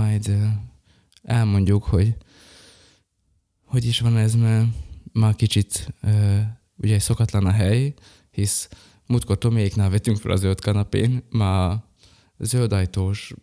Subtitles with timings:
[0.00, 0.36] majd
[1.22, 2.16] elmondjuk, hogy
[3.64, 4.66] hogy is van ez, mert
[5.12, 5.94] már kicsit
[6.76, 7.94] ugye szokatlan a hely,
[8.30, 8.68] hisz
[9.06, 11.82] múltkor Toméknál vettünk fel a zöld kanapén, már
[12.38, 13.34] zöld ajtós,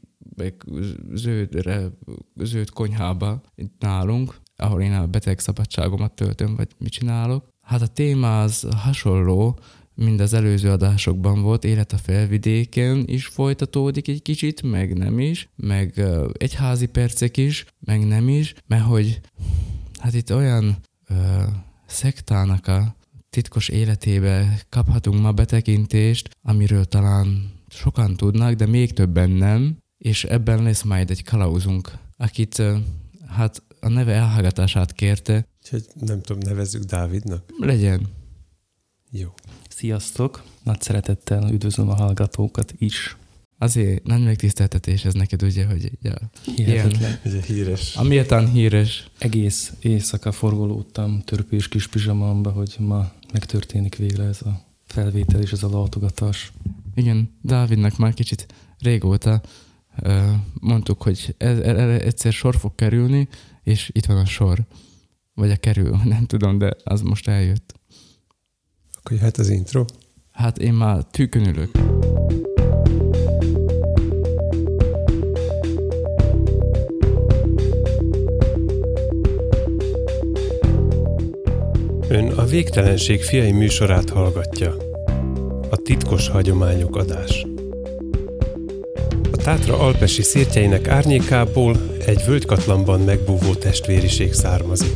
[1.14, 1.90] zöldre,
[2.36, 7.48] zöld konyhába itt nálunk, ahol én a beteg szabadságomat töltöm, vagy mit csinálok.
[7.62, 9.60] Hát a téma az hasonló,
[9.98, 15.50] mint az előző adásokban volt, élet a felvidéken is folytatódik egy kicsit, meg nem is,
[15.56, 19.20] meg egyházi percek is, meg nem is, mert hogy
[20.00, 20.78] hát itt olyan
[21.08, 21.14] ö,
[21.86, 22.96] szektának a
[23.30, 30.64] titkos életébe kaphatunk ma betekintést, amiről talán sokan tudnak, de még többen nem, és ebben
[30.64, 32.64] lesz majd egy kalauzunk, akit
[33.28, 35.48] hát a neve elhallgatását kérte.
[35.64, 37.44] Úgyhogy nem tudom, nevezzük Dávidnak?
[37.58, 38.08] Legyen.
[39.12, 39.34] Jó.
[39.78, 40.44] Sziasztok!
[40.64, 43.18] Nagy szeretettel üdvözlöm a hallgatókat is.
[43.58, 46.14] Azért nagy megtiszteltetés ez neked, ugye, hogy ja,
[46.56, 47.20] Hihetetlen.
[47.24, 47.96] Ilyen, híres.
[47.96, 49.10] A méltán híres.
[49.18, 55.64] Egész éjszaka forgolódtam törpés kis pizsamamba, hogy ma megtörténik végre ez a felvétel és ez
[55.64, 56.52] a látogatás.
[56.96, 58.46] Igen, Dávidnak már kicsit
[58.80, 59.42] régóta
[60.04, 63.28] uh, mondtuk, hogy ez, erre egyszer sor fog kerülni,
[63.64, 64.60] és itt van a sor.
[65.34, 67.77] Vagy a kerül, nem tudom, de az most eljött.
[69.08, 69.86] Akkor jöhet az intro?
[70.32, 71.72] Hát én már tűkönülök.
[82.10, 84.76] Ön a Végtelenség fiai műsorát hallgatja.
[85.70, 87.46] A titkos hagyományok adás.
[89.32, 94.96] A Tátra alpesi szirtjeinek árnyékából egy völgykatlanban megbúvó testvériség származik.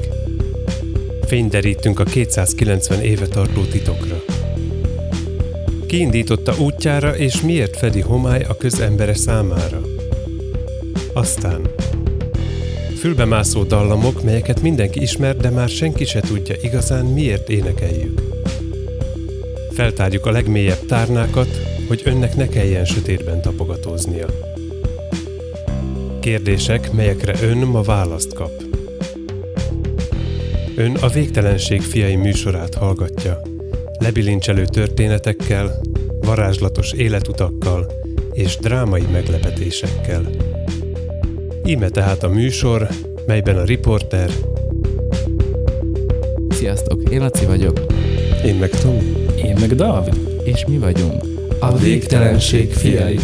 [1.31, 4.23] Fényderítünk a 290 éve tartó titokra.
[5.85, 9.81] Kiindította útjára, és miért fedi homály a közembere számára?
[11.13, 11.61] Aztán
[12.97, 18.21] fülbemászó dallamok, melyeket mindenki ismer, de már senki se tudja igazán miért énekeljük.
[19.73, 24.27] Feltárjuk a legmélyebb tárnákat, hogy önnek ne kelljen sötétben tapogatóznia.
[26.19, 28.60] Kérdések, melyekre ön ma választ kap.
[30.81, 33.41] Ön a Végtelenség fiai műsorát hallgatja.
[33.99, 35.81] Lebilincselő történetekkel,
[36.19, 37.91] varázslatos életutakkal
[38.33, 40.29] és drámai meglepetésekkel.
[41.65, 42.87] Íme tehát a műsor,
[43.25, 44.31] melyben a riporter...
[46.49, 47.85] Sziasztok, én Laci vagyok.
[48.45, 48.97] Én meg Tom.
[49.43, 50.41] Én meg Dávid.
[50.43, 51.23] És mi vagyunk
[51.59, 53.19] A végtelenség fiai.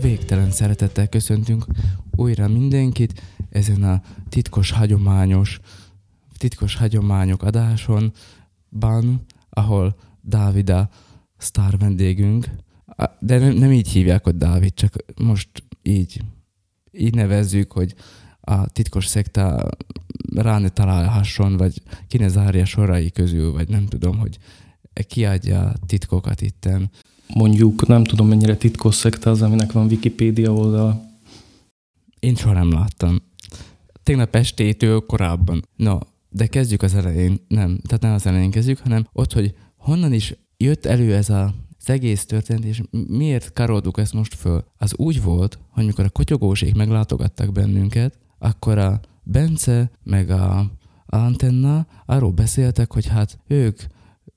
[0.00, 1.64] Végtelen szeretettel köszöntünk
[2.16, 3.12] újra mindenkit
[3.56, 5.60] ezen a titkos hagyományos,
[6.38, 8.12] titkos hagyományok adáson,
[8.70, 10.88] ban, ahol Dávida
[11.36, 12.50] sztár vendégünk,
[13.18, 15.48] de nem, nem így hívják, hogy Dávid, csak most
[15.82, 16.20] így,
[16.92, 17.94] így nevezzük, hogy
[18.40, 19.68] a titkos szekta
[20.34, 24.38] rá ne találhasson, vagy ki ne zárja sorai közül, vagy nem tudom, hogy
[25.08, 26.90] kiadja a titkokat itten.
[27.34, 31.04] Mondjuk nem tudom mennyire titkos szekta az, aminek van Wikipédia oldala.
[32.20, 33.22] Én soha nem láttam.
[34.06, 35.62] Tegnap estétől korábban.
[35.76, 37.40] No, de kezdjük az elején.
[37.48, 41.54] Nem, tehát nem az elején kezdjük, hanem ott, hogy honnan is jött elő ez a
[41.78, 44.64] az egész történet, és miért karoduk ezt most föl?
[44.78, 50.70] Az úgy volt, hogy mikor a kotyogósék meglátogattak bennünket, akkor a Bence meg a
[51.06, 53.80] Antenna arról beszéltek, hogy hát ők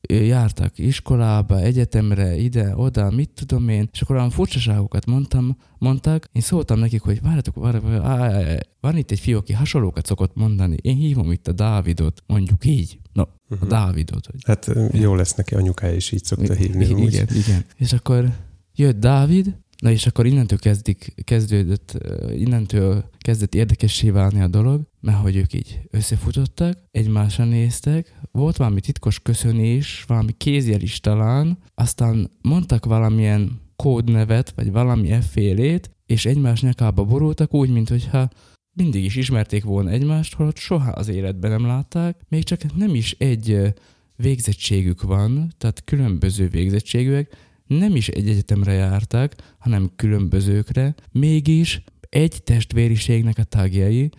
[0.07, 6.41] jártak iskolába, egyetemre, ide, oda, mit tudom én, és akkor olyan furcsaságokat mondtam, mondtak, én
[6.41, 11.31] szóltam nekik, hogy várjatok, várjatok, van itt egy fiú, aki hasonlókat szokott mondani, én hívom
[11.31, 13.57] itt a Dávidot, mondjuk így, no, uh-huh.
[13.59, 13.67] a mhm.
[13.67, 14.25] Dávidot.
[14.25, 14.41] Hogy...
[14.45, 16.85] Hát jó lesz neki, anyukája is így szokta hívni.
[16.85, 17.65] I- igen, igen.
[17.75, 18.33] És akkor
[18.75, 21.97] jött Dávid, Na és akkor innentől kezdik, kezdődött,
[22.35, 28.79] innentől kezdett érdekessé válni a dolog, mert hogy ők így összefutottak, egymásra néztek, volt valami
[28.79, 36.61] titkos köszönés, valami kézjel is talán, aztán mondtak valamilyen kódnevet, vagy valami effélét, és egymás
[36.61, 38.29] nyakába borultak úgy, mintha
[38.73, 43.11] mindig is ismerték volna egymást, holott soha az életben nem látták, még csak nem is
[43.11, 43.73] egy
[44.15, 47.35] végzettségük van, tehát különböző végzettségűek,
[47.77, 54.09] nem is egy egyetemre jártak, hanem különbözőkre, mégis egy testvériségnek a tagjai,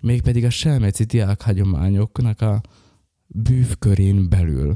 [0.00, 2.60] mégpedig a selmeci diák hagyományoknak a
[3.26, 4.74] bűvkörén belül.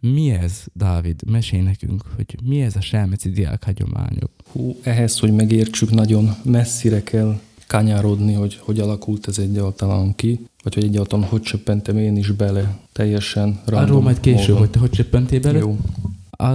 [0.00, 1.30] Mi ez, Dávid?
[1.30, 4.30] Mesélj nekünk, hogy mi ez a selmeci diák hagyományok?
[4.52, 10.74] Hú, ehhez, hogy megértsük, nagyon messzire kell kanyarodni, hogy hogy alakult ez egyáltalán ki, vagy
[10.74, 14.58] hogy egyáltalán hogy csöppentem én is bele teljesen random Arról majd később, módon.
[14.58, 15.58] hogy te hogy csöppentél bele.
[15.58, 15.78] Jó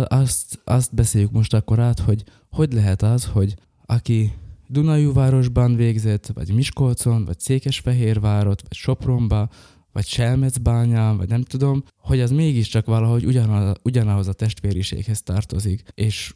[0.08, 3.56] azt, azt beszéljük most akkor át, hogy hogy lehet az, hogy
[3.86, 4.34] aki
[4.68, 9.50] Dunajúvárosban végzett, vagy Miskolcon, vagy Székesfehérvárot, vagy Sopronba,
[9.92, 15.84] vagy Selmecbányán, vagy nem tudom, hogy az mégiscsak valahogy ugyanaz, ugyanahoz a testvériséghez tartozik.
[15.94, 16.36] És,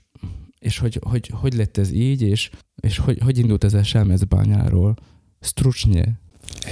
[0.59, 2.49] és hogy, hogy, hogy lett ez így, és,
[2.81, 4.95] és hogy, hogy indult ez a Selmecbányáról.
[5.39, 6.19] Strucsnye.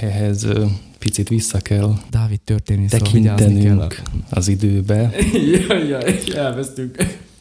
[0.00, 0.46] Ehhez
[0.98, 4.04] picit vissza kell Dávid történész, szóval tekintenünk kell.
[4.30, 5.10] az időbe.
[5.68, 6.96] jaj, jaj, elvesztünk.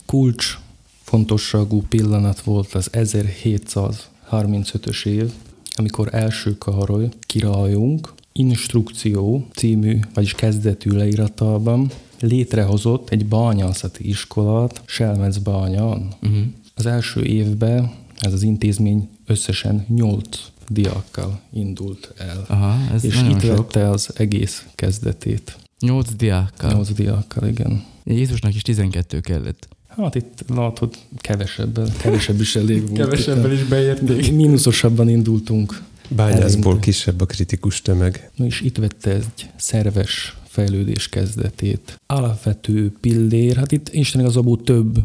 [0.06, 0.58] Kulcs
[1.04, 5.32] fontosságú pillanat volt az 1735-ös év,
[5.76, 16.08] amikor első Karoly kirajunk instrukció című, vagyis kezdetű leíratában létrehozott egy bányászati iskolát Selmecbányan.
[16.22, 16.40] Uh-huh.
[16.76, 20.28] Az első évben ez az intézmény összesen 8
[20.70, 22.46] diákkal indult el.
[22.48, 23.58] Aha, ez és itt sok.
[23.58, 25.58] vette az egész kezdetét.
[25.80, 26.72] Nyolc diákkal.
[26.72, 27.84] 8 diákkal, igen.
[28.04, 29.68] Jézusnak is 12 kellett.
[29.88, 33.52] Hát itt látod, kevesebben, kevesebb is elég volt.
[33.52, 34.32] is beérték.
[34.34, 35.82] Mínuszosabban indultunk.
[36.10, 38.32] Bányászból kisebb a kritikus tömeg.
[38.36, 42.02] Na és itt vette egy szerves fejlődés kezdetét.
[42.06, 44.98] Alapvető pillér, hát itt Isten igazából több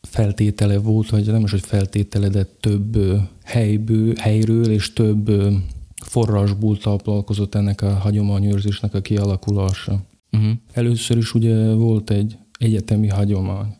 [0.00, 2.98] feltétele volt, vagy nem is, hogy feltétele, de több
[3.50, 5.30] helyből, helyről és több
[6.04, 10.00] forrásból táplálkozott ennek a hagyományőrzésnek a kialakulása.
[10.32, 10.50] Uh-huh.
[10.72, 13.74] Először is ugye volt egy egyetemi hagyomány.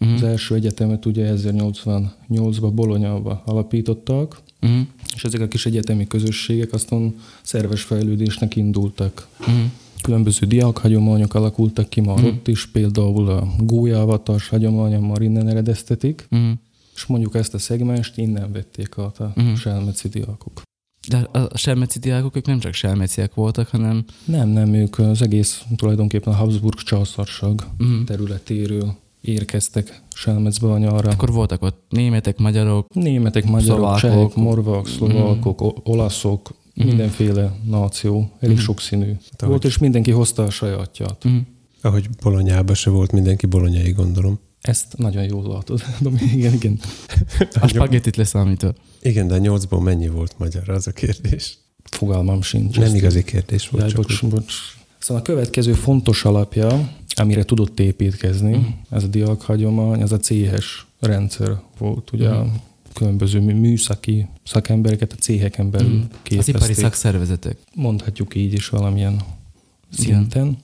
[0.00, 0.16] Uh-huh.
[0.16, 4.80] Az első egyetemet ugye 1088-ban Bolonyába alapítottak, Uh-huh.
[5.14, 9.28] és ezek a kis egyetemi közösségek aztán szerves fejlődésnek indultak.
[9.40, 9.54] Uh-huh.
[10.02, 12.26] Különböző diákhagyományok alakultak ki már Mhm.
[12.26, 16.50] ott is, például a gólyavatas hagyománya már innen eredeztetik, Uh-huh.
[17.00, 19.54] És mondjuk ezt a szegmest innen vették át a Mhm.
[19.54, 20.62] selmeci diákok.
[21.08, 25.62] De a selmeci diákok, ők nem csak selmeciek voltak, hanem Nem, nem, ők az egész
[25.76, 28.04] tulajdonképpen a Habsburg császárság uh-huh.
[28.04, 31.10] területéről érkeztek Selmecbányára.
[31.10, 34.00] akkor voltak ott németek, magyarok, Németek, magyarok, Szlovákok.
[34.00, 36.86] csehek, morvák, szlovákok, o- olaszok, Mhm.
[36.86, 38.64] mindenféle náció, elég Mhm.
[38.64, 39.04] sokszínű.
[39.04, 41.24] ahogy- Volt, és mindenki hozta a sajátját.
[41.24, 41.40] uh-huh.
[41.82, 44.38] Ahogy Bolonyában se volt mindenki bolonyai, gondolom.
[44.60, 45.82] Ezt nagyon jól látod.
[46.34, 46.80] Igen, igen.
[47.60, 48.72] a spagettit leszámítva.
[49.02, 51.58] Igen, de a nyolcból mennyi volt magyar, az a kérdés.
[51.84, 52.78] Fogalmam sincs.
[52.78, 54.30] Nem igazi kérdés volt, csak bocs, úgy.
[54.30, 54.54] bocs.
[54.98, 58.66] Szóval a következő fontos alapja, amire tudott építkezni, Mhm.
[58.90, 62.12] ez a diákhagyomány, ez a céhes rendszer volt.
[62.12, 62.48] Ugye Mhm.
[62.94, 66.00] különböző mű- műszaki szakembereket a céheken belül.
[66.00, 66.54] Az képezték.
[66.54, 67.56] ipari szakszervezetek.
[67.74, 69.20] mondhatjuk így is valamilyen
[69.92, 70.58] szinten.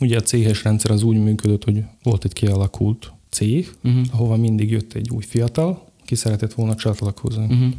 [0.00, 4.04] Ugye a céhes rendszer az úgy működött, hogy volt egy kialakult cég, Uh-huh.
[4.10, 7.44] ahova mindig jött egy új fiatal, ki szeretett volna csatlakozni.
[7.44, 7.72] Uh-huh.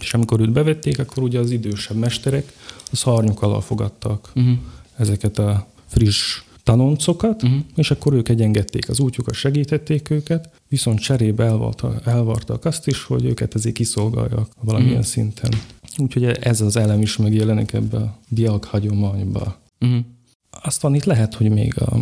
[0.00, 2.52] És amikor őt bevették, akkor ugye az idősebb mesterek
[2.92, 4.56] a szarnyuk alá fogadtak Uh-huh.
[4.96, 7.58] ezeket a friss tanoncokat, Uh-huh.
[7.76, 13.24] és akkor ők egyengedték az útjukat, segítették őket, viszont cserébe elvarta, elvartak azt is, hogy
[13.24, 15.06] őket ezért kiszolgálják valamilyen Mhm.
[15.06, 15.50] szinten.
[15.98, 19.58] Úgyhogy ez az elem is megjelenik ebbe a diák hagyományba.
[19.80, 19.98] Uh-huh.
[20.62, 21.96] Aztán itt lehet, hogy még a,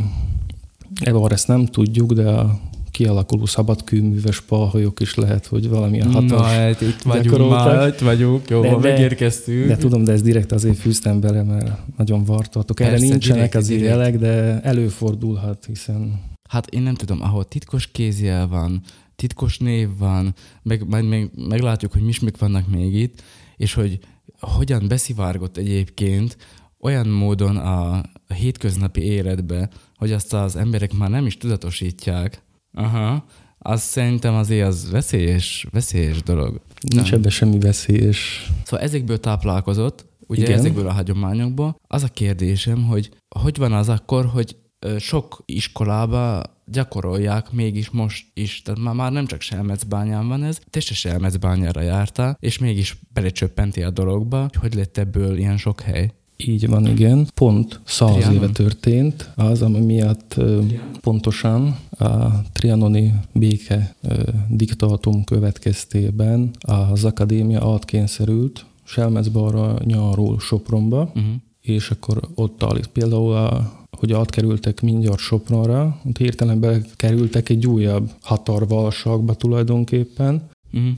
[1.00, 2.60] ebben ezt nem tudjuk, de a
[2.96, 6.52] kialakuló szabadkőműves palhajók is lehet, hogy valamilyen Na, hatalmas.
[6.52, 9.66] hát itt vagyunk már, itt vagyunk, jó, De- megérkeztünk.
[9.66, 12.80] De tudom, de ez direkt azért fűztem bele, mert nagyon vartatok.
[12.80, 13.84] Erre Persze, nincsenek direkt, az direkt.
[13.86, 18.80] jelek, de előfordulhat, hiszen Hát én nem tudom, ahol titkos kézjel van,
[19.16, 23.22] titkos név van, meg, majd még meglátjuk, hogy mismik vannak még itt,
[23.56, 23.98] és hogy
[24.40, 26.36] hogyan beszivárgott egyébként
[26.80, 27.92] olyan módon a,
[28.26, 32.44] a hétköznapi életbe, hogy azt az emberek már nem is tudatosítják.
[32.76, 33.24] Aha,
[33.58, 36.60] az szerintem azért az veszélyes, veszélyes dolog.
[36.94, 38.50] nincs ebben semmi veszélyes.
[38.64, 40.58] Szóval ezekből táplálkozott, ugye Igen.
[40.58, 41.76] Ezekből a hagyományokból.
[41.86, 44.56] Az a kérdésem, hogy hogy van az akkor, hogy
[44.98, 48.62] sok iskolába gyakorolják mégis most is.
[48.62, 53.82] Tehát már, már nem csak Selmecbányán van ez, te se Selmecbányára jártál, és mégis belecsöppenti
[53.82, 56.10] a dologba, hogy lett ebből ilyen sok hely.
[56.36, 57.26] Így van, igen.
[57.34, 58.34] Pont száz Trianon?
[58.34, 60.60] éve történt az, ami miatt ö,
[61.00, 71.24] pontosan a trianoni béke ö, diktátum következtében az akadémia átkényszerült Selmecbára nyarul Sopronba, Uh-huh.
[71.60, 72.86] és akkor ott állít.
[72.86, 80.92] Például, a, hogy átkerültek mindjárt Sopronra, ott hirtelen bekerültek egy újabb hatarvalságba tulajdonképpen, Uh-huh.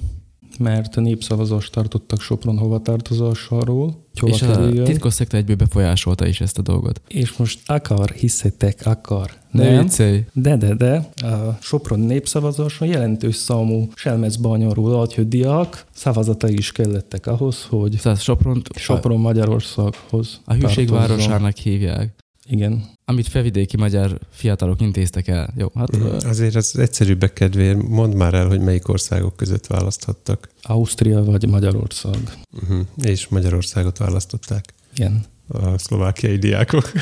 [0.59, 4.07] Mert népszavazást tartottak Sopron hovatartozásáról.
[4.21, 4.85] hova És a kerüljön.
[4.85, 7.01] titkos szekta egyből befolyásolta is ezt a dolgot.
[7.09, 9.31] És most akar, hiszetek, akar.
[9.51, 9.83] Ne Nem.
[9.83, 10.25] viccelj!
[10.33, 17.67] De, de, de, a Sopron népszavazáson jelentős számú Selmecbányarról agyhő diák szavazatai is kellettek ahhoz,
[17.69, 21.17] hogy Szóval Sopront Sopron Magyarországhoz a hűség tartozzon.
[21.17, 22.15] városának hívják.
[22.51, 22.85] Igen.
[23.05, 25.55] Amit felvidéki magyar fiatalok intéztek el.
[25.57, 26.29] Jó, hát Mhm.
[26.29, 30.49] Azért az egyszerűbbek kedvéért mondd már el, hogy melyik országok között választhattak.
[30.63, 32.39] Ausztria vagy Magyarország.
[32.63, 32.81] Uh-huh.
[33.03, 34.65] És Magyarországot választották
[34.95, 35.25] Igen.
[35.49, 36.93] a szlovákiai diákok.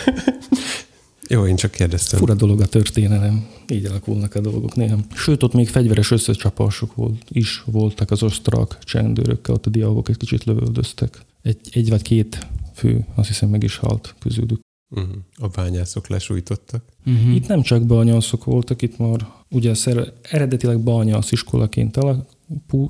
[1.29, 2.19] Jó, én csak kérdeztem.
[2.19, 3.47] Fura dolog a történelem.
[3.69, 4.99] Így alakulnak a dolgok néha.
[5.15, 10.17] Sőt, ott még fegyveres összecsapások volt, is voltak az osztrák csendőrökkel, ott a diákok egy
[10.17, 11.19] kicsit lövöldöztek.
[11.43, 14.61] Egy, egy vagy két fő, azt hiszem meg is halt közülük.
[14.91, 15.17] Uh-huh.
[15.37, 16.85] A bányászok lesújtottak.
[17.07, 17.35] uh-huh.
[17.35, 21.99] Itt nem csak bányászok voltak, itt már ugye szer, eredetileg bányász iskolaként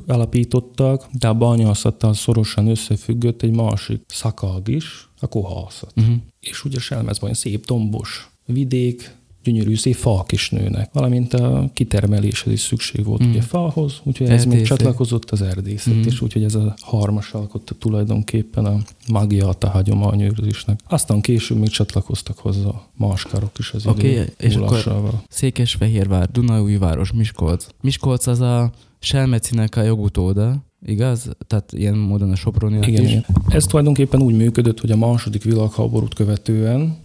[0.07, 5.93] alapítottak, de a bányászattal szorosan összefüggött egy másik szakág is, a kohászat.
[5.97, 6.17] Uh-huh.
[6.41, 9.15] És ugye Selmezben szép dombos vidék,
[9.47, 13.31] gyönyörű szép fák is nőnek, valamint a kitermeléshez is szükség volt Mm.
[13.31, 16.03] ugye fához, úgyhogy ez még csatlakozott az erdészet, Mm.
[16.07, 18.77] és úgyhogy ez a harmas alkotta tulajdonképpen a
[19.09, 20.81] magiát a hagyományőrzésnek.
[20.89, 25.23] Aztán később még csatlakoztak hozzá más karok is az Oké, idő és akkor- múlásával.
[25.29, 27.67] Székesfehérvár, Dunaújváros, Miskolc.
[27.81, 31.31] Miskolc az a Selmecinek a jogutóda, igaz?
[31.47, 33.11] Tehát ilyen módon a Soproniak Igen, is.
[33.11, 33.25] igen.
[33.49, 36.97] Ez tulajdonképpen úgy működött, hogy a második világháborút követően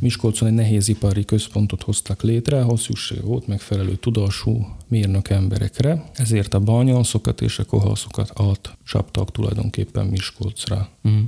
[0.00, 6.60] Miskolcon egy nehézipari központot hoztak létre, ahol szükség volt megfelelő tudású mérnök emberekre, ezért a
[6.60, 10.88] bányászokat és a kohászokat átcsaptak tulajdonképpen Miskolcra.
[11.04, 11.20] Uh-huh.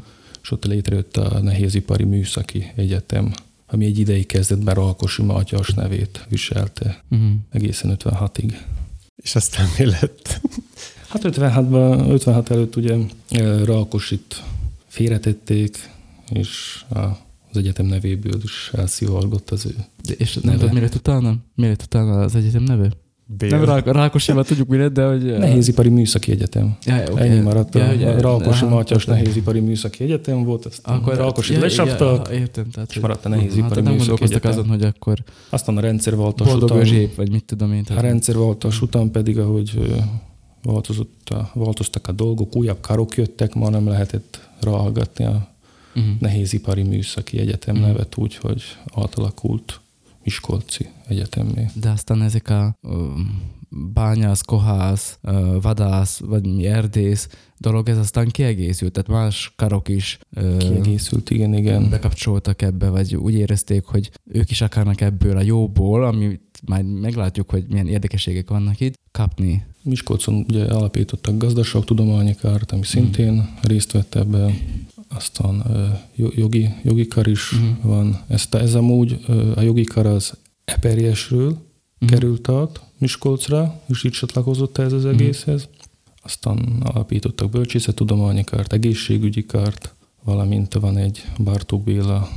[0.42, 3.32] És ott létrejött a Nehézipari Műszaki Egyetem,
[3.66, 7.30] ami egy ideig kezdetben Ralkosi Mátyás nevét viselte Uh-huh.
[7.50, 8.52] egészen 56-ig.
[9.16, 10.40] És aztán mi lett?
[11.08, 12.96] Hát 56-ban, 56 előtt ugye
[13.30, 14.42] eh, Ralkosit
[14.86, 15.90] félretették,
[16.32, 17.24] és a-
[17.56, 19.74] az egyetem nevéből is elszivallgott az ő.
[20.08, 20.58] De És nem Neve.
[20.58, 21.34] tudod, mire utána?
[21.54, 22.90] Mire utána az egyetem neve?
[23.38, 23.48] Bél.
[23.50, 25.24] Nem Rá- Rákosival tudjuk mire, de hogy...
[25.24, 26.76] Nehézipari Műszaki Egyetem.
[26.84, 27.28] Ja, Okay.
[27.28, 27.74] Ennyi maradt.
[27.74, 29.10] A, Ja, a Ralkosi aha, Mátyás oké.
[29.18, 32.70] Nehézipari Műszaki Egyetem volt, azt Akkor Ralkosit ja, lesaptak, Ja, értem.
[32.70, 34.50] Tehát, és maradt a Nehézipari hát, nem Műszaki gondolkoztak Egyetem.
[34.50, 35.18] azon, hogy akkor
[35.50, 37.80] aztán a rendszerváltás boldog után, özsép, vagy mit tudom én.
[37.80, 39.94] a Tehát, rendszerváltás után pedig, ahogy
[40.62, 45.48] változott a, változtak a dolgok, újabb karok jöttek, ma nem lehetett ráhallgatni a
[45.96, 46.14] uh-huh.
[46.18, 47.84] Nehézipari Műszaki Egyetem Mhm.
[47.84, 48.62] nevet úgy, hogy
[48.94, 49.80] átalakult
[50.24, 51.66] Miskolci Egyetemmé.
[51.80, 52.76] De aztán ezek a
[53.92, 55.18] bányász, kohász,
[55.60, 61.54] vadász, vagy mi erdész dolog, ez aztán kiegészült, tehát más karok is ö, Kiegészült, igen,
[61.54, 61.90] igen.
[61.90, 67.50] bekapcsoltak ebbe, vagy úgy érezték, hogy ők is akarnak ebből a jóból, amit majd meglátjuk,
[67.50, 69.64] hogy milyen érdekességek vannak itt, kapni.
[69.82, 74.58] Miskolcon ugye alapítottak gazdaságtudományi kárt, ami szintén részt vett ebben.
[75.16, 75.62] Aztán
[76.16, 77.88] jogi, jogi kar is Mhm.
[77.88, 78.20] van.
[78.28, 79.18] Ezt, ez amúgy
[79.54, 80.32] a jogi kar az
[80.64, 81.48] Eperjesről
[81.98, 82.10] Mhm.
[82.10, 85.68] került át Miskolcra, és így csatlakozott ez az egészhez.
[86.22, 89.94] Aztán alapítottak bölcsészettudományi kárt, egészségügyi kárt,
[90.24, 92.28] valamint van egy Bartók Béla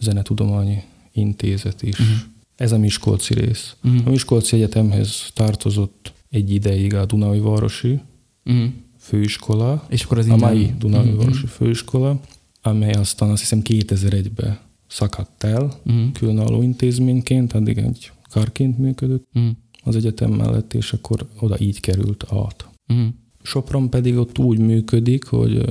[0.00, 1.98] zenetudományi intézet is.
[1.98, 2.08] Mhm.
[2.56, 3.76] Ez a Miskolci rész.
[3.82, 4.06] Mhm.
[4.06, 8.00] A Miskolci Egyetemhez tartozott egy ideig a Dunai-Városi
[8.44, 8.64] Mhm.
[9.06, 11.46] Főiskola, És akkor az a innen- mai Dunai-Városi Mhm.
[11.52, 12.20] főiskola,
[12.62, 16.08] amely aztán azt hiszem 2001-ben szakadt el Mhm.
[16.12, 19.46] különálló intézményként, addig egy karként működött Mhm.
[19.84, 22.68] az egyetem mellett, és akkor oda így került át.
[22.86, 23.00] Mhm.
[23.42, 25.62] Sopron pedig ott úgy működik, hogy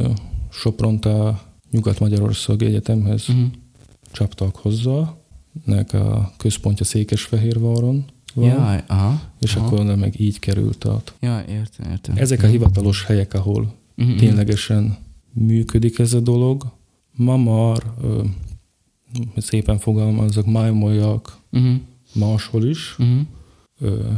[0.51, 3.39] Sopront a Nyugat-Magyarország Egyetemhez Mhm.
[4.11, 5.13] csaptak hozzá,
[5.65, 9.21] nek a központja Székesfehérváron van, Jaj, aha.
[9.39, 9.65] és aha.
[9.65, 11.13] akkor oda meg így került át.
[11.19, 12.15] Ja, értem, értem.
[12.17, 14.17] Ezek a hivatalos helyek, ahol Mhm.
[14.17, 14.97] ténylegesen
[15.33, 16.63] működik ez a dolog.
[17.15, 18.23] Ma már, ö,
[19.37, 21.73] szépen fogalmazok, májmolyak Mhm.
[22.13, 23.19] máshol is, Mhm.
[23.79, 24.09] ö,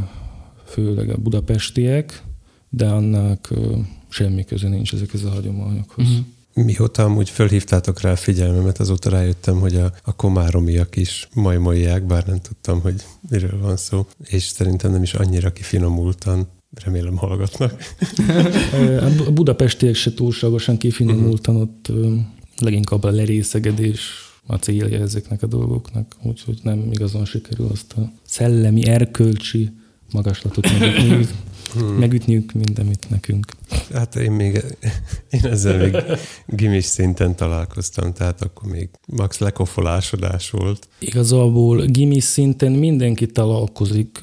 [0.65, 2.24] főleg a budapestiek,
[2.69, 3.77] de annak ö,
[4.09, 6.07] semmi köze nincs ezekhez a hagyományokhoz.
[6.09, 6.17] Mhm.
[6.65, 12.25] Mióta amúgy fölhívtátok rá a figyelmemet, azóta rájöttem, hogy a, a komáromiak is majmolják, bár
[12.25, 12.95] nem tudtam, hogy
[13.29, 16.47] miről van szó, és szerintem nem is annyira kifinomultan,
[16.83, 17.73] remélem hallgatnak.
[19.07, 22.15] A bu- budapestiek se túlságosan kifinomultan, ott ö,
[22.57, 23.99] leginkább a lerészegedés
[24.45, 29.69] a célja ezeknek a dolgoknak, úgyhogy nem igazán sikerül azt a szellemi, erkölcsi
[30.11, 30.67] magaslatot
[31.75, 33.45] megütniük, megütniük mint amit nekünk.
[33.93, 34.63] Hát én még,
[35.29, 35.95] én ezzel még
[36.45, 40.88] gimis szinten találkoztam, tehát akkor még max lekofolásodás volt.
[41.00, 44.21] Igazából gimis szinten mindenki találkozik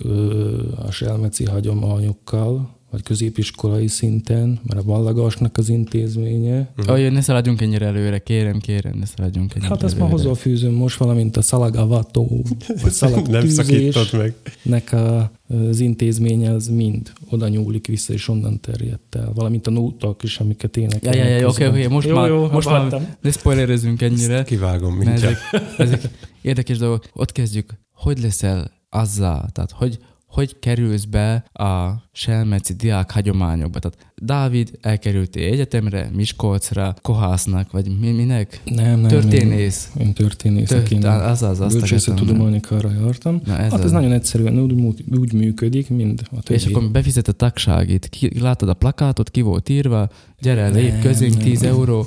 [0.77, 6.69] a selmeci hagyományokkal, vagy középiskolai szinten, mert a Ballagasnak az intézménye.
[6.77, 6.95] Uh-huh.
[6.95, 10.97] Olyan, ne szaladjunk ennyire előre, kérem, kérem, ne szaladjunk ennyire Hát ezt már hozzáfűzöm most,
[10.99, 12.45] valamint a szalagavató,
[12.83, 14.35] vagy Nem szakítod meg.
[14.63, 15.31] nek a,
[15.69, 19.33] az intézménye az mind oda nyúlik vissza, és onnan terjedt el.
[19.35, 21.29] Valamint a nótak is, amiket Ja, énekelnek.
[21.29, 21.81] ja, ja, oké, közben.
[21.81, 24.35] oké, most jó, már, jó, most már ne spoilerezünk ennyire.
[24.35, 25.23] Ezt kivágom mindjárt.
[25.23, 25.41] ezek,
[25.79, 26.03] ezek
[26.43, 27.05] érdekes dolgok.
[27.13, 29.99] Ott kezdjük, hogy leszel azzal, tehát hogy,
[30.35, 33.79] hogy kerülsz be a selmeci diák hagyományokba.
[33.79, 38.61] Tehát Dávid elkerült egyetemre, Miskolcra, kohásznak, vagy mi, minek?
[38.65, 39.09] Nem, nem.
[39.09, 39.91] Történész.
[39.99, 40.79] Én, én történészek.
[40.79, 43.41] Tört, Én az az, azt bölcsészettudományikarra jártam.
[43.45, 43.91] Na ez Hát ez az.
[43.91, 46.61] nagyon egyszerűen úgy, úgy működik, mint a többi.
[46.61, 48.09] És akkor befizet a tagságit.
[48.09, 50.09] Ki, látod a plakátot, ki volt írva,
[50.41, 51.43] gyere, lép közénk, nem.
[51.43, 52.07] 10 euró.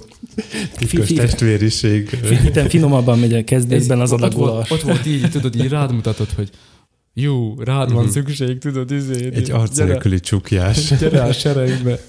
[0.77, 2.19] Titkos testvériség.
[2.46, 4.72] Itt finomabban megy a kezdetben az ott, volt, adagolás.
[4.72, 6.50] ott volt így, tudod, így rád mutatod, hogy
[7.19, 8.12] jó, rád van Mhm.
[8.12, 10.89] szükség, tudod, izé, Egy arc gyere, nélküli csukjás.
[11.00, 12.00] gyere a seregbe.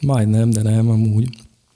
[0.00, 1.28] Majdnem, de nem amúgy.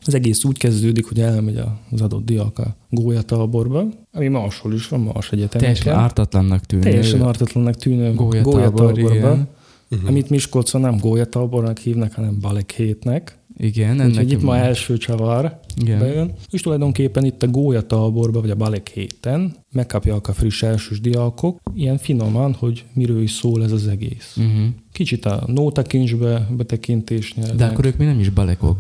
[0.07, 5.00] Az egész úgy kezdődik, hogy elmegy az adott diák a gólyatáborba, ami máshol is van,
[5.00, 5.59] más egyetemeken.
[5.61, 6.83] Teljesen ártatlannak tűnő.
[6.83, 9.49] Teljesen ártatlannak tűnő Gólyatábor, gólyatáborba, igen.
[9.88, 10.07] Mhm.
[10.07, 13.38] amit Miskolcon nem gólyatábornak hívnak, hanem balekhétnek.
[13.62, 15.99] Igen, ennek Úgyhogy itt ma első csavar Igen.
[15.99, 16.33] bejön.
[16.50, 21.99] És tulajdonképpen itt a gólyatáborba, vagy a balek héten megkapják a friss elsős diákok, ilyen
[21.99, 24.37] finoman, hogy miről is szól ez az egész.
[24.37, 24.67] Uh-huh.
[24.93, 27.57] Kicsit a nótakincsbe betekintést nyernek.
[27.57, 28.79] De akkor ők mi nem is balekok.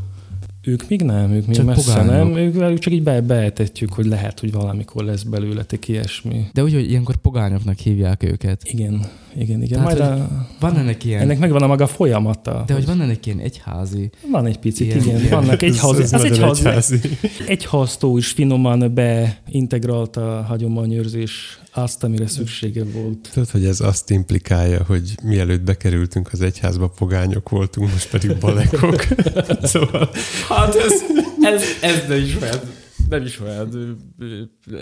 [0.70, 2.34] Ők még nem, ők még Csak messze pogányok.
[2.34, 2.42] nem.
[2.42, 6.46] Ők velük csak így be, beetetjük, hogy lehet, hogy valamikor lesz belőletek ilyesmi.
[6.52, 8.62] De úgy, hogy ilyenkor pogányoknak hívják őket.
[8.64, 9.00] Igen,
[9.36, 9.68] igen, igen.
[9.82, 11.20] Tehát, Majd hogy a, Van ennek ilyen...
[11.20, 12.62] ennek megvan a maga folyamata.
[12.66, 14.10] De hogy van ennek ilyen egyházi...
[14.30, 15.16] Van egy picit, Ilyen- igen.
[15.20, 17.00] ilyen- Vannak egyház, Ez- ez egyházi.
[17.46, 23.28] egyháztó is finoman beintegrálta a hagyományőrzés azt, amire szüksége volt.
[23.32, 29.06] Tudod, hogy ez azt implikálja, hogy mielőtt bekerültünk az egyházba, pogányok voltunk, most pedig balekok.
[29.62, 30.10] szóval
[30.48, 30.92] Hát ez,
[31.40, 32.60] ez, ez nem is olyan,
[33.08, 33.98] nem is olyan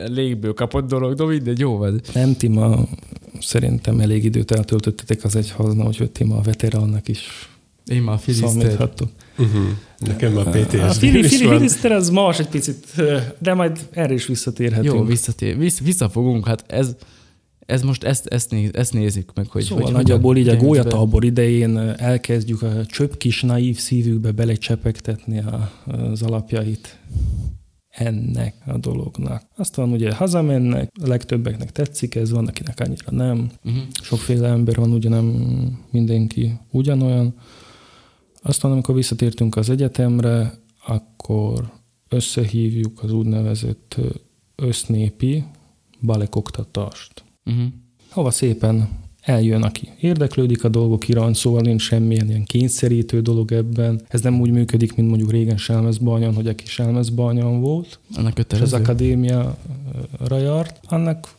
[0.07, 2.01] légből kapott dolog, de mindegy, jó van.
[2.15, 2.89] Nem, ti ma
[3.41, 7.49] szerintem elég időt eltöltöttetek az egyháznál, úgyhogy ti ma a veteránnak is
[7.87, 8.91] Én már filiszter.
[9.39, 9.63] Uh-huh.
[9.99, 11.57] nekem a PTSD A Fili, is Fili, van.
[11.57, 12.87] Filiszter az más egy picit,
[13.39, 14.95] de majd erre is visszatérhetünk.
[14.95, 16.97] Jó, visszatér, vissza, visszafogunk, hát ez,
[17.67, 21.25] ez most ezt, ezt, néz, ezt nézzük meg, hogy Szóval hogy, nagyjából így a gólyatábor
[21.25, 26.99] idején elkezdjük a csöpp kis naív szívükbe belecsepegtetni a, az alapjait
[27.99, 29.43] ennek a dolognak.
[29.57, 33.51] Aztán ugye hazamennek, a legtöbbeknek tetszik ez, van, akinek annyira nem.
[33.65, 33.83] Uh-huh.
[34.03, 35.27] Sokféle ember van, ugye nem
[35.91, 37.35] mindenki ugyanolyan.
[38.49, 40.53] Aztán, amikor visszatértünk az egyetemre,
[40.87, 41.71] akkor
[42.09, 43.97] összehívjuk az úgynevezett
[44.57, 45.45] össznépi
[46.01, 47.25] balekoktatást.
[47.45, 47.65] Uh-huh.
[48.11, 48.89] Hova szépen
[49.21, 54.01] eljön, aki érdeklődik a dolgok iránt, szóval nincs semmilyen ilyen kényszerítő dolog ebben.
[54.09, 58.49] Ez nem úgy működik, mint mondjuk régen Selmezbanyan, hogy aki Selmezbanyan volt, Annak és az
[58.49, 58.77] kötelező.
[58.77, 61.35] akadémiára járt, annak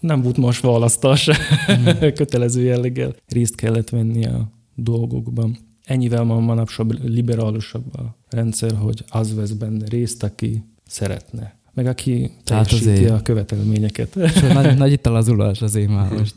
[0.00, 1.30] nem volt most választás,
[2.14, 5.66] kötelező jelleggel részt kellett venni a dolgokban.
[5.88, 11.56] Ennyivel ma manapság liberálisabb a rendszer, hogy az vesz benne részt, aki szeretne.
[11.74, 14.14] Meg aki Tehát teljesíti a követelményeket.
[14.52, 16.34] Nagy, nagy itt a lazulás azért már most.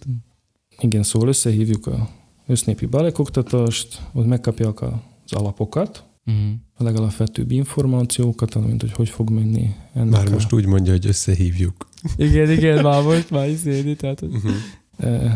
[0.80, 2.10] Igen, szóval összehívjuk a
[2.48, 6.52] össznépi balekoktatást, ott megkapják a- az alapokat, Uh-huh.
[6.74, 11.08] a legalapvetőbb információkat, mint hogy hogy fog menni ennek Már a, most úgy mondja, hogy
[11.08, 11.88] összehívjuk.
[12.16, 13.60] Igen, igen, már most már is
[13.98, 15.32] tehát hogy Uh-huh.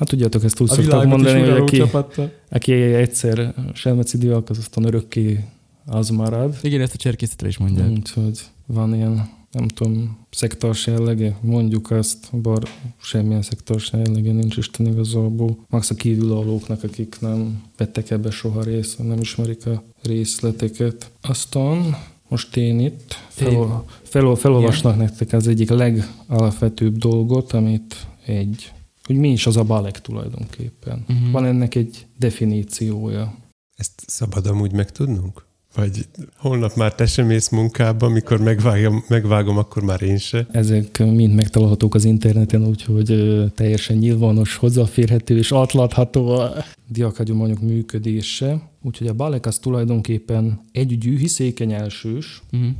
[0.00, 2.32] Hát tudjátok, ezt úgy a is mondani, hogy aki, csapattal.
[2.48, 5.44] aki egyszer selmeci diák, az aztán örökké
[5.86, 6.58] az marad.
[6.62, 7.90] Igen, ezt a cserkészetre is mondják.
[7.90, 12.62] Úgyhogy van ilyen, nem tudom, szektárs jellege, mondjuk azt, bár
[13.02, 15.58] semmilyen szektárs jellege nincs Isten igazából.
[15.68, 21.10] Max a kívülállóknak, akik nem vettek ebbe soha részt, nem ismerik a részleteket.
[21.20, 21.96] Aztán
[22.28, 28.72] most én itt fel, fel, felolvasnak nektek az egyik legalapvetőbb dolgot, amit egy,
[29.10, 31.04] hogy mi is az a balek tulajdonképpen.
[31.08, 31.30] Mhm.
[31.30, 33.34] Van ennek egy definíciója.
[33.76, 35.44] Ezt szabad amúgy megtudnunk?
[35.74, 40.46] Vagy holnap már te sem mész munkába, mikor megvágom, megvágom, akkor már én se.
[40.50, 43.14] Ezek mind megtalálhatók az interneten, úgyhogy
[43.54, 46.52] teljesen nyilvános, hozzáférhető és átlátható a
[46.88, 48.70] diakhagyományok működése.
[48.82, 52.70] Úgyhogy a balek az tulajdonképpen egy gyűhiszékeny elsős, Uh-huh.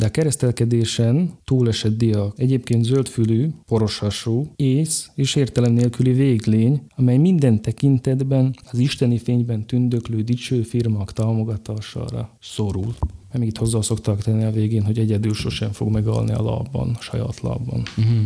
[0.00, 7.62] De a keresztelkedésen túlesett diák, egyébként zöldfülű, poroshasú, ész és értelem nélküli véglény, amely minden
[7.62, 12.94] tekintetben az isteni fényben tündöklő dicső firmák támogatására szorul.
[13.28, 16.96] Mert még itt hozzá szoktak tenni a végén, hogy egyedül sosem fog megalni a lábban,
[16.98, 17.82] a saját lábban.
[17.96, 18.24] Uh-huh.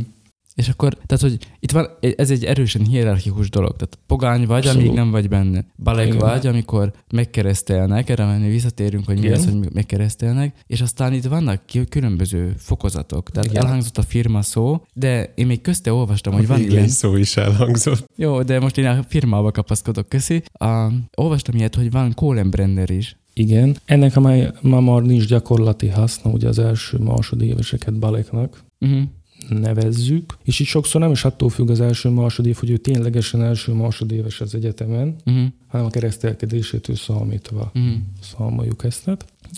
[0.54, 1.86] És akkor, tehát, hogy itt van,
[2.16, 3.76] ez egy erősen hierarchikus dolog.
[3.76, 4.86] Tehát pogány vagy, Abszolút.
[4.86, 5.64] amíg nem vagy benne.
[5.82, 6.18] Balek Igen.
[6.18, 9.38] vagy, amikor megkeresztelnek, erre menni visszatérünk, hogy mi Igen.
[9.38, 13.30] az, hogy megkeresztelnek, és aztán itt vannak különböző fokozatok.
[13.30, 13.64] Tehát Igen.
[13.64, 16.88] elhangzott a firma szó, de én még közte olvastam, hogy van ilyen.
[16.88, 18.10] szó is elhangzott.
[18.16, 20.42] Jó, de most én a firmába kapaszkodok, köszi.
[20.60, 23.16] Uh, olvastam ilyet, hogy van Kohlenbrenner is.
[23.32, 23.76] Igen.
[23.84, 29.02] Ennek ma, ma már nincs gyakorlati haszna, ugye az első másodéveseket baleknak Uh-huh.
[29.48, 33.72] Nevezzük, és itt sokszor nem is attól függ az első másodév, hogy ő ténylegesen első
[33.72, 35.44] másodéves az egyetemen, Uh-huh.
[35.66, 37.92] hanem a keresztelkedésétől számítva Uh-huh.
[38.36, 39.10] számoljuk ezt.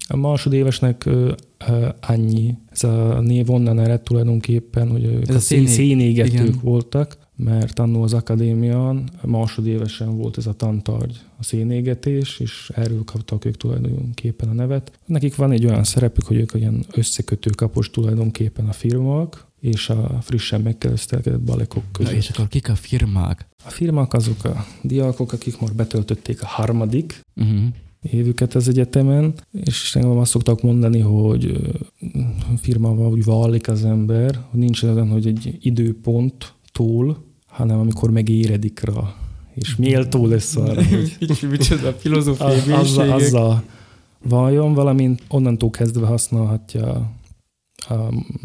[0.08, 1.08] A másodévesnek
[2.00, 6.58] annyi, ez a név onnan ered tulajdonképpen, hogy ők Ez a szénégetők igen.
[6.62, 13.44] voltak, mert annó az akadémián másodévesen volt ez a tantárgy, a szénégetés, és erről kaptak
[13.44, 14.98] ők tulajdonképpen a nevet.
[15.06, 20.18] Nekik van egy olyan szerepük, hogy ők olyan összekötő kapos tulajdonképpen a firmák, és a
[20.22, 22.12] frissen megkeresztelkedett balekok Na, között.
[22.12, 23.46] és akkor kik a firmák?
[23.64, 27.64] A firmák azok a diákok, akik már betöltötték a harmadik Uh-huh.
[28.00, 31.60] évüket az egyetemen, és engem azt szoktak mondani, hogy
[32.60, 38.80] firmával úgy válik az ember, hogy nincs olyan, hogy egy időpont túl, hanem amikor megéredik
[38.80, 39.14] rá,
[39.54, 41.16] és méltó lesz arra, hogy
[41.50, 43.62] Micsoda filozófiai azzal, azzal
[44.28, 47.10] váljon, valamint onnantól kezdve használhatja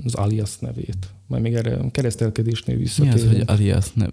[0.04, 1.08] az alias nevét.
[1.28, 3.50] Majd még erre keresztelkedésnél Mi az, visszatérünk.
[3.50, 3.94] hogy alias?
[3.94, 4.06] Ne,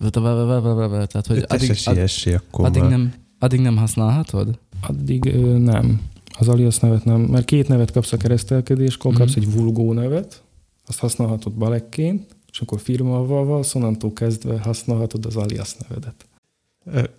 [1.06, 4.58] tehát, hogy addig, siessé akkor addig, nem, addig nem használhatod?
[4.80, 5.24] Addig
[5.58, 6.00] nem.
[6.38, 9.20] Az alias nevet nem, mert két nevet kapsz a keresztelkedéskor, Mhm.
[9.20, 10.42] kapsz egy vulgó nevet,
[10.86, 16.26] azt használhatod balekként, és akkor firmával valsz, onnantól kezdve használhatod az alias nevedet.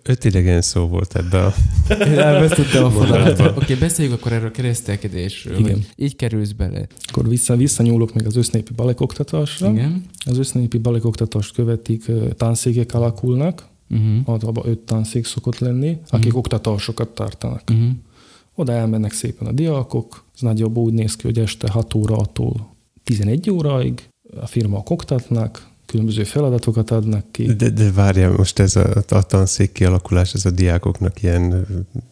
[0.02, 1.54] Öt idegen szó volt ebbe a...
[1.90, 3.40] Én elvesztettem a fonalat.
[3.40, 5.58] Oké, beszéljük akkor erről a keresztelkedésről.
[5.58, 5.84] Igen.
[5.96, 6.86] Így kerülsz bele.
[7.10, 9.70] Akkor vissza, visszanyúlok még az össznépi balekoktatásra.
[9.70, 10.04] Igen.
[10.24, 12.04] Az össznépi balekoktatást követik,
[12.36, 14.16] tanszékek alakulnak, Uh-huh.
[14.26, 16.38] általában öt tanszék szokott lenni, akik Mhm.
[16.38, 17.62] oktatásokat tartanak.
[17.70, 17.88] Uh-huh.
[18.54, 23.50] Oda elmennek szépen a diákok, ez nagyjából úgy néz ki, hogy este 6 órától 11
[23.50, 24.08] óráig
[24.40, 29.72] a firmák oktatnak, különböző feladatokat adnak ki, De, de várjál, most ez a, a tanszék
[29.72, 31.66] kialakulás, ez a diákoknak ilyen...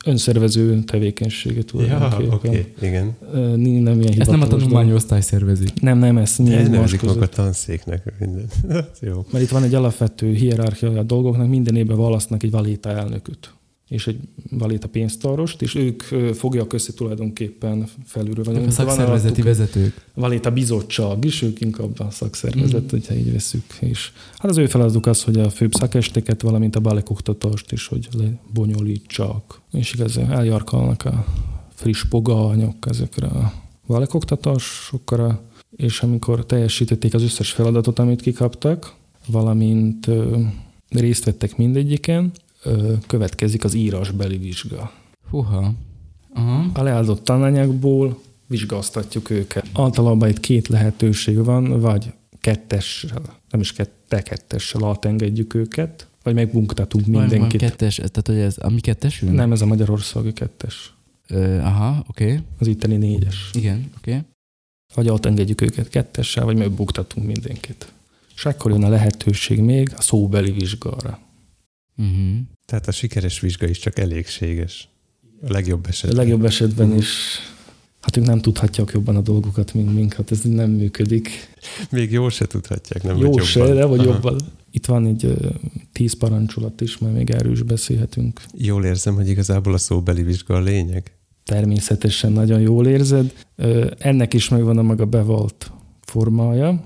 [0.04, 2.32] önszervező tevékenysége Ja, tulajdonképpen.
[2.32, 3.16] oké, okay, igen.
[3.32, 5.64] Ö, Nem ilyen Ezt nem a tanulmányosztály szervezi.
[5.80, 7.30] Nem, nem, ezt mi De egy más között.
[7.30, 8.46] tanszéknek minden.
[9.00, 9.26] Jó.
[9.32, 13.52] Mert itt van egy alapvető hierarchia a dolgoknak, minden évben választnak egy valéta elnököt
[13.88, 14.18] és egy
[14.50, 18.44] valéta pénztárost, és ők ö, fogják össze tulajdonképpen felülről.
[18.44, 20.04] Vagy a van szakszervezeti alattuk vezetők.
[20.14, 22.88] Valéta bizottság is, ők inkább a szakszervezet, Mm.
[22.90, 23.64] hogyha így veszük.
[23.80, 28.08] És hát az ő feladatuk az, hogy a főbb szakesteket, valamint a balekoktatást is, hogy
[28.12, 29.42] lebonyolítsák.
[29.72, 31.24] És igazán eljarkalnak a
[31.74, 33.52] friss pogányok ezekre a
[33.86, 35.42] balekoktatásokra,
[35.76, 38.94] és amikor teljesítették az összes feladatot, amit kikaptak,
[39.26, 40.06] valamint
[40.88, 42.32] részt vettek mindegyiken,
[43.06, 44.92] következik az írásbeli vizsga.
[45.30, 45.72] Húha.
[46.34, 46.70] Aha.
[46.74, 49.66] A leadott tananyagból vizsgáztatjuk őket.
[49.72, 57.04] Általában itt két lehetőség van, vagy kettessel, nem is kette, kettessel átengedjük őket, vagy megbuktatunk
[57.04, 57.60] Van, van mindenkit.
[57.60, 59.32] kettes, tehát hogy ez a mi kettesünk?
[59.32, 60.94] Nem, ez a magyarországi kettes.
[61.28, 62.24] Ö, aha, oké.
[62.24, 62.38] Okay.
[62.58, 63.50] Az itteni négyes.
[63.52, 64.10] Igen, oké.
[64.10, 64.22] Okay.
[64.94, 67.92] Vagy átengedjük őket kettessel, vagy megbuktatunk mindenkit.
[68.34, 71.18] És akkor jön a lehetőség még a szóbeli vizsgára.
[71.96, 72.36] Uh-huh.
[72.68, 74.88] Tehát a sikeres vizsga is csak elégséges.
[75.42, 76.16] A legjobb A esetben.
[76.18, 77.38] legjobb esetben is,
[78.00, 81.30] hát ők nem tudhatják jobban a dolgokat, mint mink, hát ez nem működik.
[81.90, 83.16] Még jól se tudhatják, nem?
[83.16, 83.76] Jó se, jobban.
[83.76, 84.08] de vagy Aha.
[84.12, 84.40] jobban.
[84.70, 85.48] Itt van egy ö,
[85.92, 88.40] tíz parancsolat is, majd még erről is beszélhetünk.
[88.54, 91.12] Jól érzem, hogy igazából a szóbeli vizsga a lényeg.
[91.44, 93.32] Természetesen nagyon jól érzed.
[93.56, 96.84] Ö, Ennek is megvan a maga bevalt formája.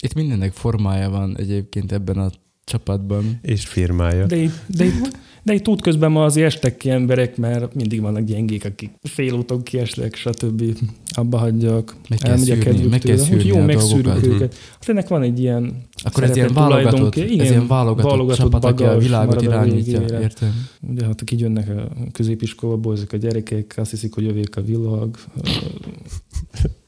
[0.00, 2.30] Itt mindennek formája van egyébként ebben a
[2.68, 3.38] csapatban.
[3.42, 4.26] És firmája.
[4.26, 8.24] De itt, de itt, de itt útközben ma azért estek ki emberek, mert mindig vannak
[8.24, 10.62] gyengék, akik félúton kiesnek, stb.
[11.10, 11.96] Abba hagyjak.
[12.08, 14.24] Meg kell elmegy a szűrni, meg kell szűrni jó, a dolgokat.
[14.24, 14.54] őket.
[14.80, 18.98] Hát ennek van egy ilyen Akkor ez ilyen válogatott, ez ilyen válogatott, csapat, aki a
[18.98, 19.98] világot a irányítja.
[19.98, 20.20] végére.
[20.20, 20.66] Értem.
[20.80, 25.16] Ugye, hát akik jönnek a középiskolából, ezek a gyerekek, azt hiszik, hogy övék a világ.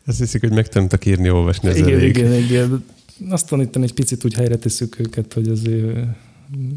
[0.07, 2.17] Azt hiszik, hogy megtanultak írni, olvasni, ez igen, elég.
[2.17, 2.85] igen, igen.
[3.29, 5.99] Aztán itt egy picit úgy helyre tesszük őket, hogy azért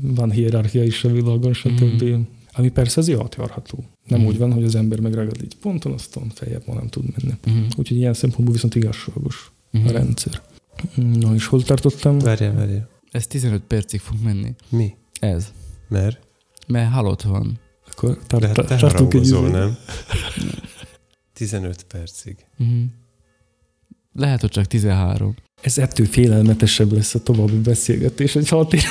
[0.01, 2.03] van hierarchia is a világon, stb.
[2.03, 2.21] Mm.
[2.55, 3.83] Ami persze az átjárható.
[4.07, 4.25] Nem Mm.
[4.25, 7.37] úgy van, hogy az ember megragad így ponton, aztán feljebb már nem tud menni.
[7.47, 7.65] Uh-huh.
[7.77, 9.91] Úgyhogy ilyen szempontból viszont igazságos a Uh-huh.
[9.91, 10.41] rendszer.
[10.95, 12.19] Na és hol tartottam?
[12.19, 12.89] Várjál, várjál.
[13.11, 14.53] Ez 15 percig fog menni.
[14.69, 14.95] Mi?
[15.19, 15.51] Ez.
[15.89, 16.19] Mert?
[16.67, 17.59] Mert halott van.
[17.91, 19.77] Akkor De tart, hát te tartunk egy izé- nem?
[21.33, 22.35] 15 percig.
[22.59, 22.81] Uh-huh.
[24.13, 25.35] Lehet, hogy csak 13.
[25.63, 28.87] Ez ettől félelmetesebb lesz a további beszélgetés, hogy hat éve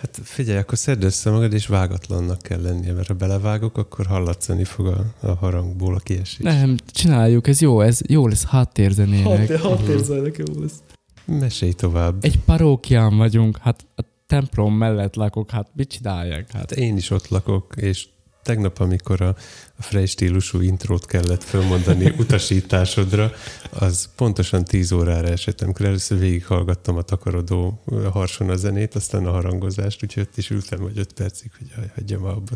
[0.00, 4.64] Hát figyelj, akkor szedd össze magad, és vágatlannak kell lennie, mert ha belevágok, akkor hallatszani
[4.64, 6.36] fog a, a harangból a kiesés.
[6.38, 9.56] Nem, csináljuk, ez jó, ez jó lesz háttérzenének.
[9.56, 10.82] Hat, háttérzenek jó lesz.
[11.24, 12.24] Mesélj tovább.
[12.24, 16.50] Egy parókián vagyunk, hát a templom mellett lakok, hát mit csinálják?
[16.50, 18.06] Hát Hát én is ott lakok, és
[18.46, 19.34] tegnap, amikor a,
[19.76, 23.32] a Frey stílusú intrót kellett fölmondani utasításodra,
[23.70, 27.82] az pontosan 10 órára esett, amikor először végighallgattam a takarodó
[28.12, 31.90] harson a zenét, aztán a harangozást, úgyhogy ott is ültem vagy 5 percig, hogy jaj,
[31.94, 32.52] hagyjam abba.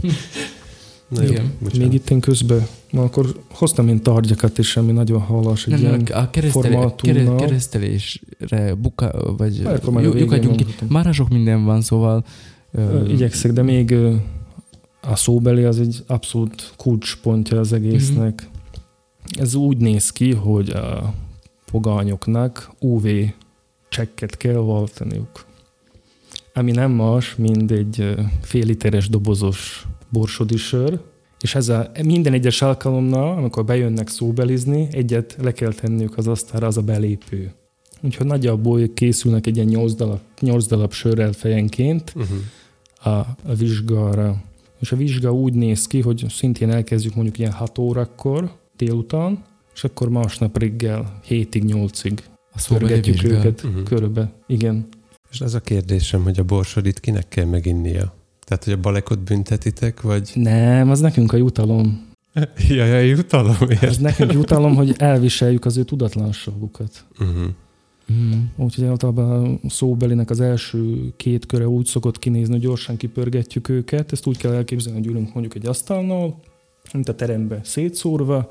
[1.08, 1.52] Na jó, Igen.
[1.58, 1.86] bocsánat.
[1.86, 5.80] Még itt én közben, ma akkor hoztam én tárgyakat is, ami nagyon hallas, egy nem,
[5.80, 7.24] ilyen nem, a keresztelé, formátumnal.
[7.24, 9.62] kere, keresztelésre buka, vagy
[10.14, 10.66] lyukadjunk ki.
[10.88, 12.24] Már sok minden van, szóval
[12.72, 13.94] ö, Igyekszek, de még
[15.00, 18.48] a szóbeli az egy abszolút kulcspontja az egésznek.
[19.38, 21.14] Ez úgy néz ki, hogy a
[21.70, 23.06] pogányoknak UV
[23.88, 25.44] csekket kell valtaniuk.
[26.54, 31.00] Ami nem más, mint egy fél literes dobozos borsodi sör,
[31.40, 36.66] és ez a, minden egyes alkalomnál, amikor bejönnek szóbelizni, egyet le kell tenniük az asztalra,
[36.66, 37.52] az a belépő.
[38.00, 42.38] Úgyhogy nagyjából készülnek egy ilyen 8 darab, 8 darab sörrel fejenként, Uh-huh.
[43.14, 44.42] a, a vizsgára.
[44.80, 49.84] És a vizsga úgy néz ki, hogy szintén elkezdjük mondjuk ilyen 6 órakor délután, és
[49.84, 52.18] akkor másnap reggel 7-ig, 8-ig
[52.52, 53.36] a szóbeli pörgetjük vizsga.
[53.38, 53.82] őket Mhm.
[53.82, 54.32] körbe.
[54.46, 54.88] Igen.
[55.30, 58.14] És az a kérdésem, hogy a borsodit kinek kell meginnia?
[58.46, 60.30] Tehát, hogy a balekot büntetitek, vagy...
[60.34, 62.08] Nem, az nekünk a jutalom.
[62.68, 64.00] Jaj, jaj, jutalom, Az ért.
[64.00, 67.04] nekünk jutalom, hogy elviseljük az ő tudatlanságukat.
[67.18, 67.44] Uh-huh.
[68.12, 68.32] Mm.
[68.56, 74.12] Úgyhogy általában a szóbelinek az első két köre úgy szokott kinézni, hogy gyorsan kipörgetjük őket.
[74.12, 76.40] Ezt úgy kell elképzelni, hogy ülünk mondjuk egy asztalnál,
[76.92, 78.48] mint a terembe szétszórva,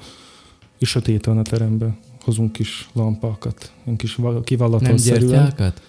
[0.80, 1.98] és sötét van a terembe.
[2.22, 5.30] Hozunk kis lampákat, ilyen kis val- Nem kivallatonszerűen.
[5.32, 5.82] gyertyákat?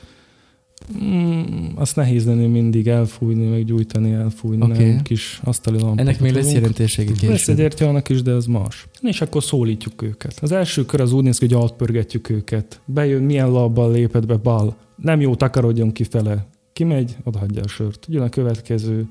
[1.03, 4.63] Mm, azt nehéz lenni mindig elfújni, meg gyújtani, elfújni.
[4.63, 4.91] Okay.
[4.91, 6.01] Nem, kis asztali lampákat.
[6.01, 7.57] Ennek még lesz jelentősége Lesz egy később.
[7.57, 8.87] gyertyának is, de ez más.
[9.01, 10.39] És akkor szólítjuk őket.
[10.43, 12.81] Az első kör az úgy néz ki, hogy átpörgetjük őket.
[12.85, 14.77] Bejön, milyen lábbal lépett be, bal.
[14.97, 16.47] Nem jó, takarodjon kifele.
[16.73, 18.07] Kimegy, odaadja a sört.
[18.09, 19.09] Jön a következő.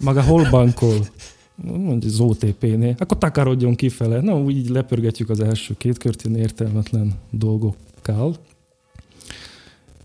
[0.00, 1.06] Maga hol bankol?
[1.54, 2.94] Mondja az OTP-nél.
[2.98, 4.20] Akkor takarodjon kifele.
[4.20, 8.36] Na, úgy így lepörgetjük az első két kört, ilyen értelmetlen dolgokkal.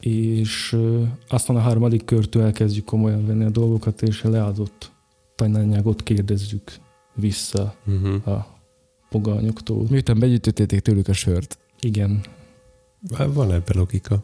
[0.01, 0.77] És
[1.27, 4.91] aztán a harmadik körtől elkezdjük komolyan venni a dolgokat, és a leadott
[5.35, 6.71] tananyágot kérdezzük
[7.15, 8.27] vissza Uh-huh.
[8.27, 8.59] a
[9.09, 9.85] pogányoktól.
[9.89, 11.57] Miután begyűjtöttétek tőlük a sört.
[11.79, 12.21] Igen.
[13.33, 14.23] Van ebben logika.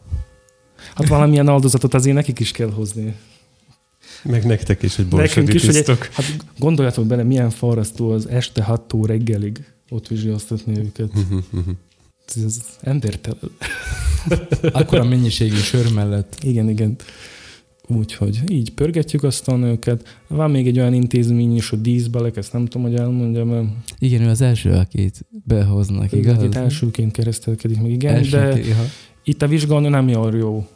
[0.94, 3.16] Hát valamilyen áldozatot azért nekik is kell hozni.
[4.24, 5.98] Meg nektek is, hogy Nekünk is, hogy.
[6.12, 11.10] Hát gondoljatok bele, milyen fárasztó az este 6 reggelig ott vizsgáztatni őket.
[11.14, 11.74] Uh-huh, uh-huh.
[12.36, 13.50] Ez, ez embertelen.
[14.80, 16.36] Akkor a mennyiségű sör mellett.
[16.42, 16.96] Igen, igen.
[17.86, 20.20] Úgyhogy így pörgetjük aztán őket.
[20.26, 23.66] Van még egy olyan intézmény is, hogy díszbelek, ezt nem tudom, hogy elmondjam, mert
[23.98, 28.76] Igen, ő az első, akit behoznak, igaz, itt elsőként keresztelkedik meg, igen, Első, de ja.
[29.24, 30.66] itt a vizsgálni nem jár jó.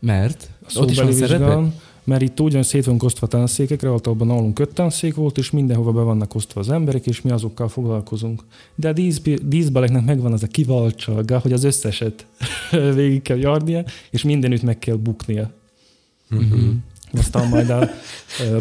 [0.00, 0.50] Mert?
[0.62, 1.62] A Ott is van szóbeli szerepe?
[2.08, 5.92] Mert itt úgy van szét van osztva tanszékekre, általában nálunk öt tanszék volt, és mindenhova
[5.92, 8.42] be vannak osztva az emberek, és mi azokkal foglalkozunk.
[8.74, 12.26] De a dísz, díszbeleknek megvan az a kivaltsága, hogy az összeset
[12.94, 15.50] végig kell járnia, és mindenütt meg kell buknia.
[16.30, 16.60] Uh-huh.
[17.12, 17.90] Aztán majd a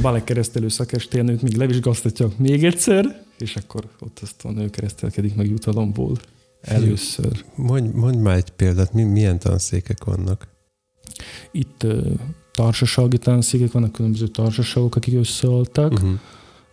[0.02, 6.18] balek keresztelő szakestélnőt még levizsgáztatják még egyszer, és akkor ott aztán ő keresztelkedik meg jutalomból
[6.62, 7.46] először.
[7.56, 10.48] Mondj, mondj már egy példát, mi, milyen tanszékek vannak?
[11.52, 11.86] Itt
[12.58, 16.10] társasági tanszékek vannak, különböző társaságok, akik összeálltak, Uh-huh.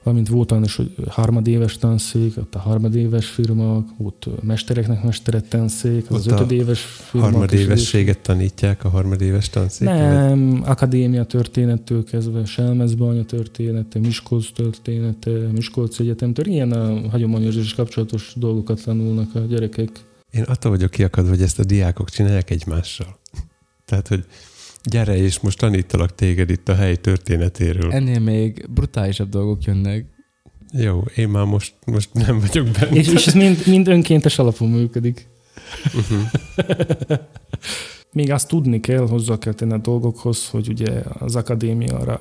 [0.03, 6.11] valamint volt olyan is, hogy harmadéves tanszék, ott a harmadéves firmák, ott mestereknek mesteret tanszék,
[6.11, 7.31] az Ott a ötödéves firmák.
[7.31, 9.97] is Harmadévességet tanítják a harmadéves tanszéken?
[9.97, 18.33] Nem, akadémia történettől kezdve, Selmezbanya története, Miskolc története, Miskolc Egyetemtől, ilyen a hagyományos és kapcsolatos
[18.37, 19.91] dolgokat tanulnak a gyerekek.
[20.31, 23.19] Én attól vagyok kiakadva, hogy ezt a diákok csinálják egymással.
[23.89, 24.25] Tehát, hogy
[24.91, 27.93] gyere, és most tanítalak téged itt a hely történetéről.
[27.93, 30.07] Ennél még brutálisabb dolgok jönnek.
[30.73, 32.97] Jó, én már most, most nem vagyok benne.
[32.97, 35.29] És, és ez mind, mind önkéntes alapon működik.
[35.95, 37.19] Uh-huh.
[38.13, 42.21] Még azt tudni kell, hozzá kell tenni a dolgokhoz, hogy ugye az akadémiára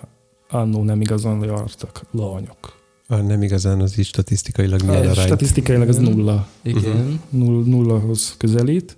[0.50, 2.82] annó nem igazán jártak lányok.
[3.08, 5.28] Ah, nem igazán az így statisztikailag milyen Ez arányt.
[5.28, 6.12] Statisztikailag az Igen.
[6.14, 6.48] nulla.
[6.62, 6.96] Igen.
[6.96, 7.14] Mhm.
[7.30, 8.98] Null, nullahoz közelít.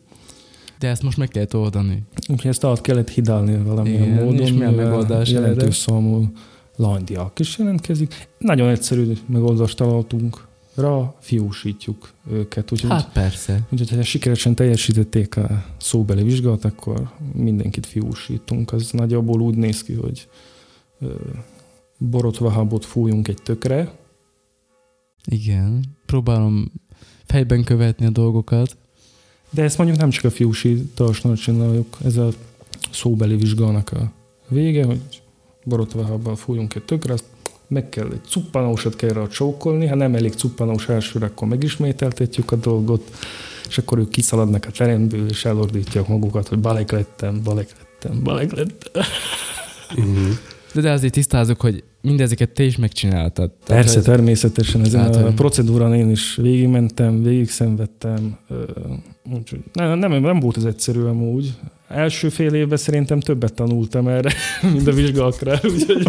[0.79, 2.03] De ezt most meg kell oldani.
[2.29, 4.39] Úgyhogy ezt át kellett hidalni valamilyen Igen, módon.
[4.39, 5.29] és mi a megoldás?
[5.29, 6.31] Jelentős számú
[6.75, 8.27] lánydiák is jelentkezik.
[8.37, 10.47] Nagyon egyszerű megoldást találtunk.
[10.75, 12.71] ra fiúsítjuk őket.
[12.71, 13.61] Úgyhogy, Hát persze.
[13.71, 18.73] úgyhogy ha sikeresen teljesítették a szóbeli vizsgát, akkor mindenkit fiúsítunk.
[18.73, 20.27] Az nagyjából úgy néz ki, hogy
[20.99, 21.13] ö,
[21.97, 23.91] borotvahabot fújunk egy tökre,
[25.25, 25.85] Igen.
[26.05, 26.71] Próbálom
[27.25, 28.77] fejben követni a dolgokat.
[29.49, 32.29] De ezt mondjuk nem csak a fiúsításnál csináljuk, ez a
[32.91, 34.11] szóbeli vizsgának a
[34.47, 34.99] vége, hogy
[35.63, 37.23] borotvahabbal fújunk egy tökre, azt
[37.67, 42.55] meg kell egy cuppanósat kell rá csókolni, ha nem elég cuppanós elsőre, akkor megismételtetjük a
[42.55, 43.11] dolgot,
[43.67, 48.51] és akkor ők kiszaladnak a teremből, és elordítják magukat, hogy balek lettem, balek lettem, balek
[48.51, 49.03] lettem.
[49.97, 50.27] Uh-huh.
[50.73, 53.51] De, de azért tisztázok, hogy mindezeket te is megcsináltad.
[53.65, 58.63] Persze, hogy- természetesen ezen Tehát, a hogy- procedúrán én is végigmentem, végigszenvedtem, ö,
[59.33, 61.53] úgyhogy nem, nem, nem volt ez egyszerű amúgy.
[61.87, 64.33] Első fél évben szerintem többet tanultam erre,
[64.73, 66.07] mint a vizsgákra, úgyhogy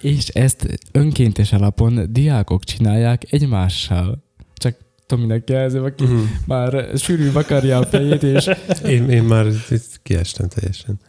[0.00, 4.24] És ezt önkéntes alapon diákok csinálják egymással.
[4.54, 6.20] Csak Tominek jelzem, aki Uh-huh.
[6.46, 8.50] már sűrű vakarja a fejét, és
[8.84, 11.00] Én, én már itt kiestem teljesen.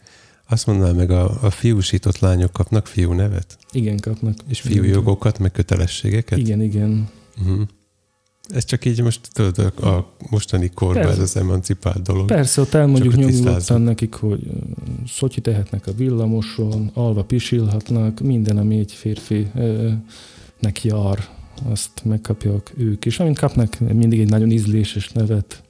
[0.48, 3.58] Azt mondanám meg, a, a fiúsított lányok kapnak fiú nevet?
[3.72, 4.34] igen, kapnak.
[4.48, 6.38] És fiú jogokat, meg kötelességeket?
[6.38, 7.08] Igen, igen.
[7.40, 7.60] Uh-huh.
[8.54, 11.22] Ez csak így most tudod, a, a mostani korban Persze.
[11.22, 12.26] ez az emancipált dolog.
[12.26, 13.84] Persze, ott elmondjuk tisztázzuk.
[13.84, 14.50] nekik, hogy
[15.06, 19.90] szotyi tehetnek a villamoson, alva pisilhatnak, minden, ami egy férfi ö,
[20.58, 21.28] nek jár,
[21.70, 23.18] azt megkapják ők is.
[23.20, 25.62] Amint kapnak mindig egy nagyon ízléses nevet,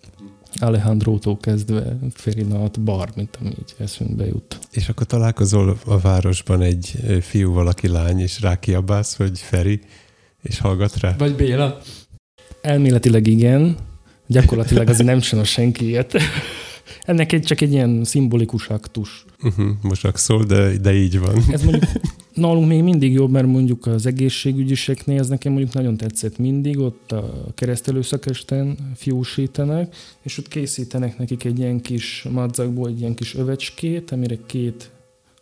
[0.59, 4.59] Alejandrótól kezdve Ferinat, Bar, mint ami így eszünkbe jut.
[4.71, 9.81] És akkor találkozol a városban egy ö, fiú, valaki lány, és rákiabálsz, hogy Feri,
[10.43, 11.15] és hallgat rá.
[11.19, 11.81] vagy Béla.
[12.63, 13.77] Elméletileg igen,
[14.27, 16.15] gyakorlatilag azért nem csinál senki ilyet.
[17.05, 19.25] Ennek egy, csak egy ilyen szimbolikus aktus.
[19.43, 19.67] Uh-huh.
[19.83, 21.43] Most szól, de, de így van.
[21.51, 21.85] Ez mondjuk
[22.35, 27.13] nálunk még mindig jobb, mert mondjuk az egészségügyiseknél ez nekem mondjuk nagyon tetszett mindig, ott
[27.13, 34.11] a keresztelőszakesten fiúsítanak, és ott készítenek nekik egy ilyen kis madzakból egy ilyen kis övecskét,
[34.11, 34.91] amire két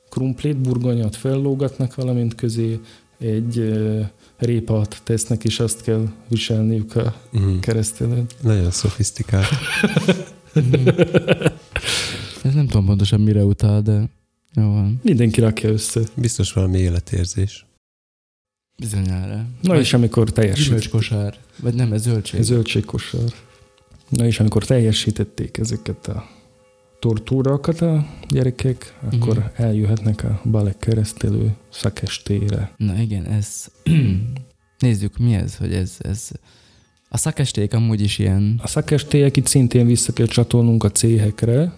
[0.09, 2.78] krumplét, burgonyat fellógatnak, valamint közé
[3.18, 3.72] egy
[4.38, 7.61] répát tesznek, és azt kell viselniük a Uh-huh.
[7.61, 8.27] keresztelőn.
[8.42, 9.46] Nagyon szofisztikált.
[12.44, 14.09] Ez nem tudom pontosan mire utal, de
[14.55, 15.01] jó van.
[15.03, 16.01] Mindenki rakja össze.
[16.14, 17.66] Biztos valami életérzés.
[18.77, 19.35] Bizonyára.
[19.62, 21.37] Na Vagy és amikor teljesít, Gyümölcskosár.
[21.62, 22.42] Vagy nem, ez zöldség.
[22.42, 23.33] zöldségkosar.
[24.09, 26.29] Na és amikor teljesítették ezeket a
[26.98, 29.62] tortúrakat a gyerekek, akkor Mhm.
[29.62, 32.72] eljöhetnek a balek keresztelő szakestére.
[32.76, 33.66] Na igen, ez...
[34.78, 36.28] Nézzük, mi ez, hogy ez, ez...
[37.08, 38.61] A szakesték amúgy is ilyen...
[38.62, 41.72] A szakestélyek itt szintén vissza kell csatolnunk a céhekre.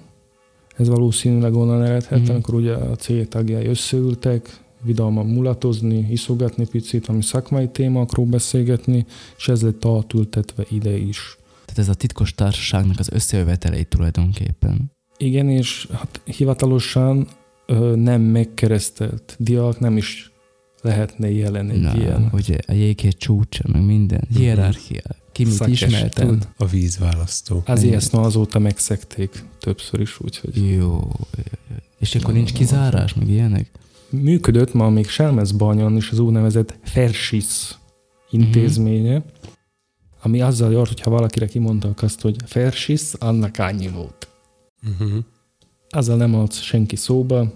[0.77, 2.31] Ez valószínűleg onnan eredhet, mm.
[2.31, 9.07] amikor ugye a céh tagjai összeültek, vidáman mulatozni, iszogatni picit, ami szakmai témákról beszélgetni,
[9.37, 11.39] és ez lett átültetve ide is.
[11.65, 14.93] Tehát ez a titkos társaságnak az összejövetelei tulajdonképpen.
[15.23, 17.29] Igen, és hát hivatalosan
[17.67, 20.31] ö, nem megkeresztelt diák nem is
[20.83, 22.29] lehetne jelen egy Na, ilyen.
[22.33, 24.25] ugye a jéghét csúcsa, meg minden.
[24.37, 25.01] Hierarchia.
[25.33, 25.89] Ki mit Szakesten.
[25.89, 26.49] ismer, tud.
[26.57, 27.63] A vízválasztó.
[27.67, 27.99] Azért Igen.
[27.99, 31.11] ezt azóta megszekték többször is, úgyhogy Jó.
[31.99, 33.71] És akkor nincs kizárás, meg ilyenek?
[34.11, 37.79] működött ma még Selmezbanyon is az úgynevezett Fersis
[38.31, 39.23] intézménye,
[40.23, 44.29] ami azzal járt, hogyha valakire kimondtak azt, hogy Fersis, annak annyi volt.
[44.89, 45.25] Uh-huh.
[45.89, 47.53] Azzal nem adsz senki szóba,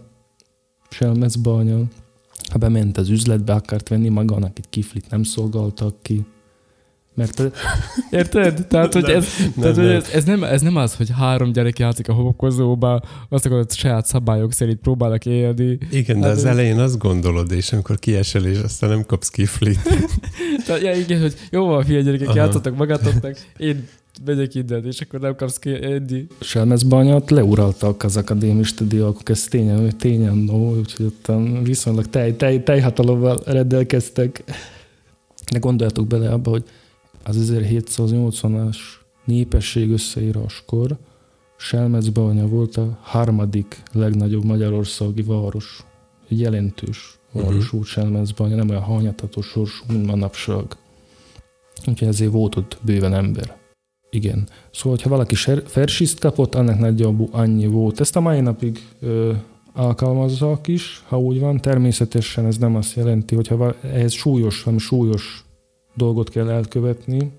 [0.90, 1.88] Selmezbanyon.
[2.50, 6.24] Ha bement az üzletbe, akart venni magának egy kiflit, nem szolgáltak ki.
[7.14, 7.42] Mert
[8.10, 8.66] Érted?
[8.66, 9.26] Tehát, hogy ez,
[9.60, 9.94] tehát, hogy nem.
[9.96, 14.06] ez, ez, nem, ez nem az, hogy három gyerek játszik a homokozóba, azt akarod, saját
[14.06, 15.78] szabályok szerint próbálnak élni.
[15.90, 19.28] Igen, de Hát az ez- elején azt gondolod, és amikor kiesel, és aztán nem kapsz
[19.28, 19.80] kiflit.
[20.66, 22.36] Tehát, ja, igen, hogy jó van, figyelj gyerekek, Aha.
[22.36, 23.88] játszottak magatoknak, én
[24.24, 26.26] megyek innen, és akkor nem kapsz ki enni.
[26.40, 33.38] Selmezbanyat leuraltak az akadémista diákok, ez tényen, tényen no, úgyhogy ottan viszonylag tej, tej, tejhatalommal
[33.44, 34.44] rendelkeztek.
[35.52, 36.64] De gondoljatok bele abba, hogy
[37.24, 38.76] az 1780-as
[39.24, 40.96] népesség összeíráskor
[41.56, 45.84] Selmezbanya volt a harmadik legnagyobb magyarországi város.
[46.28, 50.64] Egy jelentős város volt Selmezbanya, nem olyan hanyatatos sorsú, mint manapság.
[51.86, 53.56] Úgyhogy ezért volt ott bőven ember.
[54.14, 54.48] Igen.
[54.72, 58.00] Szóval, ha valaki fersiszt kapott, annak nagyjából annyi volt.
[58.00, 59.32] Ezt a mai napig ö,
[59.72, 61.60] alkalmazzak is, ha úgy van.
[61.60, 65.44] Természetesen ez nem azt jelenti, hogyha va- ehhez súlyos, valami súlyos
[65.94, 67.30] dolgot kell elkövetni.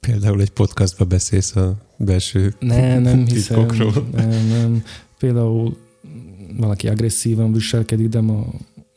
[0.00, 3.66] Például egy podcastba beszélsz a belső Ne, nem hiszem.
[4.12, 4.82] Nem, nem.
[5.18, 5.76] Például
[6.56, 8.46] valaki agresszívan viselkedik, de ma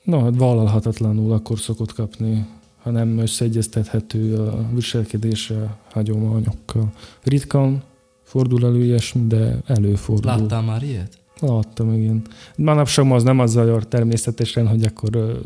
[0.03, 2.45] no, hát vállalhatatlanul akkor szokott kapni
[2.83, 6.91] ha nem összeegyeztethető a viselkedése hagyományokkal.
[7.23, 7.83] Ritkán
[8.23, 10.31] fordul elő ilyesmi, de előfordul.
[10.31, 11.17] Láttál már ilyet?
[11.39, 12.21] Láttam, igen.
[12.55, 15.41] Manapság az nem azzal jár természetesen, hogy akkor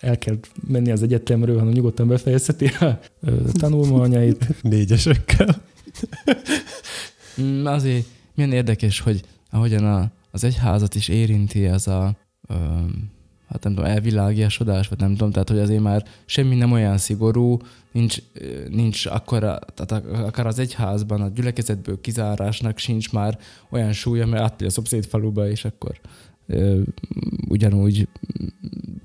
[0.00, 2.98] el kell menni az egyetemről, hanem nyugodtan befejezheti a
[3.52, 4.46] tanulmányait.
[4.62, 5.62] Négyesekkel.
[7.40, 12.16] Mm, Azért milyen érdekes, hogy ahogyan a, az egyházat is érinti ez a
[12.48, 13.10] öm,
[13.50, 17.58] hát nem tudom, elvilágiasodás, vagy nem tudom, tehát hogy azért már semmi nem olyan szigorú,
[17.92, 18.16] nincs,
[18.68, 23.38] nincs akkora, tehát ak- akár az egyházban a gyülekezetből kizárásnak sincs már
[23.70, 26.00] olyan súlya, mert átmegy a szomszéd faluba, és akkor
[26.46, 26.80] ö,
[27.48, 28.08] ugyanúgy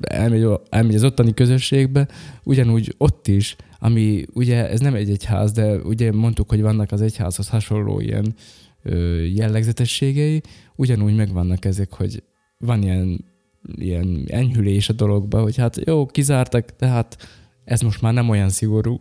[0.02, 2.08] elmegy, elmegy az ottani közösségbe,
[2.44, 7.02] ugyanúgy ott is, ami ugye ez nem egy egyház, de ugye mondtuk, hogy vannak az
[7.02, 8.36] egyházhoz hasonló ilyen
[8.84, 10.42] ö, jellegzetességei,
[10.76, 12.24] ugyanúgy megvannak ezek, hogy
[12.58, 13.34] van ilyen,
[13.76, 17.18] ilyen enyhülés a dologba, hogy hát jó, kizártak, tehát
[17.64, 19.00] ez most már nem olyan szigorú.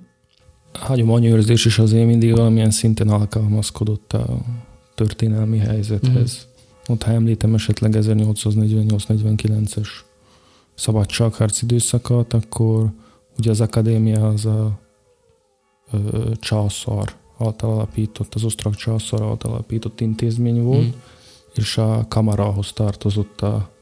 [0.72, 4.38] A hagyományőrzés is azért mindig valamilyen szinten alkalmazkodott a
[4.94, 6.48] történelmi helyzethez.
[6.88, 9.88] Ott, ha említem esetleg 1848-49-es
[10.74, 12.90] szabadságharc időszakot, akkor
[13.38, 14.78] ugye az akadémia az a
[15.92, 20.98] ö, császár által alapított, az osztrák császár által alapított intézmény volt, Mm.
[21.54, 23.73] és a kamarához tartozott a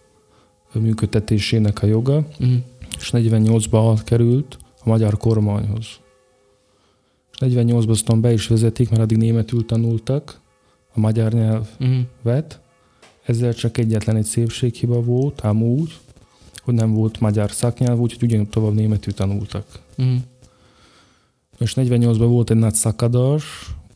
[0.78, 2.56] működtetésének a joga, Mm.
[2.98, 5.86] és 48-ban került a magyar kormányhoz.
[7.32, 10.40] És 48-ban aztán be is vezetik, mert addig németül tanultak
[10.94, 12.60] a magyar nyelvet.
[12.60, 12.70] Mm.
[13.24, 15.98] Ezzel csak egyetlen egy szépséghiba volt, ám úgy,
[16.62, 19.80] hogy nem volt magyar szaknyelv, úgyhogy ugyanúgy tovább németül tanultak.
[20.02, 20.16] Mm.
[21.58, 23.44] És 48-ban volt egy nagy szakadás,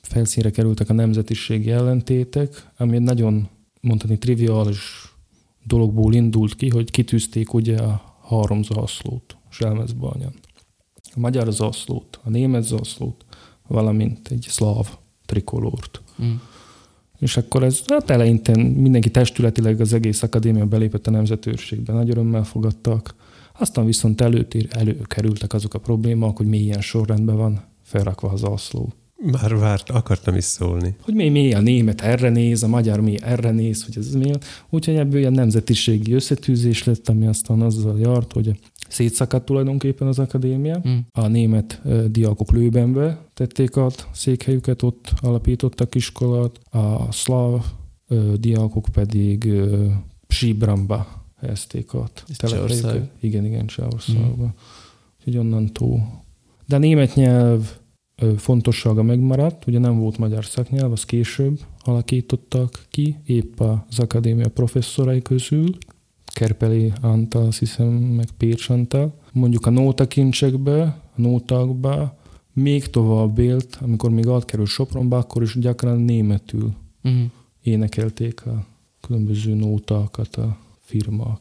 [0.03, 3.49] felszínre kerültek a nemzetiségi ellentétek, ami egy nagyon,
[3.81, 5.15] mondani, triviális
[5.67, 10.33] dologból indult ki, hogy kitűzték ugye a három zászlót Selmezbanyan.
[11.15, 13.25] A magyar zászlót, a német zászlót,
[13.69, 16.03] valamint egy szláv trikolórt.
[16.23, 16.35] Mm.
[17.19, 22.45] És akkor ez hát eleinte mindenki testületileg az egész akadémia belépett a nemzetőrségbe, nagy örömmel
[22.45, 23.15] fogadtak.
[23.59, 28.93] Aztán viszont előtér, előkerültek azok a problémák, hogy milyen sorrendben van felrakva az zászló.
[29.17, 30.97] Már várt, akartam is szólni.
[31.03, 34.31] Hogy mi, mi a német erre néz, a magyar mi erre néz, hogy ez mi.
[34.71, 38.59] Úgyhogy ebből ilyen nemzetiségi összetűzés lett, ami aztán azzal járt, hogy
[38.89, 40.83] szétszakadt tulajdonképpen az akadémia.
[40.89, 40.97] Mm.
[41.13, 47.65] A német diákok Lőbenbe tették át székhelyüket, ott alapítottak iskolát, a szláv
[48.35, 49.53] diákok pedig
[50.29, 52.25] Síbramba helyezték át.
[53.21, 54.55] Igen, igen, Csehországban.
[55.19, 56.25] Úgyhogy onnantól.
[56.67, 57.71] De a német nyelv
[58.37, 65.23] fontossága megmaradt, ugye nem volt magyar szaknyelv, az később alakítottak ki, épp az akadémia professzorai
[65.23, 65.67] közül,
[66.27, 69.15] Kerpeli Antal, azt hiszem, meg Pécs Antal.
[69.33, 72.19] Mondjuk a nótakincsekbe, a nótákba
[72.53, 76.75] még tovább élt, amikor még átkerül Sopronba, akkor is gyakran németül
[77.09, 77.25] Mm.
[77.63, 78.67] énekelték a
[79.01, 81.41] különböző nótákat a firmák.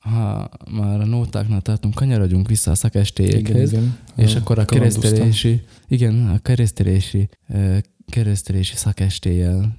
[0.00, 3.72] Ha már a nótáknál tartunk, kanyarodjunk vissza a szakestélyekhez.
[3.72, 3.98] igen.
[4.16, 7.28] És akkor a keresztelési, igen, a keresztelési,
[8.06, 9.78] keresztelési szakestélyel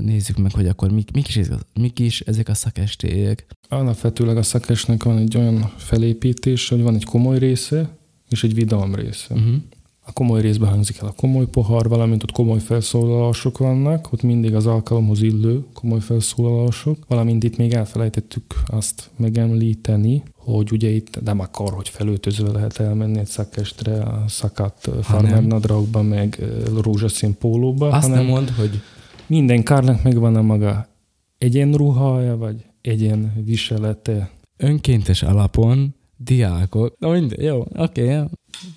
[0.00, 3.46] nézzük meg, hogy akkor mik, mik, is, ezek- mik is ezek a szakestélyek.
[3.68, 7.96] Alapvetőleg a szakesnek van egy olyan felépítés, hogy van egy komoly része,
[8.28, 9.34] és egy vidám része.
[9.34, 9.54] Uh-huh.
[10.12, 14.54] A komoly részben hangzik el a komoly pohar, valamint ott komoly felszólalások vannak, ott mindig
[14.54, 21.40] az alkalomhoz illő komoly felszólalások, valamint itt még elfelejtettük azt megemlíteni, hogy ugye itt nem
[21.40, 26.44] akar, hogy felöltözve lehet elmenni egy szakestre a szakat farmer nadrágba, meg
[26.82, 28.80] rózsaszín pólóba, Azt hanem nem mond, hogy
[29.26, 30.88] minden kárnak megvan a maga
[31.38, 34.30] egyenruhája, vagy egyen viselete.
[34.56, 38.24] önkéntes alapon diákok, na minden, jó, oké, okay.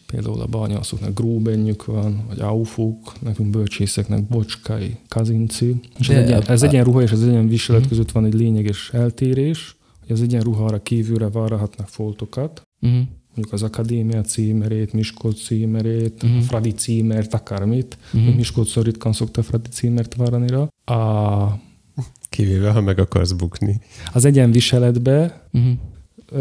[0.06, 5.80] Például a bányászoknak gróbenjük van, vagy aufuk, nekünk bölcsészeknek bocskai, kazinci.
[6.00, 7.90] És egyen, a- ez egyenruha és az egyen viselet Mhm.
[7.90, 13.00] között van egy lényeges eltérés, hogy az egyenruhára kívülre varratnak foltokat, Uh-huh.
[13.28, 16.42] mondjuk az akadémia címerét, Miskolc címerét, uh-huh.
[16.42, 17.98] Fradi címert, akármit.
[18.14, 18.36] Uh-huh.
[18.36, 20.96] Miskolcon ritkán szokta Fradi címert varrani rá.
[20.98, 21.60] A,
[22.30, 23.82] Kivéve, ha meg akarsz bukni.
[24.14, 25.72] az egyenviseletbe Uh-huh.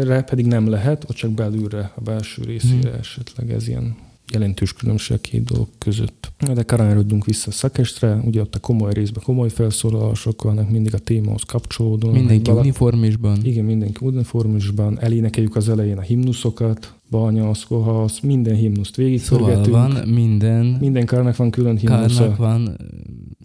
[0.03, 2.99] Re pedig nem lehet, ott csak belülre, a belső részére Mhm.
[2.99, 3.95] esetleg ez ilyen
[4.31, 6.31] jelentős különbség a két dolog között.
[6.53, 10.97] De kanyarodjunk vissza a szakestre, ugye ott a komoly részben komoly felszólalások vannak, mindig a
[10.97, 12.13] témához kapcsolódóan.
[12.13, 13.39] Mindenki Vala- uniformisban.
[13.43, 19.75] Igen, mindenki uniformisban, elénekeljük az elején a himnuszokat, banyasz, kohasz, minden himnuszt Szóval végigforgatünk.
[19.75, 22.19] van minden, Minden kárnak van külön himnusza.
[22.19, 22.77] kárnak van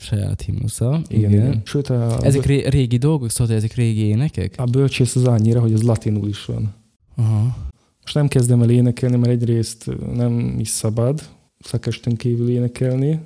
[0.00, 1.00] saját himnusza.
[1.08, 1.46] Igen, igen.
[1.46, 1.62] igen.
[1.64, 4.54] Sőt, a, Ezek ré- régi dolgok, szóval ezek régi énekek?
[4.56, 6.74] a bölcsész az annyira, hogy az latinul is van.
[7.16, 7.56] Aha.
[8.02, 11.28] Most nem kezdem el énekelni, mert egyrészt nem is szabad
[11.60, 13.18] szakesten kívül énekelni.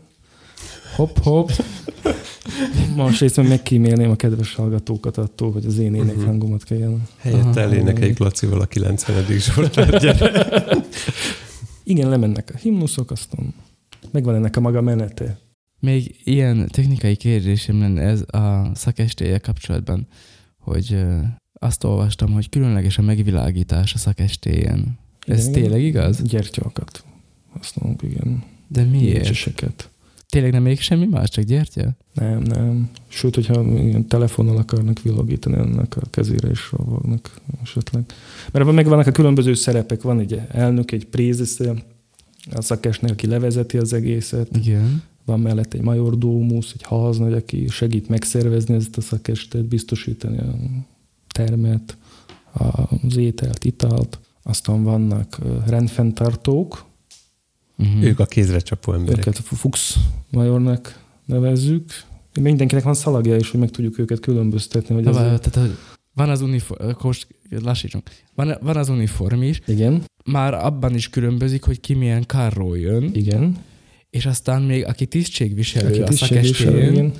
[0.97, 1.49] Hopp, hopp.
[2.97, 7.03] Másrészt meg megkímélném a kedves hallgatókat attól, hogy az én énekhangomat kelljen.
[7.19, 9.25] Helyette elénekeljük Lacival a 90.
[9.39, 10.65] Zsoltár, gyere.
[11.83, 13.55] Igen, lemennek a himnuszok, aztán
[14.11, 15.39] megvan ennek a maga menete.
[15.85, 20.07] Még ilyen technikai kérdésem lenne ez a szakestéje kapcsolatban,
[20.59, 21.05] hogy
[21.53, 24.99] azt olvastam, hogy különleges a megvilágítás a szakestélyen.
[25.27, 26.23] Ez Igen, tényleg igaz?
[26.23, 27.05] Gyertyakat
[27.53, 28.43] használunk, igen.
[28.69, 29.13] De miért?
[29.13, 29.91] Gyertyeseket.
[30.29, 31.97] Tényleg nem még semmi más, csak gyertya?
[32.13, 32.91] Nem, nem.
[33.09, 38.05] Sőt, hogyha ilyen telefonnal akarnak villogítani, ennek a kezére is rovognak esetleg.
[38.45, 40.03] Mert ebben megvannak a különböző szerepek.
[40.03, 41.75] Van egy elnök, egy prézesze,
[42.53, 44.57] a szakesnél, aki levezeti az egészet.
[44.57, 45.03] Igen.
[45.25, 50.55] Van mellett egy majordómusz, egy haznagy, aki segít megszervezni ezt a szakestet, biztosítani a
[51.29, 51.97] termet,
[53.03, 54.19] az ételt, italt.
[54.43, 56.85] Aztán vannak rendfenntartók,
[57.79, 58.05] Uh-huh.
[58.05, 59.19] Ők a kézre csapó emberek.
[59.19, 59.97] őket Fuchs
[60.31, 61.93] majornak nevezzük.
[62.41, 64.95] Mindenkinek van szalagja is, hogy meg tudjuk őket különböztetni.
[64.95, 65.77] Hogy Na, ez várj, tehát, hogy
[66.15, 66.91] van az uniform,
[67.49, 68.11] lassítsunk.
[68.35, 73.11] Van, van az uniform is, Igen, már abban is különbözik, hogy ki milyen karról jön,
[73.13, 73.57] igen.
[74.15, 77.13] És aztán még aki tisztségviselő Aki a igen.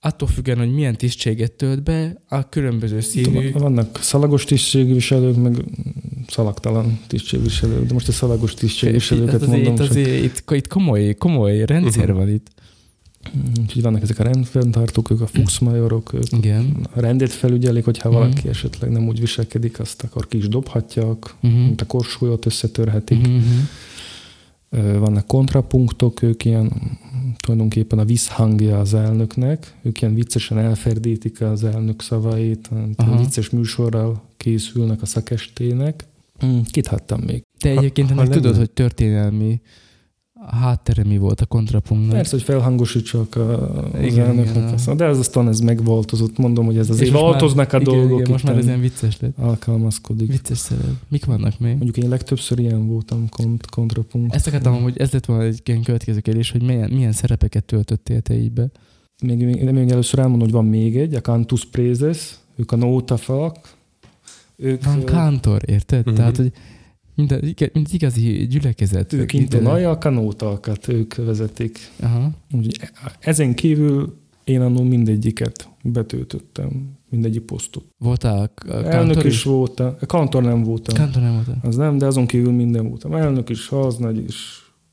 [0.00, 3.52] attól függően, hogy milyen tisztséget tölt be, a különböző színű...
[3.52, 5.64] Vannak szalagos tisztségviselők, meg
[6.28, 10.66] szalagtalan tisztségviselők, de most a szalagos tisztségviselőket Hát azért, mondom, itt, csak, azért, itt, itt
[10.66, 12.16] komoly, komoly rendszer Mhm.
[12.16, 12.46] van itt.
[13.60, 16.86] úgyhogy vannak ezek a rendfenntartók, ők a fuchsmajorok, ők Igen.
[16.94, 18.18] a rendet felügyelik, hogyha Mhm.
[18.18, 21.60] valaki esetleg nem úgy viselkedik, azt akkor ki is dobhatják, Uh-huh.
[21.60, 23.18] mint a korsólyot összetörhetik.
[23.18, 23.42] Uh-huh.
[24.98, 26.72] Vannak kontrapunktok, ők ilyen
[27.40, 33.16] tulajdonképpen a visszhangja az elnöknek, ők ilyen viccesen elferdítik az elnök szavait, Aha.
[33.18, 36.04] vicces műsorral készülnek a szakestének.
[36.44, 37.42] Mm, Kit hattam még?
[37.58, 39.60] Te Ha- egyébként ha ennek nem- tudod, hogy történelmi
[40.50, 42.10] háttere mi volt a kontrapunktnak?
[42.14, 44.54] Persze, hogy felhangosítsak a, az Igen, igen, elnöknek.
[44.56, 44.78] igen.
[44.82, 44.96] Igen.
[44.96, 46.38] De ez aztán ez megváltozott.
[46.38, 48.18] Mondom, hogy ez már- változnak a igen, dolgok.
[48.18, 49.38] Igen, most már ez ilyen vicces lett.
[49.38, 50.30] alkalmazkodik.
[50.30, 50.84] Vicces szerep.
[51.08, 51.72] Mik vannak még?
[51.72, 54.34] Mondjuk én legtöbbször ilyen voltam kont- kontrapunkt.
[54.34, 58.20] Ezt akartam, hogy ez lett volna egy ilyen következő kérdés, hogy milyen, milyen szerepeket töltöttél
[58.20, 58.70] te így be.
[59.22, 63.56] Még, még, még először elmondom, hogy van még egy, a Cantus Prézes, ők a nótafalak.
[64.56, 66.06] Ők, Van ö, kántor, érted?
[66.06, 66.14] Mhm.
[66.14, 66.52] Tehát, hogy
[67.14, 67.38] mint, a,
[67.72, 69.12] mint igazi gyülekezet.
[69.12, 71.78] ők Mint- intonálják a nótalkat, ők vezetik.
[72.00, 72.30] Aha.
[72.52, 72.90] Úgyhogy
[73.20, 77.84] ezen kívül én annól mindegyiket betöltöttem, mindegyik posztot.
[77.98, 78.52] Voltál
[78.84, 80.94] Elnök is voltam, kantor nem voltam.
[80.94, 81.58] Kántor nem voltál.
[81.62, 83.12] Az nem, de azon kívül minden voltam.
[83.14, 84.36] Elnök is, haznagy is,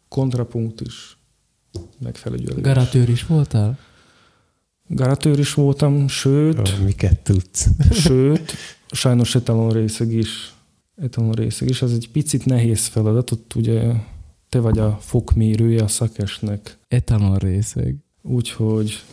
[0.07, 1.17] kontrapunkt is,
[1.99, 2.61] megfelelő.
[2.61, 3.77] Garatőr is voltál?
[4.87, 7.67] Garatőr is voltam, sőt, Miket tudsz?
[7.91, 8.53] sőt,
[8.91, 10.53] sajnos etalon részeg is.
[11.01, 11.81] Etalon részeg is.
[11.81, 13.93] Ez egy picit nehéz feladat, ott ugye
[14.49, 16.77] te vagy a fokmérője a szakesnek.
[16.87, 17.95] Etalon részeg.
[18.21, 19.03] Úgyhogy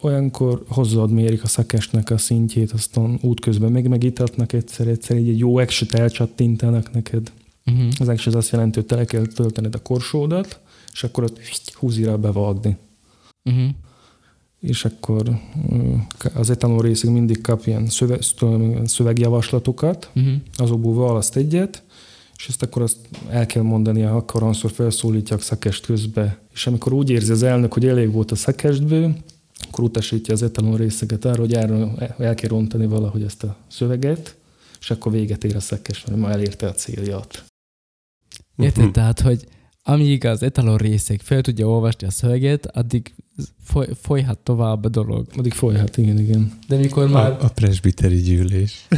[0.00, 5.58] olyankor hozzáad mérik a szakesnek a szintjét, aztán útközben meg megitatnak egyszer-egyszer, egy, egy jó
[5.58, 7.32] exet elcsattintanak neked.
[7.66, 7.88] Uh-huh.
[7.98, 10.60] Az exet azt jelenti, hogy tele kell töltened a korsódat,
[10.92, 11.40] és akkor ott
[11.74, 12.76] húzira bevágni.
[13.44, 13.68] Uh-huh.
[14.66, 15.40] És akkor
[16.34, 18.18] az etanol részig mindig kap ilyen szöve,
[18.84, 20.32] szövegjavaslatokat, Uh-huh.
[20.56, 21.82] azokból választ egyet,
[22.36, 22.96] és ezt akkor azt
[23.28, 26.38] el kell mondani, ha akarszor felszólítják szakest közbe.
[26.52, 29.16] És amikor úgy érzi az elnök, hogy elég volt a szakestből,
[29.68, 31.52] akkor utasítja az etalon részeget arra, hogy
[32.18, 34.36] el kell rontani valahogy ezt a szöveget,
[34.80, 37.44] és akkor véget ér a szakest, mert már elérte a célját.
[38.56, 38.82] Érted?
[38.82, 38.92] Mhm.
[38.92, 39.46] Tehát, hogy
[39.88, 43.14] amíg az etalon részeg fel tudja olvasni a szöveget, addig
[43.62, 45.26] foly, folyhat tovább a dolog.
[45.36, 46.58] Addig folyhat, igen, igen.
[46.68, 48.88] De mikor már A, a presbiteri gyűlés.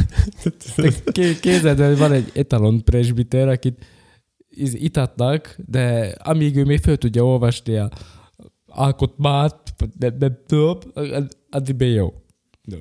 [1.12, 3.84] ké- képzeld el, hogy van egy etalon presbiter, akit
[4.72, 7.91] itatnak, de amíg ő még fel tudja olvasni a
[8.66, 9.55] alkotmányt,
[9.99, 10.78] nem, nem tudom,
[11.51, 12.14] addig be jó.
[12.62, 12.76] No.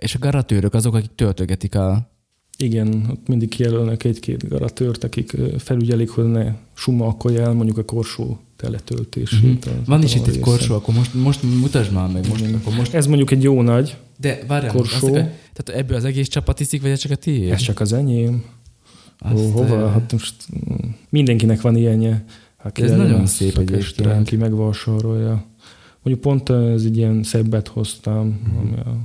[0.00, 2.14] És a garatőrök azok, akik töltögetik a...
[2.58, 8.38] Igen, ott mindig kijelölnek egy-két garatőrt, akik felügyelik, hogy ne sumalkolja el mondjuk a korsó
[8.56, 9.64] teletöltését.
[9.64, 9.74] Mhm.
[9.80, 12.28] az Van is itt egy korsó, akkor most, most mutasd már meg.
[12.28, 12.94] Most, akkor most.
[12.94, 15.06] Ez mondjuk egy jó nagy, De várjál, korsó.
[15.06, 15.12] azt
[15.52, 17.50] tehát ebből az egész csapat iszik, vagy ez csak a tiéd?
[17.52, 18.44] ez csak az enyém.
[19.34, 19.88] Ó, hova?
[19.88, 20.34] Hát most
[20.70, 22.24] mm, mindenkinek van ilyenje.
[22.62, 24.06] Aki Ez nagyon szép egyébként.
[24.08, 25.44] Aki megvásárolja.
[26.02, 28.56] Mondjuk pont ez egy ilyen szebbet hoztam, Mhm.
[28.58, 28.96] ami a,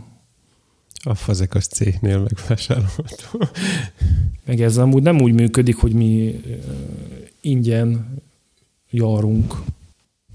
[1.04, 3.40] A fazekas cégnél megvásárolható.
[4.46, 6.42] meg ez amúgy nem úgy működik, hogy mi
[7.42, 8.14] ingyen
[8.90, 9.56] járunk.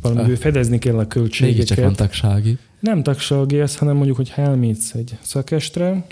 [0.03, 0.39] Valamiből Ah.
[0.41, 1.97] fedezni kell a Mégiscsak van költségeket.
[1.97, 2.59] tagsági.
[2.81, 6.07] Nem tagsági ez, hanem mondjuk, hogy ha elmész egy szakestre,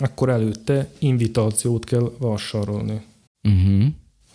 [0.00, 3.00] akkor előtte invitációt kell vásárolni.
[3.42, 3.84] Uh-huh.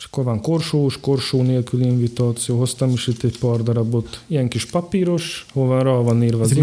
[0.06, 5.46] akkor van korsós, korsó nélkül invitáció, hoztam is itt egy pár darabot, ilyen kis papíros,
[5.54, 6.58] hol van rá van írva Ez az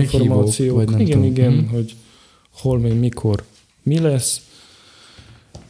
[0.91, 1.31] nem igen, tudom.
[1.31, 1.67] igen, Mhm.
[1.75, 1.95] hogy
[2.61, 3.45] hol, még, mikor,
[3.83, 4.49] mi lesz,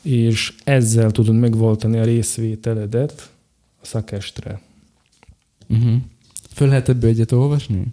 [0.03, 3.31] és ezzel tudod megvoltani a részvételedet
[3.83, 4.61] a szakestre.
[5.69, 5.97] Uh-huh.
[6.53, 7.85] Föl lehet ebből egyet olvasni?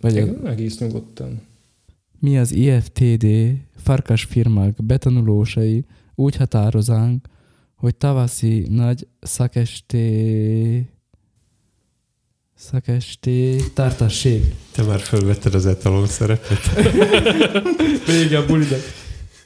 [0.00, 1.40] Vagy a, Igen, egész nyugodtan.
[2.18, 3.26] mi az IFTD
[3.76, 7.26] farkas firmák betanulósai úgy határozánk,
[7.74, 10.86] hogy tavaszi nagy szakesté
[12.58, 14.54] szakesté tartasség.
[14.72, 16.58] Te már fölvetted az etalon szerepet.
[18.06, 18.80] Vége a bulidak.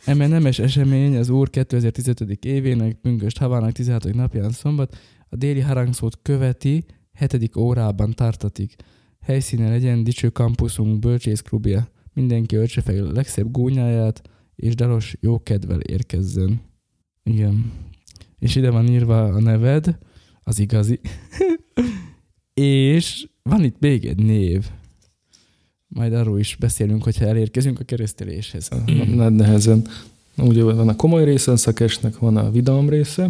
[0.05, 2.45] Eme nemes esemény az Úr 2015.
[2.45, 4.15] évének, pünköst havának 16.
[4.15, 4.97] napján szombat,
[5.29, 6.85] a déli harangszót követi,
[7.19, 7.57] 7.
[7.57, 8.75] órában tartatik.
[9.21, 11.89] Helyszíne legyen dicső kampuszunk bölcsészklubja.
[12.13, 14.23] Mindenki öltse fel a legszebb gúnyáját,
[14.55, 16.61] és dalos jókedvel érkezzen.
[17.23, 17.73] Igen.
[18.39, 19.99] És ide van írva a neved,
[20.43, 21.01] az igazi.
[22.55, 24.67] és van itt még egy név.
[25.89, 28.69] Majd arról is beszélünk, hogyha elérkezünk a kereszteléshez.
[29.15, 29.87] Nagy nehezen.
[30.37, 33.25] Ugye van a komoly része a szakesnek, van a vidám része.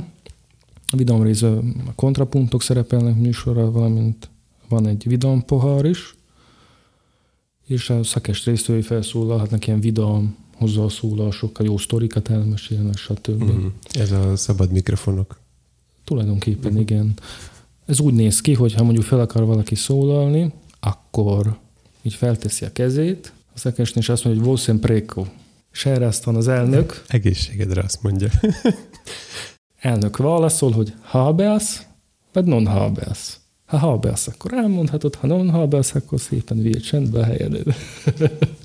[0.91, 1.49] A vidám része
[1.87, 4.29] a kontrapunktok szerepelnek műsorra, valamint
[4.69, 6.15] van egy vidám pohár is,
[7.67, 13.43] és a szakes résztvevői felszólalhatnak ilyen vidám hozzászólásokkal, jó sztorikat elmesélnek, stb.
[13.43, 13.67] Mhm.
[13.93, 15.41] Ez a szabad mikrofonok.
[16.05, 17.15] Tulajdonképpen igen.
[17.93, 21.59] Ez úgy néz ki, hogy ha mondjuk fel akar valaki szólalni, akkor
[22.03, 25.25] így felteszi a kezét, a szakesnél és azt mondja, hogy Vosen Preko.
[25.73, 28.29] És erre azt van az elnök, Egészségedre azt mondja.
[29.93, 31.83] elnök válaszol, hogy habelsz,
[32.33, 33.41] vagy non habelsz.
[33.67, 37.75] Ha habelsz, akkor elmondhatod, ha non habelsz, akkor szépen vér csendbe a helyeded.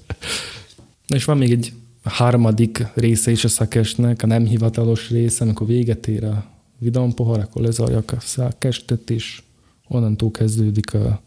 [1.16, 1.74] És van még egy
[2.04, 7.40] harmadik része is a szakesnek, a nem hivatalos része, amikor véget ér a vidám pohar,
[7.40, 9.42] akkor lezarják a szakestet, és
[9.88, 11.22] onnantól kezdődik a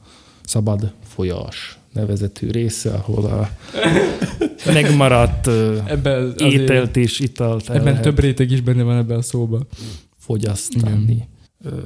[0.44, 3.50] szabad folyás nevezetű része, ahol a
[4.72, 5.46] megmaradt
[5.86, 9.66] Ebben, ételt és italt el ebben lehet több réteg is benne van ebben a szóban.
[10.18, 11.28] fogyasztani.
[11.64, 11.78] Ö,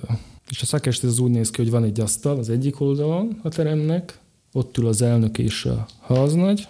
[0.51, 3.49] És a szakest ez úgy néz ki, hogy van egy asztal az egyik oldalon a
[3.49, 4.19] teremnek,
[4.53, 6.69] ott ül az elnök és a háznagy,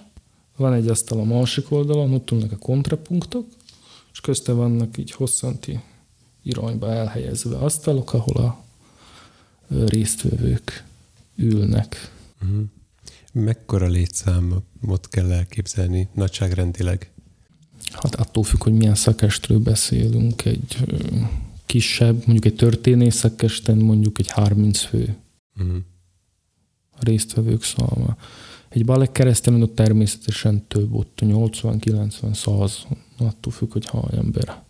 [0.56, 3.46] van egy asztal a másik oldalon, ott ülnek a kontrapunktok,
[4.12, 5.80] és közte vannak így hosszanti
[6.44, 8.64] irányba elhelyezve asztalok, ahol a
[9.86, 10.84] résztvevők
[11.36, 12.12] ülnek.
[12.40, 12.60] Mhm.
[13.32, 17.10] Mekkora létszámot kell elképzelni nagyságrendileg?
[17.92, 20.44] Hát attól függ, hogy milyen szakestről beszélünk.
[20.44, 20.76] Egy
[21.66, 25.16] kisebb, mondjuk egy történész szakesten mondjuk egy 30 fő
[25.56, 25.76] Mhm.
[26.90, 28.16] a résztvevők száma.
[28.68, 32.86] Egy balek keresztelen ott természetesen több, ott 80, 90, 100,
[33.18, 34.62] attól függ, hogy hány ember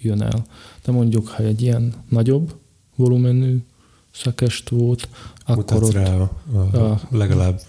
[0.00, 0.46] jön el.
[0.84, 2.54] De mondjuk, ha egy ilyen nagyobb
[2.96, 3.58] volumenű
[4.10, 5.08] szakest volt,
[5.46, 7.60] akkor ott rá a, a, a- legalább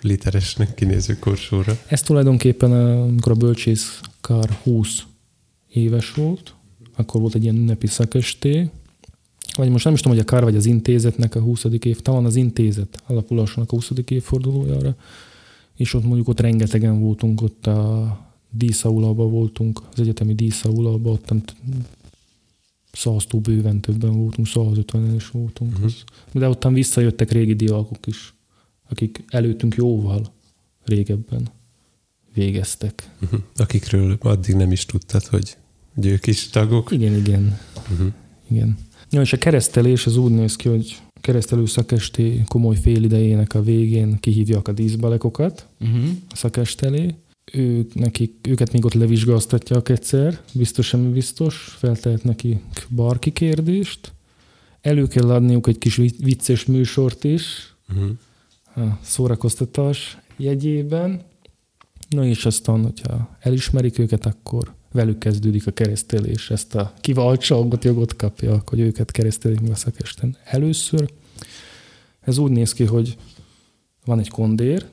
[0.00, 1.78] literesnek kinéző korsóra.
[1.86, 2.72] Ez tulajdonképpen,
[3.02, 5.02] amikor a bölcsész kar 20
[5.72, 6.54] éves volt,
[6.96, 8.70] akkor volt egy ilyen ünnepi szakesté,
[9.56, 11.64] vagy most nem is tudom, hogy a kar vagy az intézetnek a 20.
[11.80, 13.90] év, talán az intézet alapulásának a 20.
[14.08, 14.94] évfordulójára,
[15.76, 18.18] és ott mondjuk ott rengetegen voltunk, ott a
[18.56, 21.56] díszaulában voltunk, az egyetemi díszaulában, ott nem t-
[22.92, 25.72] száztó bőven többen voltunk, 150 is voltunk.
[25.72, 25.90] Uh-huh.
[26.32, 28.34] De ottan visszajöttek régi diákok is,
[28.88, 30.32] akik előttünk jóval
[30.84, 31.48] régebben
[32.34, 33.10] végeztek.
[33.20, 33.34] Mhm.
[33.56, 35.56] Akikről addig nem is tudtad, hogy,
[35.94, 36.90] hogy ők is tagok.
[36.90, 37.58] Igen, igen,
[37.90, 38.06] Mhm.
[38.50, 38.78] igen.
[39.10, 44.20] Ja, és a keresztelés az úgy néz ki, hogy keresztelő szakesti komoly félidejének a végén
[44.20, 46.04] kihívják a díszbalekokat Uh-huh.
[46.30, 47.14] a szakestelé.
[47.52, 54.12] Ők, nekik, őket még ott levizsgáztatják egyszer, biztos sem biztos, feltehet nekik barki kérdést.
[54.80, 57.74] Elő kell adniuk egy kis vic- vicces műsort is,
[58.76, 61.22] a szórakoztatás jegyében.
[62.08, 66.50] Na és aztán, hogyha elismerik őket, akkor velük kezdődik a keresztelés.
[66.50, 71.12] Ezt a kiváltságot jogot kapja, hogy őket keresztelik meg a szakesten először.
[72.20, 73.16] Ez úgy néz ki, hogy
[74.04, 74.86] van egy kondér,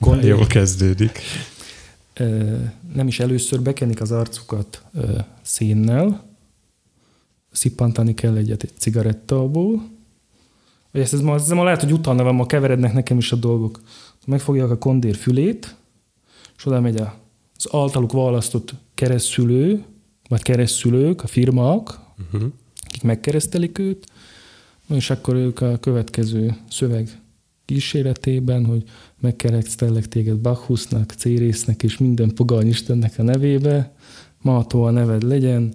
[0.00, 1.20] Már jól kezdődik.
[2.94, 6.24] Nem is először bekenik az arcukat ö, szénnel,
[7.50, 9.88] szippantani kell egyet egy cigarettából,
[10.90, 13.36] vagy ezt, ez, ma, ez ma lehet, hogy utána van, ma keverednek nekem is a
[13.36, 13.80] dolgok.
[14.26, 15.76] Megfogják a kondér fülét,
[16.56, 19.84] és oda megy az általuk választott keresztülő,
[20.28, 22.50] vagy keresztülők, a firmák, Uh-huh.
[22.84, 24.06] akik megkeresztelik őt,
[24.88, 27.20] és akkor ők a következő szöveg
[27.64, 28.82] kíséretében, hogy
[29.20, 33.92] megkeresztellek téged Bacchusnak, Cérésznek és minden pogány istennek a nevébe,
[34.42, 35.74] mától a neved legyen,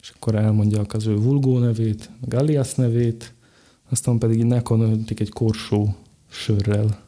[0.00, 3.34] és akkor elmondják az ő vulgó nevét, meg alias nevét,
[3.90, 5.96] aztán pedig így nekonöntik egy korsó
[6.30, 7.00] sörrel.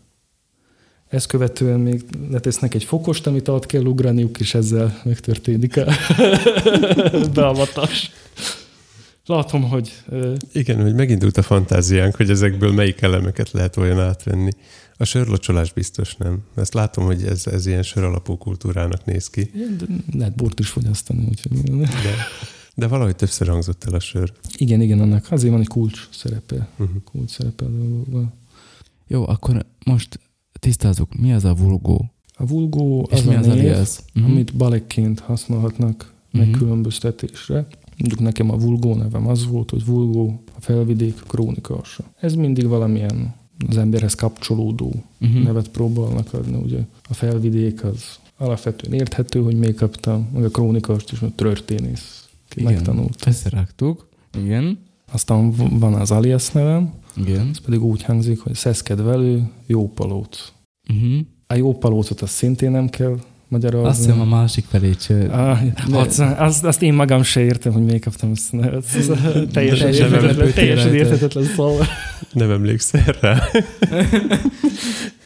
[1.08, 5.84] Ezt követően még letesznek egy fokost, amit át kell ugraniuk, és ezzel megtörténik a
[7.34, 8.10] beavatás.
[9.26, 10.02] Látom, hogy...
[10.52, 14.50] Igen, hogy megindult a fantáziánk, hogy ezekből melyik elemeket lehet olyan átvenni.
[14.96, 16.42] A sörlocsolás biztos nem.
[16.54, 19.50] Ezt látom, hogy ez, ez ilyen sör alapú kultúrának néz ki.
[19.78, 19.86] de
[20.18, 21.26] lehet bort is fogyasztani.
[21.28, 21.62] Úgyhogy...
[21.62, 21.88] De,
[22.74, 24.32] de valahogy többször hangzott el a sör.
[24.56, 26.68] Igen, igen, annak azért van egy kulcs szerepe.
[26.78, 27.02] Uh-huh.
[27.04, 28.32] Kulcs szerepe a dolgokban.
[29.06, 30.20] Jó, akkor most
[30.60, 32.10] tisztázzuk, mi az a vulgó?
[32.36, 33.98] A vulgó És az mi a az név, alias?
[34.14, 34.24] Mhm.
[34.24, 36.42] amit balekként használhatnak Mhm.
[36.42, 37.66] megkülönböztetésre.
[37.98, 42.04] Mondjuk nekem a vulgó nevem az volt, hogy vulgó, a felvidék krónikása.
[42.20, 43.34] Ez mindig valamilyen
[43.68, 45.42] az emberhez kapcsolódó Mhm.
[45.42, 46.56] nevet próbálnak adni.
[46.62, 48.04] Ugye a felvidék az
[48.36, 53.26] alapvetően érthető, hogy még kaptam, meg a krónikást is, mert történész Igen, megtanult.
[53.26, 54.08] összeraktuk.
[54.38, 54.78] Igen,
[55.12, 57.48] Aztán van az alias nevem, igen.
[57.48, 60.52] ez pedig úgy hangzik, hogy szeszkedvelő, jópalóc.
[60.94, 61.18] Uh-huh.
[61.46, 63.18] A jópalócot azt szintén nem kell
[63.54, 63.88] magyarázni.
[63.88, 65.24] Azt hiszem a másik felét se.
[65.24, 65.60] Ah,
[65.92, 68.52] azt, azt, azt, én magam se értem, hogy miért kaptam ezt.
[68.52, 68.84] a nevet.
[68.96, 71.78] Ez a teljesen, érthetetlen, teljesen érthetetlen szó.
[72.32, 73.42] Nem emlékszel rá?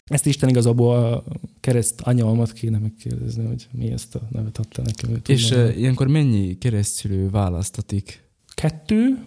[0.05, 1.23] Ezt Isten igazából a
[1.59, 5.21] kereszt anyalmat kéne megkérdezni, hogy mi ezt a nevet adta nekem.
[5.27, 8.23] És uh, ilyenkor mennyi keresztülő választatik?
[8.53, 9.17] Kettő,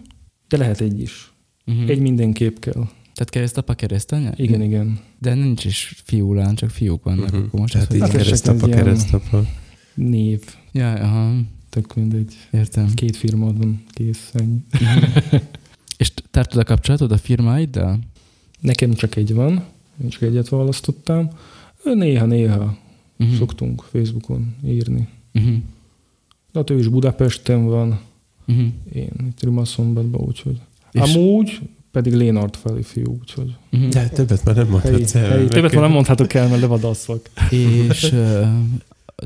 [0.47, 1.31] de lehet egy is.
[1.65, 1.89] Uh-huh.
[1.89, 2.87] Egy mindenképp kell.
[3.23, 4.31] Tehát keresztapa, keresztanya?
[4.35, 4.99] Igen, igen.
[5.19, 7.23] De nincs is fiúlán, csak fiúk vannak.
[7.25, 7.43] Uh-huh.
[7.45, 7.81] Akkor most így.
[7.81, 9.45] Hát ez keresztapa, csak egy ilyen- keresztapa.
[9.95, 11.33] Név, Ja, aha,
[11.69, 12.33] tök mindegy.
[12.51, 12.93] értem.
[12.93, 14.57] Két firmad van, kész, ennyi.
[15.97, 17.99] És tartod a kapcsolatod a firmáiddal?
[18.59, 19.63] Nekem csak egy van,
[20.03, 21.29] én csak egyet választottam.
[21.83, 22.77] Néha-néha
[23.19, 23.37] Uh-huh.
[23.37, 25.07] szoktunk Facebookon írni.
[25.33, 25.53] Uh-huh.
[26.51, 27.99] De hát ő is Budapesten van,
[28.47, 28.65] Uh-huh.
[28.93, 30.59] én itt Rimaszombatban, úgyhogy.
[30.91, 31.59] És- Amúgy
[31.93, 33.89] pedig Lénart felé fiú, úgyhogy Uh-huh.
[33.89, 35.29] De többet már nem helyi, mondhatsz el.
[35.29, 35.47] helyi.
[35.47, 37.21] Többet már nem mondhatok el, mert levadászok.
[37.49, 37.99] És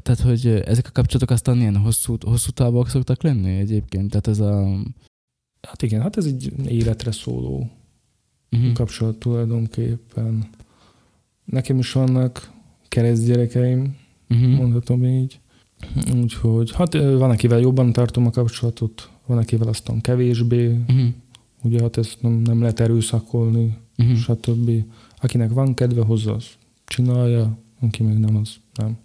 [0.04, 4.10] tehát, hogy ezek a kapcsolatok aztán ilyen hosszú, hosszú távok szoktak lenni egyébként?
[4.10, 4.78] Tehát ez a...
[5.68, 7.70] Hát igen, hát ez egy életre szóló
[8.52, 8.74] Uh-huh.
[8.74, 10.50] kapcsolat tulajdonképpen.
[11.46, 12.52] Nekem is vannak
[12.88, 13.96] keresztgyerekeim,
[14.30, 14.50] Uh-huh.
[14.56, 15.40] mondhatom így.
[16.22, 20.68] Úgyhogy, hát van, akivel jobban tartom a kapcsolatot, van, akivel aztán kevésbé.
[20.68, 21.08] Uh-huh.
[21.64, 24.18] Ugye, hát ezt nem, nem lehet erőszakolni, Uh-huh.
[24.18, 24.72] stb.
[25.22, 26.46] Akinek van kedve hozzá, az
[26.86, 28.98] csinálja, aki meg nem, az nem.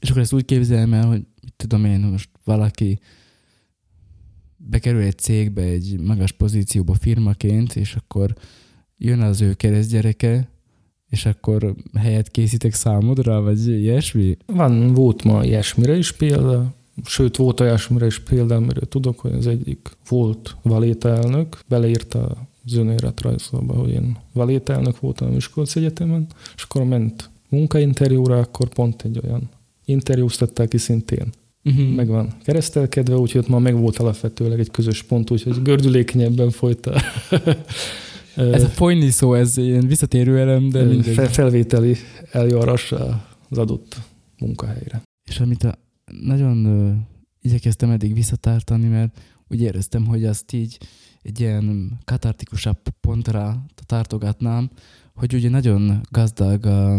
[0.00, 1.26] És akkor ezt úgy képzeljem el, hogy
[1.56, 2.98] tudom én, most valaki
[4.56, 8.34] bekerül egy cégbe, egy magas pozícióba firmaként, és akkor
[8.96, 10.48] jön az ő keresztgyereke,
[11.08, 14.36] és akkor helyet készítek számodra, vagy ilyesmi?
[14.46, 16.74] Van, volt ma ilyesmire is példa,
[17.04, 23.74] sőt, volt olyasmire is példa, amiről tudok, hogy az egyik volt valételnök, beleírta az önéletrajzolba,
[23.74, 26.26] hogy én valételnök voltam a Miskolc Egyetemen,
[26.56, 29.48] és akkor ment munkainterjúra, akkor pont egy olyan
[29.84, 31.32] interjúztatták ki szintén.
[31.64, 31.94] Uh-huh.
[31.94, 36.94] Meg van keresztelkedve, úgyhogy ott már meg volt alapvetőleg egy közös pont, úgyhogy gördülékenyebben folyta.
[38.34, 41.14] Ez a folyni szó, ez ilyen visszatérő elem, de mindegy.
[41.14, 41.96] Fel, felvételi
[42.30, 42.92] eljárás
[43.48, 43.96] az adott
[44.38, 45.02] munkahelyre.
[45.28, 45.78] És amit a,
[46.20, 46.92] nagyon ö,
[47.40, 50.78] igyekeztem eddig visszatártani, mert úgy éreztem, hogy azt így
[51.22, 54.70] egy ilyen katartikusabb pontra tartogatnám,
[55.14, 56.98] hogy ugye nagyon gazdag a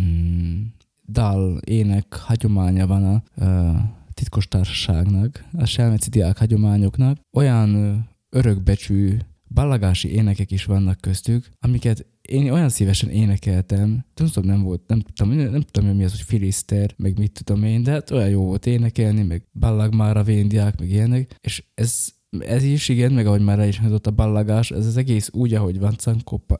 [0.00, 0.62] mm,
[1.06, 7.18] dal, ének hagyománya van a, a titkos társaságnak, a selmeci diák hagyományoknak.
[7.32, 7.94] Olyan ö,
[8.28, 9.16] örökbecsű
[9.48, 15.00] ballagási énekek is vannak köztük, amiket én olyan szívesen énekeltem, nem tudom, nem volt, nem
[15.00, 18.28] tudtam, nem tudtam, hogy mi az, hogy filiszter, meg mit tudom én, de hát olyan
[18.28, 22.04] jó volt énekelni, meg ballag már a véndiák, meg ilyenek, és ez,
[22.38, 25.54] ez is igen, meg ahogy már rá is hangzott a ballagás, ez az egész úgy,
[25.54, 25.94] ahogy van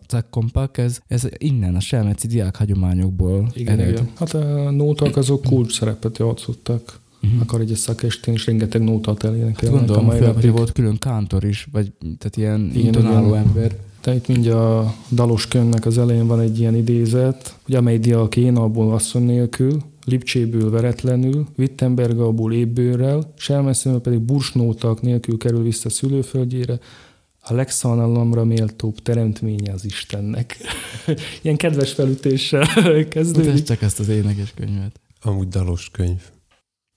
[0.06, 3.92] cakkompak, ez, ez innen a selmeci diák hagyományokból Igen, ered.
[3.92, 4.08] igen.
[4.14, 7.00] Hát a nóták azok kulcs szerepet játszottak.
[7.22, 7.40] Uh-huh.
[7.40, 9.78] Akar egy szakestén is rengeteg nótát Hát elénekelnek.
[9.78, 13.46] gondolom, a mai volt külön kántor is, vagy tehát ilyen Igen, intonáló igen.
[13.46, 13.76] ember.
[14.02, 18.36] De itt mindjárt a dalos könyvnek az elején van egy ilyen idézet, hogy amely diák
[18.36, 26.78] én abból asszony nélkül, Lipcséből veretlenül, Wittenbergából ébbőrrel, Selmeszőnől pedig bursnótak nélkül kerül vissza szülőföldjére,
[27.44, 30.56] a legszánalomra méltóbb teremtménye az Istennek.
[31.42, 33.62] Ilyen kedves felütéssel Mutasd kezdődik.
[33.62, 35.00] csak ezt az énekes könyvet.
[35.20, 36.22] Amúgy dalos könyv.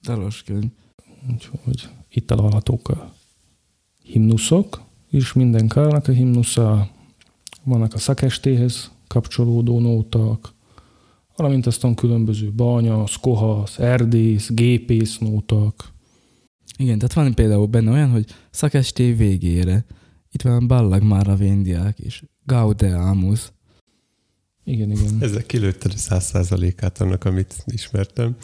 [0.02, 0.70] Dalos könyv.
[1.30, 3.14] Úgyhogy itt találhatók a
[4.04, 6.90] himnuszok, és minden kárnak a himnusza,
[7.66, 10.54] vannak a szakestéhez kapcsolódó nótak,
[11.36, 15.94] valamint aztán különböző banyasz, kohasz, erdész, gépész nótak.
[16.78, 19.86] Igen, tehát van például benne olyan, hogy szakesté végére
[20.36, 23.52] itt van Ballag már a véndiák és Gaudeamus.
[24.64, 25.18] Igen, igen.
[25.22, 28.36] Ezzel kilőtted a száz százalékát annak, amit ismertem.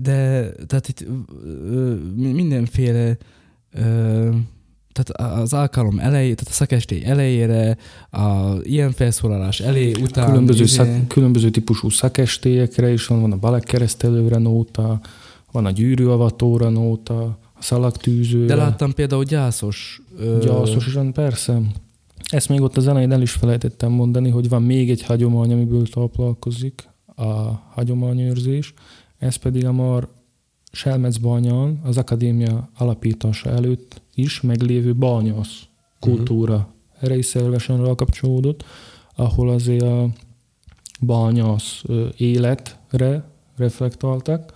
[0.00, 1.00] De tehát itt
[1.44, 3.16] ö, mindenféle
[3.70, 4.36] ö,
[4.94, 7.76] tehát az alkalom elejé, tehát a szakesté elejére,
[8.10, 10.26] a ilyen felszólalás elé, után...
[10.26, 15.00] Különböző, izé- szak, különböző típusú szakestélyekre is van, van a balekkeresztelőre nóta,
[15.52, 17.22] van a gyűrűavatóra nóta,
[17.54, 18.46] a szalagtűzőre.
[18.46, 20.02] De láttam például gyászos...
[20.18, 21.60] Ö, Gyászos van, persze.
[22.30, 25.86] Ezt még ott az elején el is felejtettem mondani, hogy van még egy hagyomány, amiből
[25.88, 27.32] táplálkozik a
[27.70, 28.74] hagyományőrzés,
[29.18, 30.08] ez pedig a mar
[30.72, 35.62] Selmecbányán az akadémia alapítása előtt is meglévő bányász
[36.00, 36.68] kultúra
[37.00, 38.64] erre is szervesen rákapcsolódott,
[39.16, 40.08] ahol azért a
[41.00, 44.52] bányász ö, életre reflektáltak,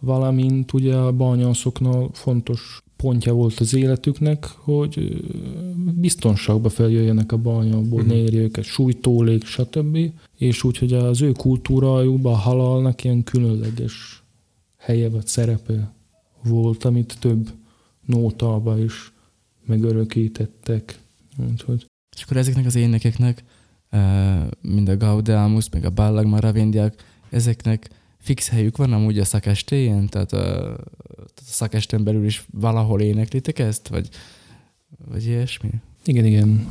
[0.00, 5.24] valamint ugye a bányászoknál fontos pontja volt az életüknek, hogy
[5.94, 8.08] biztonságba feljöjjenek a bányából, Mhm.
[8.08, 9.98] ne érje őket sújtólék, stb.
[10.36, 14.22] És úgy, hogy az ő kultúrájukban a halálnak ilyen különleges
[14.76, 15.92] helye vagy szerepe
[16.44, 17.48] volt, amit több
[18.06, 19.12] nótába is
[19.66, 20.98] megörökítettek.
[21.50, 21.86] Úgyhogy
[22.16, 23.44] És akkor ezeknek az énekeknek,
[24.60, 26.94] mind a Gaudeamus, meg a Ballag Maravindiak,
[27.30, 30.06] ezeknek fix helyük van amúgy a szakestéjen?
[30.06, 30.78] Tehát a, a
[31.42, 33.88] szakesten belül is valahol éneklitek ezt?
[33.88, 34.08] Vagy,
[35.10, 35.70] vagy ilyesmi?
[36.04, 36.66] igen, igen,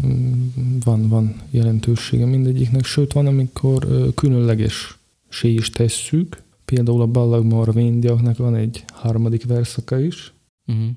[0.83, 4.97] van, van jelentősége mindegyiknek, sőt van, amikor különleges
[5.29, 6.43] sé is tesszük.
[6.65, 10.33] Például a Ballag Marvindiaknak van egy harmadik verszaka is,
[10.67, 10.89] Uh-huh.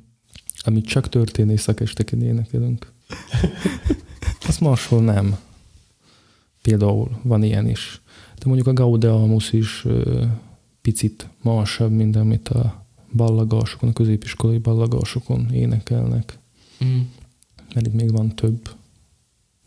[0.61, 2.93] Amit csak történész szakesteken énekelünk.
[4.49, 5.39] Azt máshol nem.
[6.63, 8.01] Például van ilyen is.
[8.39, 10.25] De mondjuk a Gaudeamus is ö,
[10.81, 16.39] picit másabb, mint amit a ballagásokon, a középiskolai ballagásokon énekelnek.
[16.81, 17.01] Uh-huh.
[17.75, 18.71] Mert itt még van több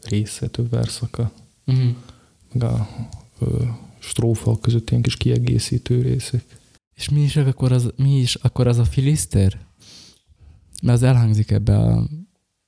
[0.03, 1.31] része, több verszaka.
[1.65, 1.95] Uh-huh.
[2.51, 2.89] Meg a
[3.39, 3.63] ö,
[3.99, 6.43] strófák között ilyen kis kiegészítő részek.
[6.95, 9.59] És mi is akkor az, mi is akkor az a filiszter?
[10.81, 12.07] Mert az elhangzik ebbe a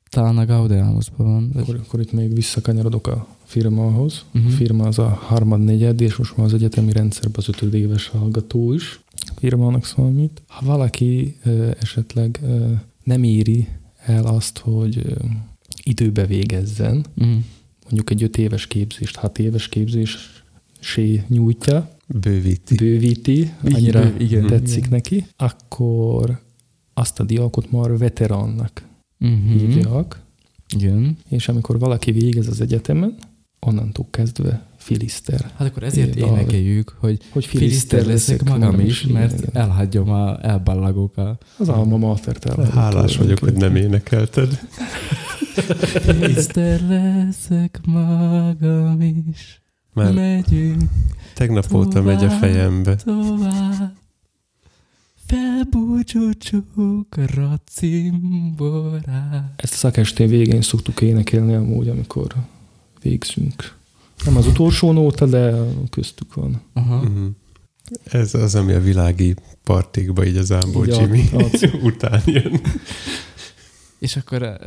[0.10, 1.50] talán a Gaudeamusban van.
[1.54, 4.26] vagy- Akkor, akkor itt még visszakanyarodok a firmához.
[4.32, 4.46] Mhm.
[4.46, 8.74] A firma az a harmad negyed, és most már az egyetemi rendszerben az ötödéves hallgató
[8.74, 9.00] is.
[9.12, 10.42] A firmának számít.
[10.48, 12.72] Ha valaki ö, esetleg ö,
[13.04, 13.68] nem éri
[14.06, 15.12] el azt, hogy ö,
[15.84, 17.36] időbe végezzen, Uh-huh.
[17.84, 20.44] mondjuk egy öt éves képzést, hat éves képzés
[20.80, 22.76] sé nyújtja, Bővíti.
[22.76, 24.90] bővíti, annyira Bő- igen, tetszik igen.
[24.90, 26.42] neki, akkor
[26.94, 29.52] azt a diákot már veteránnak Uh-huh.
[29.52, 30.20] hívják,
[30.76, 31.18] Igen.
[31.30, 33.16] és amikor valaki végez az egyetemen,
[33.60, 35.52] onnantól kezdve filiszter.
[35.56, 39.50] Hát akkor ezért Igen, énekeljük, hogy Hogy filiszter leszek magam is, mert igen.
[39.54, 44.60] elhagyom a elballagok a Az alma matert Hálás vagyok, hogy nem énekelted.
[46.02, 49.62] Filiszter leszek magam is.
[49.94, 50.82] Már Megyünk
[51.34, 52.96] tegnap óta megy a fejembe.
[52.96, 53.94] tovább.
[55.26, 56.66] Felbúcsúcsuk
[57.36, 59.54] a cimborát.
[59.56, 62.34] Ezt a szakestén végén szoktuk énekelni amúgy, amikor
[63.02, 63.76] végzünk.
[64.26, 65.54] Nem az utolsó nóta, de
[65.90, 66.62] köztük van.
[66.74, 67.02] Aha.
[67.02, 67.26] Mhm.
[68.04, 71.30] Ez az, ami a világi partikba így az Ámbó Jimmy
[71.84, 72.62] után jön.
[74.00, 74.58] És akkor uh,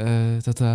[0.42, 0.74] tehát a,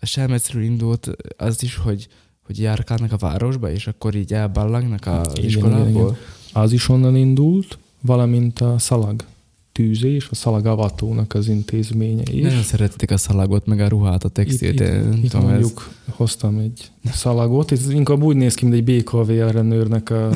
[0.00, 2.08] a Selmecről indult az is, hogy,
[2.46, 5.88] hogy járkálnak a városba, és akkor így elballagnak az Igen, iskolából.
[5.90, 9.24] igen, Az is onnan indult, valamint a szalag
[9.72, 12.42] tűzés, a szalagavatónak az intézménye is.
[12.42, 14.80] Nagyon szeretitek a szalagot, meg a ruhát, a textilt.
[14.80, 18.88] Itt, itt, itt tudom, ez- mondjuk hoztam egy szalagot, ez inkább úgy néz ki, mint
[18.88, 20.34] egy BKV ellenőrnek a, a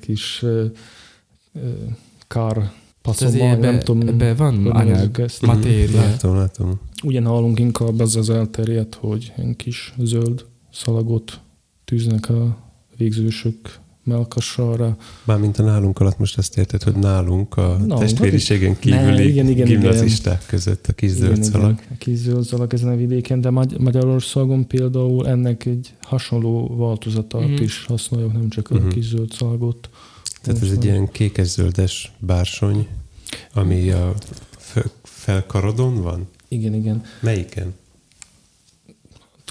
[0.00, 0.64] kis ö,
[1.54, 1.68] ö,
[2.28, 2.70] kár
[3.02, 6.00] passzolmány, ebbe, nem tudom, ebbe van anyag, matéria.
[6.00, 6.80] Látom, látom.
[7.02, 11.40] Ugye nálunk inkább az az elterjedt, hogy egy kis zöld szalagot
[11.84, 12.56] tűznek a
[12.96, 14.96] végzősök melkassára.
[15.24, 19.48] Mármint a nálunk alatt most azt érted, hogy nálunk a Nálunk, testvériségen Ne, kívüli igen,
[19.48, 21.70] igen, gimnazisták között a kis szalag.
[21.70, 27.48] Igen, a kis szalag ezen a vidéken, de Magy- Magyarországon például ennek egy hasonló változatát
[27.48, 27.62] Mhm.
[27.62, 28.88] is használjuk, nem csak a Mhm.
[28.88, 29.88] kis szalagot.
[30.42, 32.86] Tehát ez egy ilyen kékes-zöldes bársony,
[33.54, 34.14] ami a
[34.58, 36.28] f- felkarodon van?
[36.48, 37.02] Igen, igen.
[37.20, 37.74] Melyiken?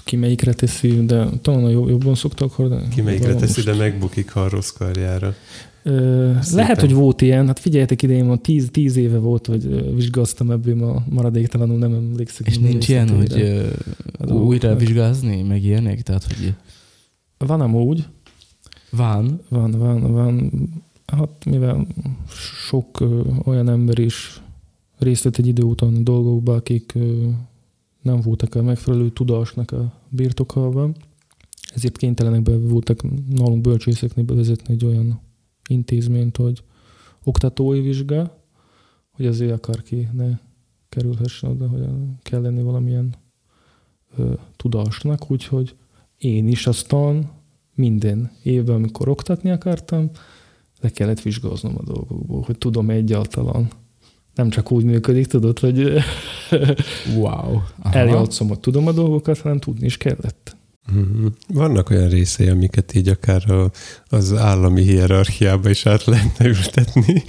[0.04, 2.88] Ki melyikre teszi, de talán a jobb- jobban szoktak hordani.
[2.88, 3.64] Ki melyikre teszi, most.
[3.64, 5.34] de megbukik, ha a rossz karjára.
[5.82, 7.46] Ö, lehet, hogy volt ilyen.
[7.46, 11.78] Hát figyeljetek ide, én ma tíz, tíz éve volt, hogy ö, vizsgáztam ebből ma maradéktalanul,
[11.78, 12.46] nem emlékszek.
[12.46, 13.32] És nincs ilyen, hogy
[14.18, 16.02] Az újra ok- vizsgázni, meg ilyenek?
[16.02, 16.54] Tehát, hogy
[17.38, 18.04] Van amúgy,
[18.90, 20.50] van, van, van, van.
[21.06, 21.86] Hát mivel
[22.68, 24.40] sok ö, olyan ember is
[24.98, 27.28] részt vett egy idő után dolgokba, akik ö,
[28.04, 30.96] nem voltak a megfelelő tudásnak a birtokában,
[31.74, 35.20] ezért kénytelenek be voltak nálunk bölcsészeknél bevezetni egy olyan
[35.68, 36.62] intézményt, hogy
[37.24, 38.42] oktatói vizsga,
[39.10, 40.38] hogy azért akárki ne
[40.88, 41.86] kerülhessen oda, hogy
[42.22, 43.14] kell lenni valamilyen
[44.16, 45.76] ö, tudásnak, úgyhogy
[46.18, 47.30] én is aztán
[47.74, 50.10] minden évben, amikor oktatni akartam,
[50.80, 53.70] le kellett vizsgáznom a dolgokból, hogy tudom egyáltalán.
[54.34, 55.92] Nem csak úgy működik, tudod, hogy
[57.16, 57.60] Wow.
[57.82, 60.56] eljátszom, hogy tudom a dolgokat, hanem tudni is kellett.
[60.92, 61.26] Mhm.
[61.48, 63.70] Vannak olyan részei, amiket így akár a,
[64.06, 67.22] az állami hierarchiába is át lehetne ültetni.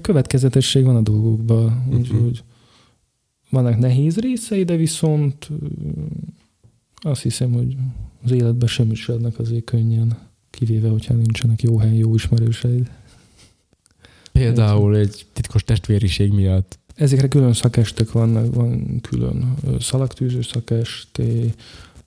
[0.00, 1.96] Következetesség van a dolgokban, Mhm.
[1.96, 2.42] úgyhogy
[3.50, 5.48] vannak nehéz részei, de viszont
[6.96, 7.76] azt hiszem, hogy
[8.24, 10.18] az életben semmi sem azért könnyen,
[10.50, 12.90] kivéve, hogyha nincsenek jó hely, jó ismerőseid.
[14.38, 16.78] Például egy titkos testvériség miatt.
[16.94, 21.52] Ezekre külön szakestek vannak, van külön szalagtűző szakesté,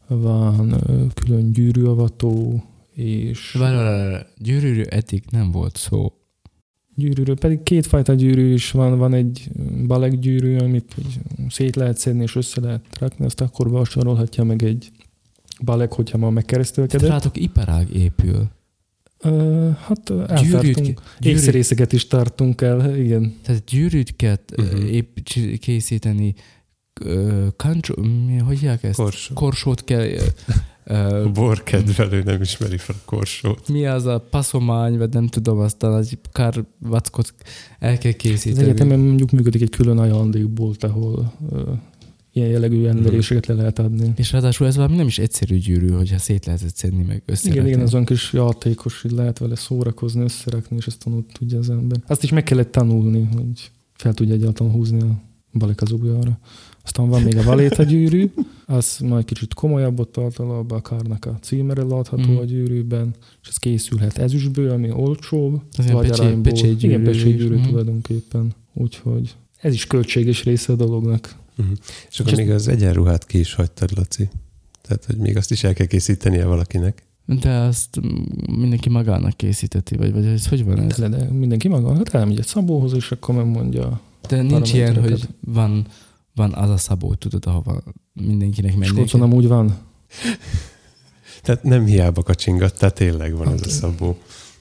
[0.08, 0.76] van
[1.14, 2.64] külön gyűrűavató,
[2.94, 4.24] és Várj, várj, várj.
[4.38, 6.14] Gyűrűről eddig nem volt szó.
[6.96, 9.50] gyűrűről pedig kétfajta gyűrű is van, van egy
[9.88, 10.96] balek gyűrű, amit
[11.50, 14.92] szét lehet szedni és össze lehet rakni, azt akkor vásárolhatja meg egy
[15.64, 17.10] balek, hogyha ma megkeresztülkedett.
[17.10, 18.50] Rátok iparág épül.
[19.24, 23.36] Ö, hát eltartunk, ékszerészeket is tartunk el, igen.
[23.44, 24.66] tehát gyűrűt kell Mhm.
[24.68, 24.94] uh-huh.
[24.94, 26.34] épp, csi- készíteni,
[27.56, 27.96] kancsó,
[28.28, 28.98] mi, hogy hívják ezt?
[28.98, 29.34] Korsó.
[29.34, 30.22] Korsót kell, ö,
[30.86, 33.68] A ö, bor kedvelő nem ismeri fel a korsót.
[33.68, 37.34] mi az a paszomány, vagy nem tudom, aztán egy kár vackot
[37.80, 38.64] el kell Az készíteni.
[38.64, 41.72] egyetemen mondjuk működik egy külön ajándékbolt, ahol ö,
[42.34, 44.12] ilyen jellegű rendeléseket le lehet adni.
[44.16, 47.60] És ráadásul ez valami nem is egyszerű gyűrű, hogyha szét lehet szedni, meg összerakni.
[47.60, 51.70] Igen, igen, azon kis játékos, hogy lehet vele szórakozni, összerakni, és ezt tanult tudja az
[51.70, 51.98] ember.
[52.08, 55.22] Azt is meg kellett tanulni, hogy fel tudja egyáltalán húzni a
[55.58, 56.40] balek az ujjára.
[56.84, 58.32] Aztán van még a valéta gyűrű,
[58.66, 62.38] az majd kicsit komolyabb, ott általában a kárnak a címere látható Mhm.
[62.38, 66.42] a gyűrűben, és ez készülhet ezüstből, ami olcsóbb, Az ilyen pecsé- aranyból.
[66.44, 67.56] pecsétgyűrű Igen, pecsétgyűrű.
[67.56, 67.68] Mhm.
[67.68, 68.52] tulajdonképpen.
[68.74, 71.36] Úgyhogy ez is költséges része a dolognak.
[72.10, 74.30] És akkor És még az egyenruhát ki is hagytad, Laci.
[74.82, 77.04] Tehát, hogy még azt is el kell készítenie valakinek.
[77.26, 78.00] De azt
[78.48, 80.98] mindenki magának készíteti, vagy, vagy ez hogy van ez?
[80.98, 85.28] De, de mindenki maga, hát elmegy egy szabóhoz, és akkor megmondja, De nincs ilyen, hogy
[85.40, 85.88] van,
[86.36, 87.84] van az a szabó, tudod, ahova
[88.14, 88.86] mindenkinek menni.
[88.86, 89.78] Skócon nem úgy van.
[91.44, 94.18] Tehát nem hiába kacsingattál, tényleg van az a szabó.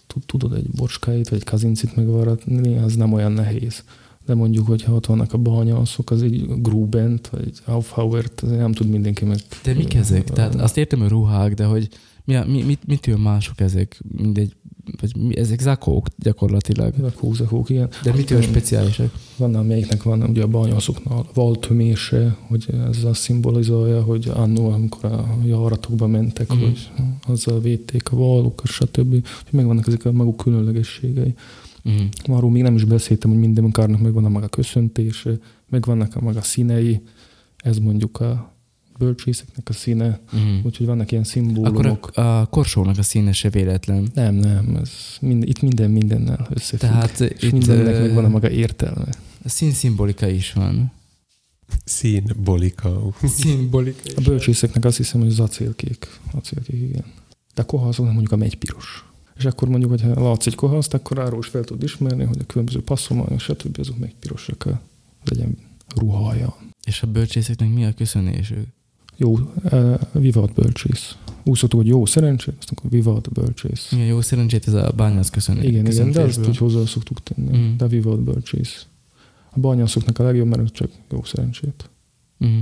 [0.07, 3.85] Tud- Tudod, egy bocskáit vagy egy kazincit megvaratni, az nem olyan nehéz.
[4.27, 8.89] De mondjuk, hogyha ott vannak a banyaszok, az egy Grubent, vagy egy Aufhauert, nem tud
[8.89, 9.39] mindenki meg.
[9.63, 10.25] De mik ezek?
[10.25, 11.89] Tehát azt értem, hogy ruhák, de hogy
[12.25, 14.01] mi, a- mi, mit, mitől mások ezek?
[14.17, 14.57] Mindegy,
[15.01, 16.95] vagy mi, ezek zakók gyakorlatilag.
[17.03, 17.89] A kózakók, igen.
[18.03, 19.13] De mitől speciálisak?
[19.37, 25.39] Van, amelyiknek van ugye a banyaszoknál valtömése, hogy ez azt szimbolizálja, hogy annó, amikor a
[25.45, 26.59] járatokba mentek, mm.
[26.59, 26.91] hogy
[27.27, 29.27] azzal védték a valukat, stb.
[29.51, 31.35] Megvannak ezek a maguk különlegességei.
[31.89, 32.07] Mm.
[32.25, 35.31] Arról még nem is beszéltem, hogy minden kárnak megvan a maga köszöntése,
[35.69, 37.01] megvannak a maga színei,
[37.57, 38.55] ez mondjuk a
[38.99, 40.59] bölcsészeknek a színe, Mm.
[40.63, 41.79] úgyhogy vannak ilyen szimbólumok.
[41.79, 44.11] Akkor a, a korsónak a színe se véletlen.
[44.15, 46.91] Nem, nem, ez mind, itt minden mindennel összefügg.
[46.91, 49.09] Tehát és itt mindennek ö, megvan a maga értelme.
[49.45, 50.93] a színszimbolika is van.
[51.85, 53.03] Színbolika.
[53.39, 56.09] Szimbolika A bölcsészeknek azt hiszem, hogy az acélkék.
[56.33, 57.05] Acélkék, igen.
[57.55, 59.05] De a kohaszoknak mondjuk a megypiros.
[59.41, 62.45] És akkor mondjuk, hogyha látsz egy kohaszt, akkor arról is fel tud ismerni, hogy a
[62.47, 63.79] különböző passzományok, stb.
[63.79, 64.81] azok megypirosak a
[65.25, 65.57] legyen
[65.97, 66.57] ruhája.
[66.85, 68.67] És a bölcsészeknek mi a köszönésük?
[69.17, 71.17] Jó, uh, vivat bölcsész.
[71.45, 73.93] Úgy szoktuk, hogy jó szerencsét, azt hogy vivat bölcsész.
[73.93, 75.65] Igen, jó szerencsét ez a bányász köszönés.
[75.65, 76.49] Igen, igen, de köszöntésből.
[76.49, 77.59] úgy hozzá szoktuk tenni.
[77.59, 77.77] Mm.
[77.77, 78.87] De vivat bölcsész.
[79.51, 81.91] A bányászoknak a legjobb, mert csak jó szerencsét.
[82.45, 82.61] Mm.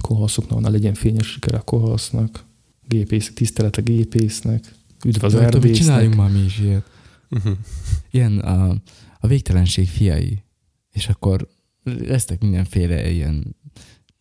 [0.00, 2.44] Kohaszoknak ne legyen fényes siker a kohasznak.
[2.88, 4.74] Gépész, tisztelet a gépésznek.
[5.04, 5.42] Üdv az hogy
[5.72, 6.16] Csináljunk erdésznek.
[6.16, 6.90] már mi is ilyet.
[7.30, 7.52] Uh-huh.
[8.10, 8.70] Ilyen a,
[9.20, 10.42] a végtelenség fiai.
[10.92, 11.48] És akkor
[11.84, 13.56] lesznek mindenféle ilyen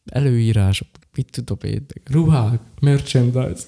[0.05, 3.63] előírások, mit tudom én, ruhák, merchandise.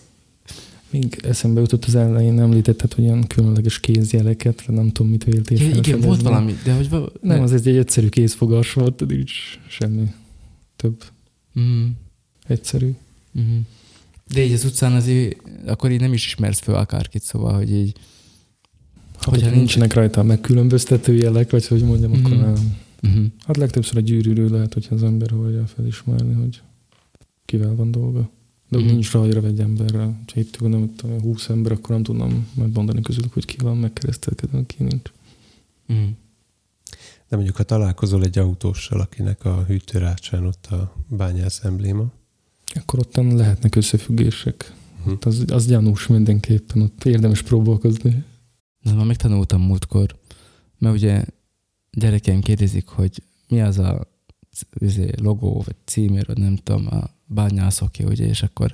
[0.90, 5.78] Még eszembe jutott az elején említetted, hogy ilyen különleges kézjeleket, nem tudom, mit véltél Igen,
[5.78, 6.90] igen, volt valami, de hogy...
[6.90, 9.32] va- Nem, az egy egyszerű kézfogás volt, de nincs
[9.68, 10.14] semmi
[10.76, 11.04] több.
[11.60, 11.86] Mm,
[12.48, 12.96] Egyszerű.
[13.40, 13.60] mm.
[14.34, 17.98] De így az utcán azért, akkor így nem is ismersz fel akárkit, szóval, hogy így...
[19.20, 22.26] Hát, Hogyha nincsenek rajta megkülönböztető jelek, vagy hogy mondjam, mm-hmm.
[22.26, 22.78] akkor nem.
[23.04, 23.26] Uh-huh.
[23.46, 26.62] Hát legtöbbször a gyűrűről lehet, hogyha az ember hallja felismerni, hogy
[27.46, 28.30] kivel van dolga.
[28.70, 28.88] De Mhm.
[28.88, 30.04] nincs rajra egy emberre.
[30.04, 33.56] Ha itt mit tudom, én, 20 ember, akkor nem tudnam majd mondani közülük, hogy ki
[33.58, 35.12] van megkeresztelkedve, ki nincs.
[35.94, 36.06] Mm.
[37.30, 42.12] De mondjuk, ha találkozol egy autóssal, akinek a hűtőrácsán ott a bányász embléma,
[42.76, 44.74] Akkor ottan lehetnek összefüggések.
[45.04, 45.10] Hm.
[45.10, 48.24] Hát az, az gyanús mindenképpen, ott érdemes próbálkozni.
[48.84, 50.20] De már megtanultam múltkor,
[50.78, 51.26] mert ugye
[51.92, 54.12] gyerekeim kérdezik, hogy mi az a
[54.74, 58.74] izé, logó, vagy címér, vagy nem tudom, a bányászoké, ugye, és akkor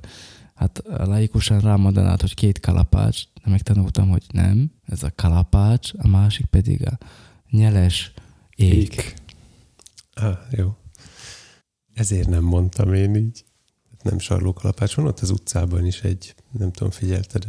[0.54, 6.46] hát laikusan rámondanád, hogy két kalapács, de megtanultam, hogy nem, ez a kalapács, a másik
[6.46, 6.98] pedig a
[7.50, 8.14] nyeles
[8.56, 8.74] ég.
[8.74, 9.14] ég.
[10.14, 10.76] Á, jó.
[11.94, 13.44] Ezért nem mondtam én így.
[14.04, 14.96] Nem sarlókalapács.
[14.96, 17.48] Van ott az utcában is egy, nem tudom, figyelted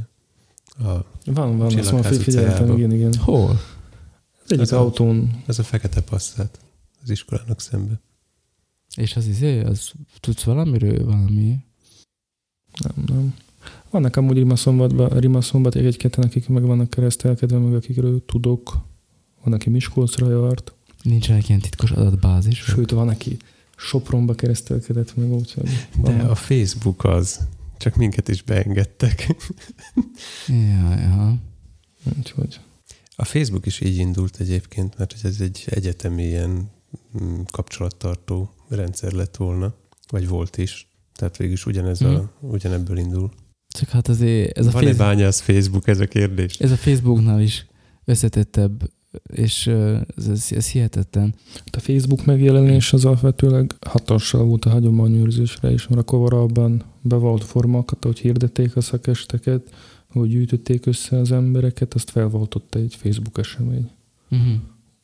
[0.79, 0.89] a,
[1.25, 3.15] Van, van, azt már figyeltem, igen, igen.
[3.15, 3.51] Hol?
[4.45, 6.59] Az egyik Az a- autón, ez a fekete passzát
[7.03, 8.01] az iskolának szembe.
[8.97, 9.91] És az izé, az
[10.21, 11.59] tudsz valamiről valami?
[12.81, 13.35] nem, nem.
[13.91, 18.77] Vannak amúgy Rimaszombatban, Rimaszombaték egy-ketten, akik meg vannak keresztelkedve, meg akikről tudok.
[19.45, 20.73] Van, aki Miskolcra járt,
[21.03, 22.59] Nincsenek ilyen titkos adatbázis?
[22.59, 23.37] sőt, van, aki
[23.81, 25.69] Sopronba keresztelkedett meg, úgyhogy
[26.03, 26.21] De van.
[26.21, 27.41] a Facebook az.
[27.79, 29.27] Csak minket is beengedtek.
[30.49, 31.37] Ja, ja.
[32.19, 32.61] úgyhogy
[33.17, 36.71] A Facebook is így indult egyébként, mert ez egy egyetemi ilyen
[37.23, 39.75] mm, kapcsolattartó rendszer lett volna,
[40.09, 40.89] vagy volt is.
[41.15, 42.11] Tehát végül is ugyanez Mhm.
[42.15, 43.31] a, ugyanebből indul.
[43.69, 46.55] Csak hát azért ez a, Van-e Facebook, bányász Facebook, ez a kérdés?
[46.59, 47.67] ez a Facebooknál is
[48.05, 48.91] összetettebb,
[49.33, 49.67] és
[50.17, 51.35] ez, ez, ez hihetetlen.
[51.55, 57.45] Hát a Facebook megjelenés az alapvetőleg hatással volt a hagyományőrzésre is, mert a kovarabban bevált
[57.45, 59.75] formákat, ahogy hirdették a szakesteket,
[60.13, 63.91] hogy gyűjtötték össze az embereket, azt felváltotta egy Facebook esemény.
[64.31, 64.53] Uh-huh.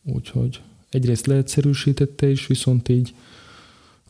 [0.05, 3.15] Úgyhogy egyrészt leegyszerűsítette is, viszont így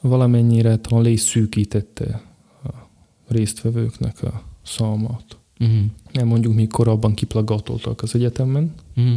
[0.00, 2.22] valamennyire talán le is szűkítette
[2.64, 2.68] a
[3.28, 5.36] résztvevőknek a számát.
[5.60, 5.84] Uh-huh.
[6.12, 9.14] Nem mondjuk még korábban kiplagatoltak az egyetemen, Uh-huh.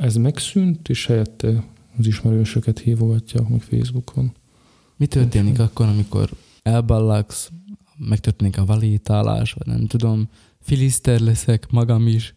[0.00, 1.64] Ez megszűnt, és helyette
[1.98, 4.32] az ismerősöket hívogatják meg Facebookon.
[4.96, 6.30] Mi történik akkor, amikor
[6.62, 7.50] elballagsz,
[8.08, 10.28] megtörténik a valétálás, vagy nem tudom,
[10.60, 12.34] filiszter leszek magam is.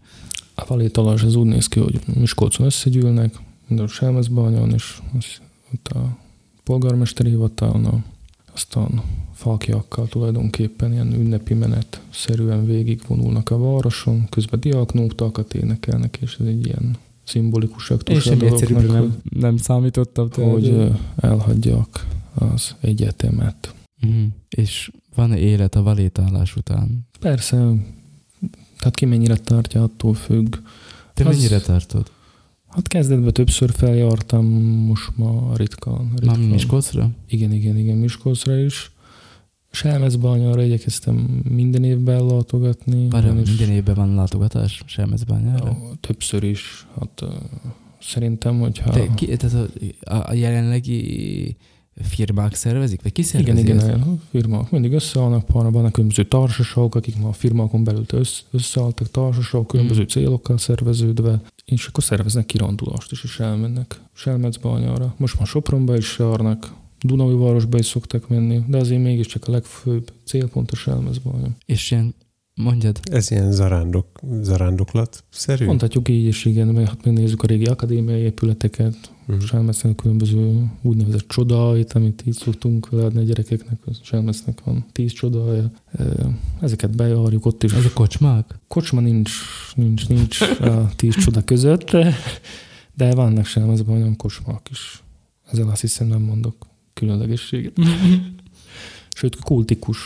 [0.55, 5.25] A valétalás az úgy néz ki, hogy Miskolcon összegyűlnek, minden Selmezbanyon, és az,
[5.73, 6.17] ott a
[6.63, 8.05] polgármesteri hivatalnál,
[8.53, 9.01] aztán
[9.33, 16.65] falkiakkal tulajdonképpen ilyen ünnepi menet szerűen végigvonulnak a városon, közben diáknótakat énekelnek, és ez egy
[16.65, 20.29] ilyen szimbolikus Én aktus a semmi egyszerűbbre dolognak, nem, nem számítottam.
[20.31, 23.73] hogy, hogy ö, elhagyják az egyetemet.
[24.01, 24.23] uh-huh.
[24.49, 27.07] És van-e élet a valétálás után?
[27.19, 27.55] Persze,
[28.77, 30.55] tehát ki mennyire tartja, attól függ.
[31.13, 32.11] Te Az- mennyire tartod?
[32.67, 34.45] Hát kezdetben többször feljártam,
[34.87, 35.93] most ma ritkán.
[35.93, 36.39] Már ritkán.
[36.39, 37.09] Miskolcra?
[37.27, 38.91] Igen, igen, igen, Miskolcra is.
[39.75, 41.15] Selmezbányára igyekeztem
[41.49, 43.07] minden évben látogatni.
[43.09, 45.69] Várjál, ugyanis- minden évben van látogatás Selmezbányára?
[45.69, 46.87] Ó, Többször is.
[46.99, 47.23] Hát
[48.01, 48.91] szerintem, hogyha...
[48.91, 49.69] De ki, tehát
[50.03, 51.57] a, a, jelenlegi
[52.01, 53.01] firmák szervezik?
[53.01, 57.33] Vagy ki szervezi igen, igen, a firmák mindig összeállnak, vannak különböző társaságok, akik ma a
[57.33, 60.05] firmákon belül össze, összeálltak társaságok, különböző Mm.
[60.05, 65.13] célokkal szerveződve, és akkor szerveznek kirándulást is, és elmennek Selmecbányára.
[65.17, 66.73] Most már Sopronba is járnak,
[67.03, 71.49] Dunai városba is szoktak menni, de azért mégiscsak a legfőbb célpont a Selmecbánya.
[71.65, 72.15] És ilyen,
[72.55, 75.65] mondjad, Ez ilyen zarándok, zarándoklat szerű?
[75.65, 79.39] Mondhatjuk így is, igen, mert hát megnézzük a régi akadémiai épületeket, Mhm.
[79.39, 85.71] Selmecnek különböző úgynevezett csodáit, amit így szoktunk leadni a gyerekeknek, az Selmecnek van tíz csodája.
[86.61, 87.73] Ezeket bejárjuk ott is.
[87.73, 88.59] ez a kocsmák?
[88.67, 89.31] Kocsma nincs,
[89.75, 91.91] nincs, nincs a tíz csoda között,
[92.95, 95.03] de vannak Selmecben olyan kocsmák is.
[95.51, 96.55] Ezzel azt hiszem nem mondok
[97.03, 97.73] különlegességet.
[99.15, 99.97] Sőt, kultikus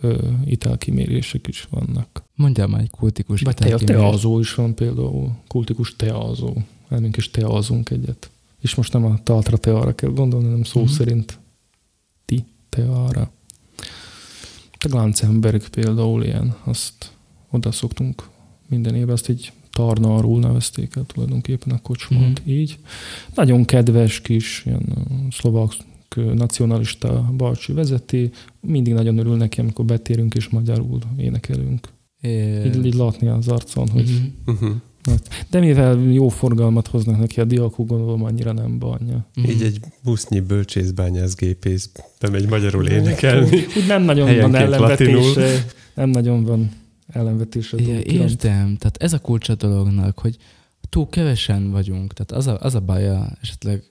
[0.00, 2.22] ö, italkimérések is vannak.
[2.34, 6.56] Mondjál már egy kultikus Vagy te, teázó is van például, kultikus teázó.
[6.88, 8.30] Elmünk is teázunk egyet.
[8.60, 10.90] És most nem a Tatra teára kell gondolni, hanem szó Mhm.
[10.90, 11.38] szerint
[12.24, 13.30] ti teára.
[14.72, 17.10] A Glanzenberg például ilyen, azt
[17.50, 18.28] oda szoktunk
[18.66, 22.50] minden évben, azt így Tarnarul nevezték el tulajdonképpen a kocsmát, Mhm.
[22.50, 22.78] így.
[23.34, 25.72] Nagyon kedves kis, ilyen szlovák
[26.14, 28.30] nacionalista bácsi vezeti,
[28.60, 31.88] mindig nagyon örül neki, amikor betérünk és magyarul énekelünk.
[32.20, 34.32] É, Így, így látni az arcon, hogy...
[34.46, 34.70] Uh-huh.
[35.50, 39.26] De mivel jó forgalmat hoznak neki a diákok, gondolom annyira nem banja.
[39.34, 39.50] Mhm.
[39.50, 43.46] Így egy busznyi bölcsészbányász gépész bemegy magyarul énekelni.
[43.46, 45.64] Úgy, úgy nem nagyon van ellenvetése.
[45.94, 46.70] Nem nagyon van
[47.06, 47.76] ellenvetése.
[47.76, 48.06] a iránt.
[48.06, 48.76] értem.
[48.76, 50.36] Tehát ez a kulcsa dolognak, hogy
[50.88, 52.12] túl kevesen vagyunk.
[52.12, 53.82] Tehát az a, az a baja esetleg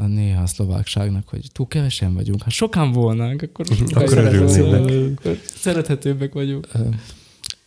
[0.00, 2.42] a néha a szlovákságnak, hogy túl kevesen vagyunk.
[2.42, 5.20] Ha sokan volnánk, akkor, Akkor örülnének.
[5.44, 6.68] Szerethetőbbek vagyunk.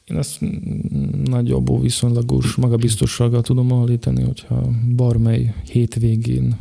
[0.05, 6.57] Én ezt mm, nagyjából viszonylagos magabiztossággal tudom állítani, hogyha barmely hétvégén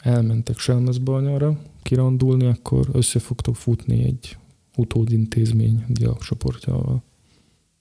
[0.00, 4.36] elmentek Selmezbanyára kirandulni, akkor össze fogtok futni egy
[4.76, 7.02] utódintézmény diákcsoportjával.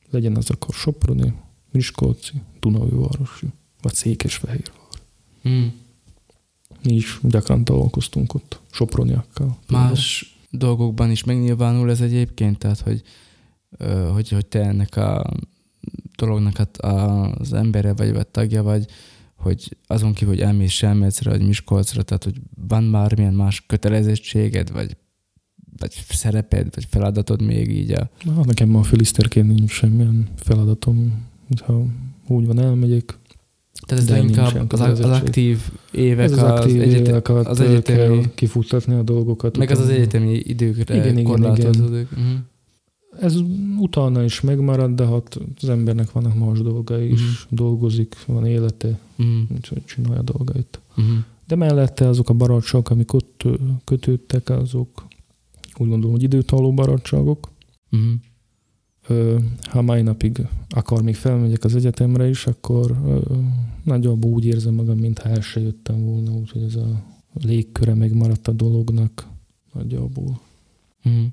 [0.10, 1.34] Legyen az akkor Soproni,
[1.72, 3.48] Miskolci, Dunaújvárosi,
[3.82, 4.76] vagy Székesfehérvár.
[5.42, 5.81] Hmm.
[6.84, 9.58] Mi is gyakran találkoztunk ott Soproniakkal.
[9.70, 13.02] Más dolgokban is megnyilvánul ez egyébként, tehát hogy,
[14.14, 15.34] hogy, hogy te ennek a
[16.16, 18.86] dolognak hát az embere vagy, vagy tagja vagy,
[19.36, 24.98] hogy azon kívül, hogy elmész Selmecre, vagy Miskolcra, tehát hogy van bármilyen más kötelezettséged, vagy,
[25.78, 28.10] vagy szereped, vagy feladatod még így a...
[28.36, 31.86] Hát nekem ma filiszterként nincs semmilyen feladatom, hogyha
[32.28, 33.18] úgy van, elmegyek.
[33.86, 35.60] Tehát ez inkább az, az aktív
[35.92, 39.58] évek, Ez az aktív egyete- évek alatt az az egyetemi, kell kifutatni a dolgokat.
[39.58, 40.00] meg az az utána.
[40.00, 42.08] egyetemi időkre Igen, igen, korlátozódik.
[42.12, 42.26] Uh-huh.
[43.20, 43.36] Ez
[43.80, 47.56] utána is megmarad, de hát az embernek vannak más dolgai is, Mhm.
[47.56, 49.36] dolgozik, van élete, Uh-huh.
[49.56, 50.80] úgyhogy csinálja dolgait.
[50.98, 51.14] Uh-huh.
[51.48, 53.44] De mellette azok a barátságok, amik ott
[53.84, 55.06] kötődtek, azok
[55.78, 57.50] úgy gondolom, hogy időtálló barátságok.
[57.92, 58.10] Uh-huh.
[59.62, 63.36] Ha mai napig akar még felmegyek az egyetemre is, akkor ö,
[63.84, 67.04] nagyjából úgy érzem magam, mintha el se jöttem volna, úgyhogy ez a
[67.34, 69.28] légköre megmaradt a dolognak
[69.74, 70.42] nagyjából.
[71.04, 71.24] Uh-huh.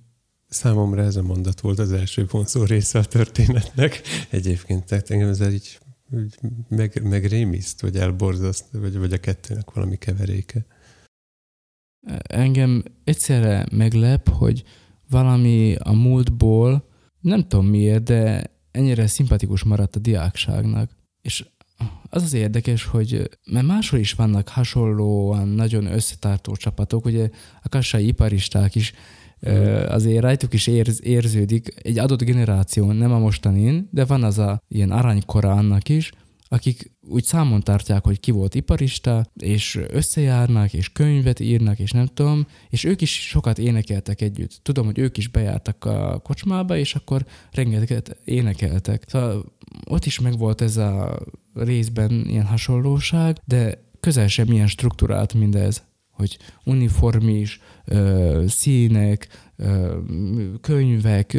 [0.49, 4.01] Számomra ez a mondat volt az első vonzó része a történetnek.
[4.31, 5.79] Egyébként, tehát engem ez így
[6.15, 6.39] így
[6.69, 10.67] meg, meg rémiszt, vagy elborzaszt, vagy, vagy a kettőnek valami keveréke.
[12.23, 14.65] Engem egyszerre meglep, hogy
[15.11, 16.88] valami a múltból,
[17.21, 20.91] nem tudom miért, de ennyire szimpatikus maradt a diákságnak.
[21.23, 21.45] És
[22.11, 27.29] az az érdekes, hogy mert máshol is vannak hasonlóan nagyon összetartó csapatok, ugye
[27.63, 28.93] a kassai iparisták is
[29.41, 34.39] ö, azért rajtuk is érz, érződik egy adott generáción, nem a mostanin, de van az
[34.39, 36.13] a ilyen aranykora annak is,
[36.49, 42.07] akik úgy számon tartják, hogy ki volt iparista, és összejárnak, és könyvet írnak, és nem
[42.07, 44.61] tudom, és ők is sokat énekeltek együtt.
[44.63, 49.05] Tudom, hogy ők is bejártak a kocsmába, és akkor rengeteget énekeltek.
[49.07, 49.53] Szóval
[49.85, 51.19] ott is megvolt ez a
[51.55, 59.48] részben ilyen hasonlóság, de közel sem ilyen struktúrált mindez, hogy uniformis, ö, színek,
[60.61, 61.37] könyvek,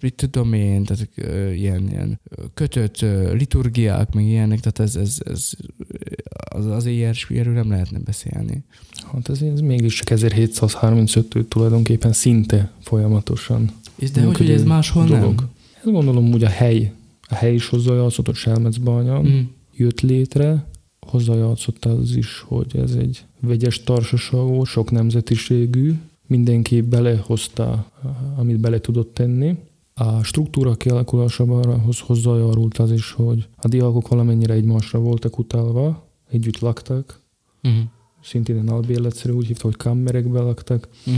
[0.00, 1.08] mit tudom én, tehát
[1.56, 2.20] ilyen, ilyen
[2.54, 3.00] kötött
[3.32, 5.50] liturgiák, meg ilyenek, tehát ez, ez, ez
[6.50, 8.64] az, az ilyesmiről nem lehetne beszélni.
[9.12, 15.04] Hát ez, ez mégis csak 1735-től tulajdonképpen szinte folyamatosan És de hogy, hogy ez máshol
[15.04, 15.34] dolog.
[15.34, 15.50] nem?
[15.76, 16.92] Ezt gondolom, hogy a hely,
[17.28, 19.40] a hely is hozzájátszott, hogy Selmecbanyan Mm.
[19.76, 20.66] jött létre,
[21.00, 25.94] hozzájátszott az is, hogy ez egy vegyes társaság sok nemzetiségű,
[26.28, 27.90] mindenki belehozta,
[28.36, 29.56] amit bele tudott tenni.
[29.94, 36.58] A struktúra kialakulásában hoz- hozzájárult az is, hogy a diákok valamennyire egymásra voltak utalva, együtt
[36.58, 37.20] laktak,
[37.68, 37.80] Mm.
[38.22, 41.14] szintén albérletszerű, úgy hívta, hogy kammerekbe laktak, Mm.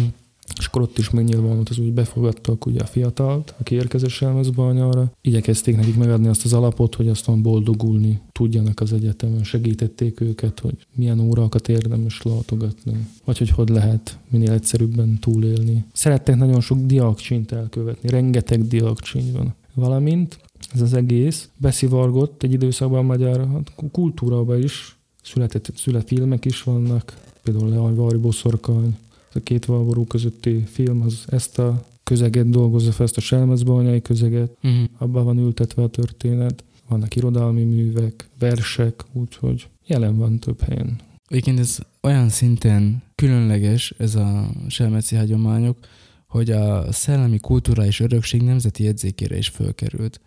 [0.59, 5.13] És akkor ott is megnyilvánult az, úgy befogadtak ugye a fiatalt, aki érkezett Selmezbanyára.
[5.21, 9.43] Igyekezték nekik megadni azt az alapot, hogy aztán boldogulni tudjanak az egyetemen.
[9.43, 15.85] Segítették őket, hogy milyen órákat érdemes látogatni, vagy hogy hogy lehet minél egyszerűbben túlélni.
[15.93, 19.55] Szerettek nagyon sok diákcsint elkövetni, rengeteg diákcsint van.
[19.75, 20.39] Valamint
[20.73, 26.63] ez az egész beszivargott egy időszakban a magyar hát, kultúrába is, született, szület filmek is
[26.63, 28.97] vannak, például Leaj Vari Boszorkány,
[29.31, 34.03] ez a két valború közötti film az ezt a közeget dolgozza fel, ezt a selmezbanyai
[34.03, 34.85] közeget, Mm.
[34.99, 40.99] abban van ültetve a történet, vannak irodalmi művek, versek, úgyhogy jelen van több helyen.
[41.29, 45.79] Egyébként ez olyan szinten különleges, ez a selmeci hagyományok,
[46.27, 50.21] hogy a szellemi kultúra és örökség nemzeti jegyzékére is fölkerült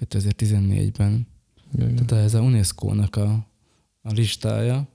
[0.00, 1.26] 2014-ben.
[1.76, 3.46] Tehát ez a UNESCO-nak a,
[4.02, 4.88] a listája,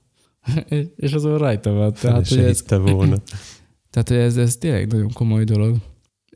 [0.96, 1.92] és azon rajta van.
[1.92, 3.16] Tehát, hogy ez, hitte volna.
[3.90, 5.76] tehát hogy ez, ez tényleg nagyon komoly dolog.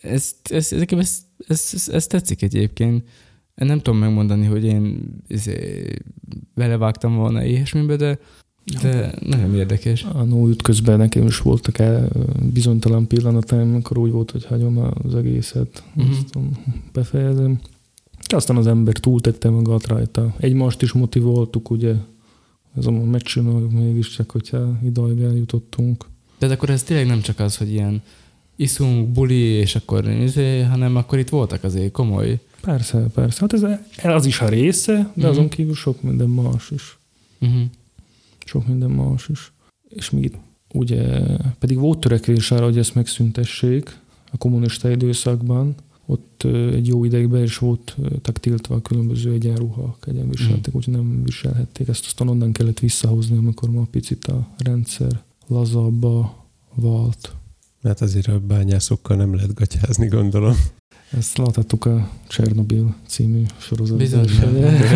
[0.00, 1.18] Ez, ez, ez, ez,
[1.48, 3.08] ez, ez, ez tetszik egyébként.
[3.54, 5.84] Nem tudom megmondani, hogy én izé,
[6.54, 8.18] belevágtam volna ilyesmibe, de,
[8.82, 10.04] de nagyon érdekes.
[10.04, 12.08] A no ütközben nekem is voltak el
[12.52, 16.10] bizonytalan pillanataim, amikor úgy volt, hogy hagyom az egészet, Mhm.
[16.10, 16.50] aztán
[16.92, 17.60] befejezem.
[18.28, 20.34] Aztán az ember túltette magát rajta.
[20.38, 21.94] Egymást is motivoltuk, ugye,
[22.76, 26.04] ez a megcsináljuk mégiscsak, hogyha idáig eljutottunk.
[26.38, 28.02] De akkor ez tényleg nem csak az, hogy ilyen
[28.56, 32.40] iszunk, buli, és akkor izé, hanem akkor itt voltak azért komoly.
[32.60, 33.40] Persze, persze.
[33.40, 33.62] Hát ez
[34.14, 35.26] az is a része, de Mhm.
[35.30, 36.98] azon kívül sok minden más is.
[37.40, 37.62] Uh-huh.
[38.44, 39.52] Sok minden más is.
[39.88, 40.34] És még itt
[40.72, 41.20] ugye
[41.58, 43.96] pedig volt törekvés arra, hogy ezt megszüntessék
[44.32, 45.74] a kommunista időszakban.
[46.06, 46.42] Ott
[46.72, 50.76] egy jó ideig be is voltak tiltva a különböző egyenruhak, egyenviseltek, Mm.
[50.76, 51.88] úgyhogy nem viselhették.
[51.88, 57.34] Ezt aztán onnan kellett visszahozni, amikor ma picit a rendszer lazabba valt.
[57.82, 60.54] Mert azért a bányászokkal nem lehet gatyázni, gondolom.
[61.10, 63.98] Ezt láthattuk a Csernobil című sorozatban.
[63.98, 64.26] Bizony.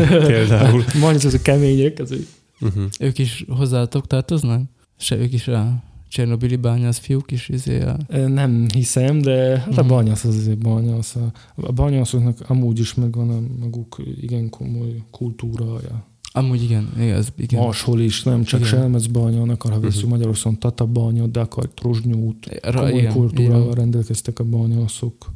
[0.27, 0.85] Például.
[1.01, 2.27] Majd ez a kemények, ez egy
[2.62, 2.85] Uh-huh.
[3.01, 4.62] Ők is hozzátok tartoznak?
[4.99, 7.97] Se ők is a Csernobili bányász fiúk is izé a...
[8.28, 9.89] Nem hiszem, de hát a Mhm.
[9.93, 11.16] bányász az azért bányász.
[11.55, 16.05] A, bányászoknak amúgy is megvan a maguk igen komoly kultúrája.
[16.32, 17.65] Amúgy igen, igaz, igen.
[17.65, 18.73] Máshol is, nem csak Igen.
[18.73, 20.11] Selmec bányának, ha veszünk Mhm.
[20.11, 23.74] Magyarországon Tata bánya, de akar Trozsnyút, komoly igen, kultúrával igen.
[23.74, 25.32] rendelkeztek a bányászok.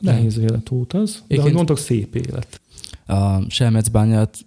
[0.00, 1.40] Nehéz élet volt az, de Igen.
[1.40, 2.60] ahogy mondtak, szép élet.
[3.06, 4.38] A Selmec bányát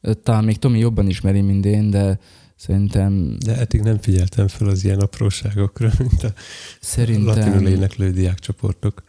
[0.00, 2.18] ö, talán még Tomi jobban ismeri, mint én, de
[2.60, 9.02] szerintem, De eddig nem figyeltem fel az ilyen apróságokra, mint a latinul szerintem éneklő diákcsoportok.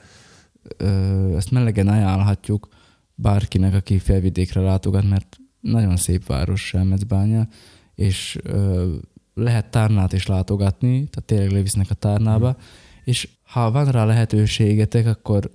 [0.77, 2.67] ö, ezt melegen ajánlhatjuk
[3.15, 7.47] bárkinek, aki felvidékre látogat, mert nagyon szép város Selmecbánya,
[7.95, 8.93] és ö,
[9.33, 12.57] lehet Tárnát is látogatni, tehát tényleg levisznek a Tárnába,
[13.03, 15.51] és ha van rá lehetőségetek, akkor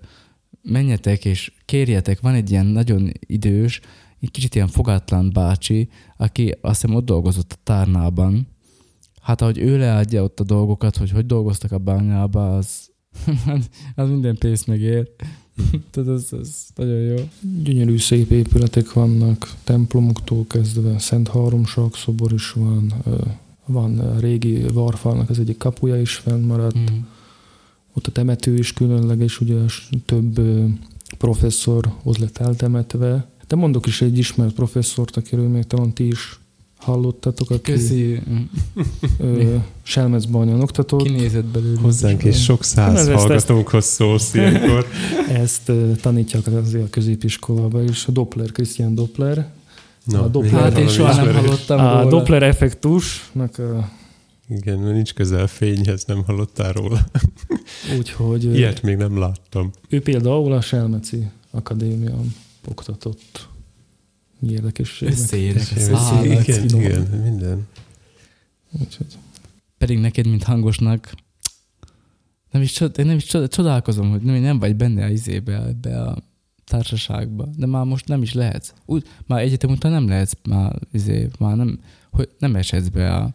[0.63, 3.81] menjetek és kérjetek, van egy ilyen nagyon idős,
[4.21, 8.47] egy kicsit ilyen fogatlan bácsi, aki azt hiszem ott dolgozott a Tárnában.
[9.21, 12.91] Hát ahogy ő leadja ott a dolgokat, hogy hogy dolgoztak a bányába, az,
[13.95, 15.11] az minden pénzt megér.
[15.91, 17.17] Tehát az, az nagyon jó.
[17.63, 22.95] Gyönyörű szép épületek vannak, templomoktól kezdve, Szent Háromság szobor is van,
[23.67, 26.99] van régi varfalnak az egyik kapuja is fennmaradt, Mm.
[27.93, 29.57] ott a temető is különleges, ugye
[30.05, 30.41] több
[31.19, 33.27] professzor ott lett eltemetve.
[33.49, 36.39] De mondok is egy ismert professzort, akiről még talán ti is
[36.79, 38.21] hallottatok, aki Köszi.
[39.19, 41.03] ö, Selmecbanyan oktatott.
[41.03, 41.81] Kinézett belőle.
[41.81, 44.87] Hozzánk és sok száz ezt- hallgatónkhoz szólsz ilyenkor.
[45.43, 48.07] Ezt ö, tanítják azért a középiskolában is.
[48.09, 49.53] Doppler, Christian Doppler.
[50.05, 52.09] Na, A Doppler- Hát én soha nem hallottam A róla.
[52.09, 53.79] Doppler effektusnak ö,
[54.49, 56.99] Igen, mert nincs közel fényhez, nem hallottál róla.
[57.99, 59.71] úgyhogy Ilyet még nem láttam.
[59.89, 62.35] ő például a Selmeci Akadémián
[62.67, 63.49] oktatott.
[64.49, 65.09] Érdekesség.
[65.09, 66.25] Összeérek Igen, a szállat.
[66.25, 66.81] igen, finom.
[66.81, 67.67] igen, minden.
[68.81, 69.07] Úgyhogy
[69.79, 71.15] Pedig neked, mint hangosnak,
[72.51, 75.63] nem is, csod, én nem is csod, csodálkozom, hogy nem, nem vagy benne a izébe,
[75.67, 76.17] ebbe a
[76.65, 77.49] társaságba.
[77.57, 78.73] De már most nem is lehetsz.
[78.85, 81.81] Úgy, már egyetem után nem lehetsz már, izé, már nem,
[82.11, 83.35] hogy nem eshetsz be a...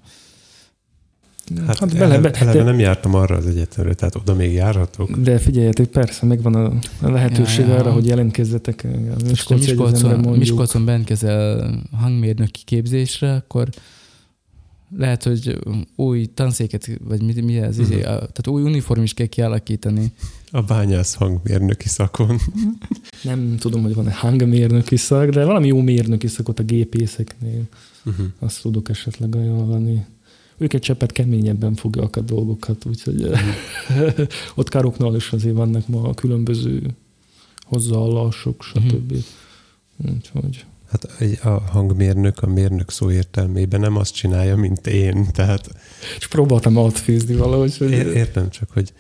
[1.68, 4.54] Hát, Hát bele- eleve, be- eleve de- nem jártam arra az egyetemre, tehát oda még
[4.54, 5.18] járhatok.
[5.18, 7.80] De figyeljetek, persze, megvan a, a lehetőség Ja, ja.
[7.80, 8.84] arra, hogy jelentkezzetek.
[8.84, 10.38] Egyetemre Miskolcon, mondjuk.
[10.38, 13.70] Miskolcon bentkezel hangmérnöki képzésre, akkor
[14.98, 15.58] lehet, hogy
[15.96, 18.04] új tanszéket, vagy mi, mi ez, izé, Mhm.
[18.04, 20.12] a, tehát új uniform is kell kialakítani.
[20.52, 22.38] A bányász hangmérnöki szakon.
[23.24, 27.62] Nem tudom, hogy van-e hangmérnöki szak, de valami jó mérnöki szakot a gépészeknél.
[28.06, 28.26] Uh-huh.
[28.40, 30.06] Azt tudok esetleg ajánlani.
[30.62, 33.30] Ők egy cseppet keményebben fogják a dolgokat, úgyhogy
[34.56, 36.86] ott károknál is azért vannak ma a különböző
[37.58, 39.16] hozzáállások, stb.
[39.98, 41.04] Úgyhogy Hát
[41.44, 45.28] a hangmérnök a mérnök szó értelmében nem azt csinálja, mint én.
[45.32, 45.70] Tehát
[46.18, 48.94] és próbáltam átfűzni valahogy, hogy ér- értem csak, hogy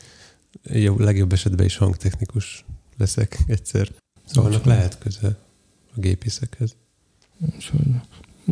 [0.63, 2.65] jó, legjobb esetben is hangtechnikus
[2.97, 3.91] leszek egyszer.
[4.25, 5.37] Szóval annak lehet köze
[5.95, 6.75] a gépészekhez.
[7.55, 7.87] Úgyhogy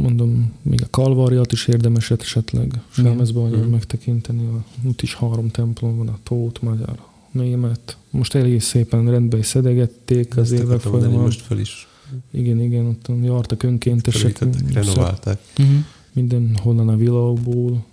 [0.02, 3.70] mondom, még a kalváriát is érdemes esetleg Selmezbányán Mhm.
[3.70, 4.46] megtekinteni.
[4.46, 7.98] A, ott is három templom van, a Tóth, Magyar, Német.
[8.10, 11.20] Most elég szépen rendbe is szedegették az Ezt évek folyamán.
[11.20, 11.88] most fel is
[12.32, 14.40] Igen, igen, ott jártak önkéntesek.
[14.74, 15.40] renoválták.
[15.60, 15.76] Uh-huh.
[16.14, 17.86] mindenhonnan a világból.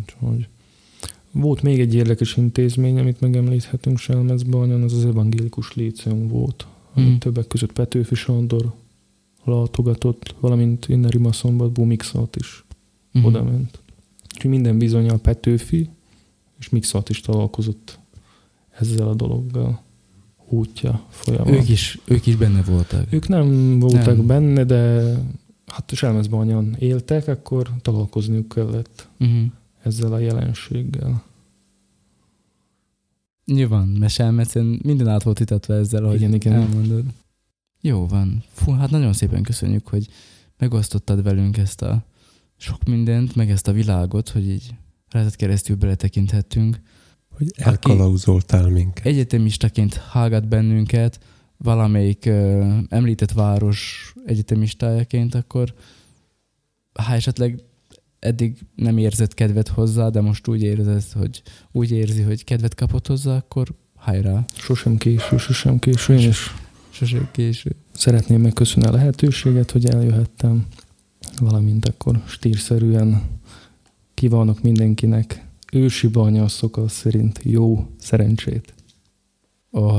[0.00, 0.48] Úgyhogy
[1.32, 6.66] volt még egy érdekes intézmény, amit megemlíthetünk Selmecbanyan, az az evangélikus líceum volt.
[7.00, 7.04] Mm.
[7.04, 7.14] Mm.
[7.16, 8.72] Többek között Petőfi Sándor
[9.46, 12.64] látogatott, valamint innen Rimaszombat Bumixat is
[13.18, 13.24] mm.
[13.24, 13.82] oda ment.
[14.34, 15.88] Úgyhogy minden bizony a Petőfi
[16.58, 17.98] és Mixat is találkozott
[18.78, 19.82] ezzel a dologgal
[20.48, 21.54] útja folyamán.
[21.54, 23.12] Ők is, ők is benne voltak.
[23.12, 24.26] Ők nem voltak Nem.
[24.26, 25.12] benne, de
[25.66, 29.42] hát Selmecbanyan éltek, akkor találkozniuk kellett Uh-huh.
[29.82, 31.22] ezzel a jelenséggel.
[33.44, 36.52] Nyilván, meselmecen minden át volt itatva ezzel, ahogy Igen, igen.
[36.52, 37.04] elmondod.
[37.86, 38.42] Jó van.
[38.52, 40.06] Fú, hát nagyon szépen köszönjük, hogy
[40.58, 42.04] megosztottad velünk ezt a
[42.56, 44.74] sok mindent, meg ezt a világot, hogy így
[45.10, 46.80] rajtad keresztül beletekinthettünk.
[47.30, 49.06] Hogy elkalauzoltál minket.
[49.06, 51.20] Egyetemistaként hallgat bennünket,
[51.56, 55.74] valamelyik ö, említett város egyetemistájaként, akkor
[56.92, 57.62] ha esetleg
[58.18, 61.42] eddig nem érzett kedvet hozzá, de most úgy érzed, hogy
[61.72, 64.44] úgy érzi, hogy kedvet kapott hozzá, akkor hajrá.
[64.54, 66.14] Sosem késő, sosem késő.
[66.14, 66.54] Én is
[66.96, 67.76] Sose késő.
[67.92, 70.66] szeretném megköszönni a lehetőséget, hogy eljöhettem,
[71.40, 73.22] valamint akkor stírszerűen
[74.14, 78.74] kívánok mindenkinek ősi banya szokás szerint jó szerencsét.
[79.72, 79.90] Ó,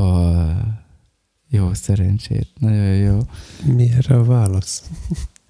[1.50, 2.48] jó, szerencsét.
[2.60, 3.20] Nagyon jó.
[3.76, 4.90] Mi erre a válasz?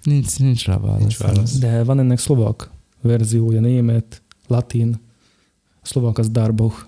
[0.02, 0.98] Nincs, nincs rá válasz.
[0.98, 1.58] Nincs válasz.
[1.58, 2.70] De van ennek szlovak
[3.00, 5.00] verziója, német, latin.
[5.80, 6.86] A szlovak az Darboch.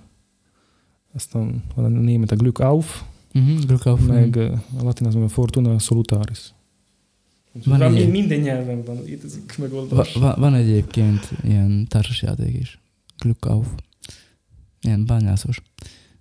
[1.14, 3.02] Aztán van a német a Glück auf,
[3.34, 6.52] Uh-huh, meg a latin az a Fortuna Salutaris.
[7.64, 10.14] Van egy- minden nyelven van, létezik Va, megoldás.
[10.14, 12.80] va, van egyébként ilyen társasjáték is.
[13.18, 13.66] Glück auf.
[14.80, 15.60] Ilyen bányászos.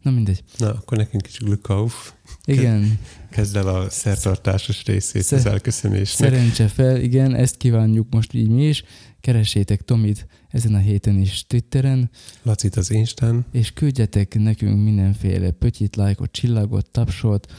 [0.02, 0.44] Na mindegy.
[0.58, 2.14] Na, akkor nekünk is glückauf.
[2.46, 3.00] Igen,
[3.30, 6.30] Kezd el a szertartásos részét Szer- az elköszönésnek.
[6.32, 8.84] szerencse fel, igen, ezt kívánjuk most így mi is.
[9.22, 12.10] Keressétek Tomit ezen a héten is Twitteren,
[12.44, 13.46] Lacit az Instán.
[13.52, 17.52] és küldjetek nekünk mindenféle pötyit, lájkot, csillagot, tapsot,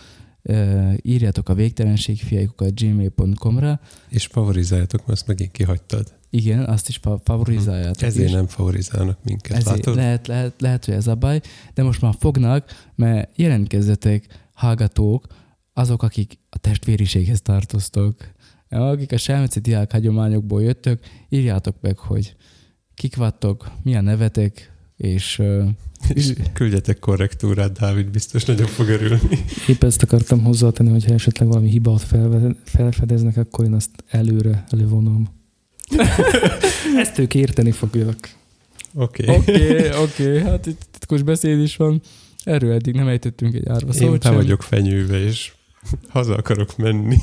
[0.42, 3.80] uh, írjátok a végtelenségfiaikokat gmail.com-ra.
[4.08, 6.18] És favorizáljátok, mert azt megint kihagytad.
[6.30, 8.32] Igen, azt is fa- favorizáljátok Ezért is.
[8.34, 9.56] nem favorizálnak minket.
[9.56, 9.94] Ezért Látod?
[9.94, 11.40] lehet, lehet, lehet, hogy ez a baj,
[11.74, 15.26] de most már fognak, mert jelentkezzetek hallgatók,
[15.72, 18.16] azok, akik a testvériséghez tartoztok.
[18.70, 20.98] Akik a Selmeci diák hagyományokból jöttök,
[21.28, 22.34] írjátok meg, hogy
[22.94, 25.42] kik vagytok, mi a nevetek, és
[26.08, 29.38] És küldjetek korrektúrát, Dávid biztos nagyon fog örülni.
[29.66, 32.06] Épp ezt akartam hozzátenni, hogy ha esetleg valami hibát
[32.64, 35.28] felfedeznek, akkor én azt előre elővonom.
[37.02, 38.36] ezt ők érteni fogják.
[38.94, 39.22] Oké.
[39.22, 39.36] Okay.
[39.36, 42.00] Oké, oké, hát itt titkos beszéd is van.
[42.44, 44.34] Erről eddig nem ejtettünk egy árva Én szót be sem.
[44.34, 45.52] vagyok fenyőve, és
[46.08, 47.16] haza akarok menni.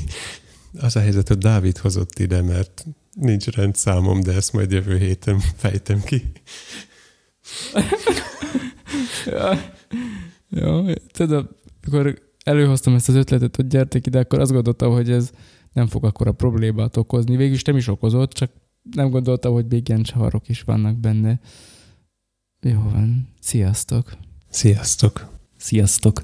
[0.80, 5.38] Az a helyzet, hogy Dávid hozott ide, mert nincs rendszámom, de ezt majd jövő héten
[5.56, 6.32] fejtem ki.
[9.26, 9.74] Ja.
[10.60, 11.48] Jó, tudod,
[11.82, 15.30] amikor előhoztam ezt az ötletet, hogy gyertek ide, akkor azt gondoltam, hogy ez
[15.72, 17.36] nem fog akkora problémát okozni.
[17.36, 18.50] Végülis nem is okozott, csak
[18.90, 21.40] nem gondoltam, hogy még ilyen csavarok is vannak benne.
[22.60, 23.28] Jó van.
[23.40, 24.16] Sziasztok!
[24.50, 25.28] Sziasztok!
[25.56, 26.22] Sziasztok!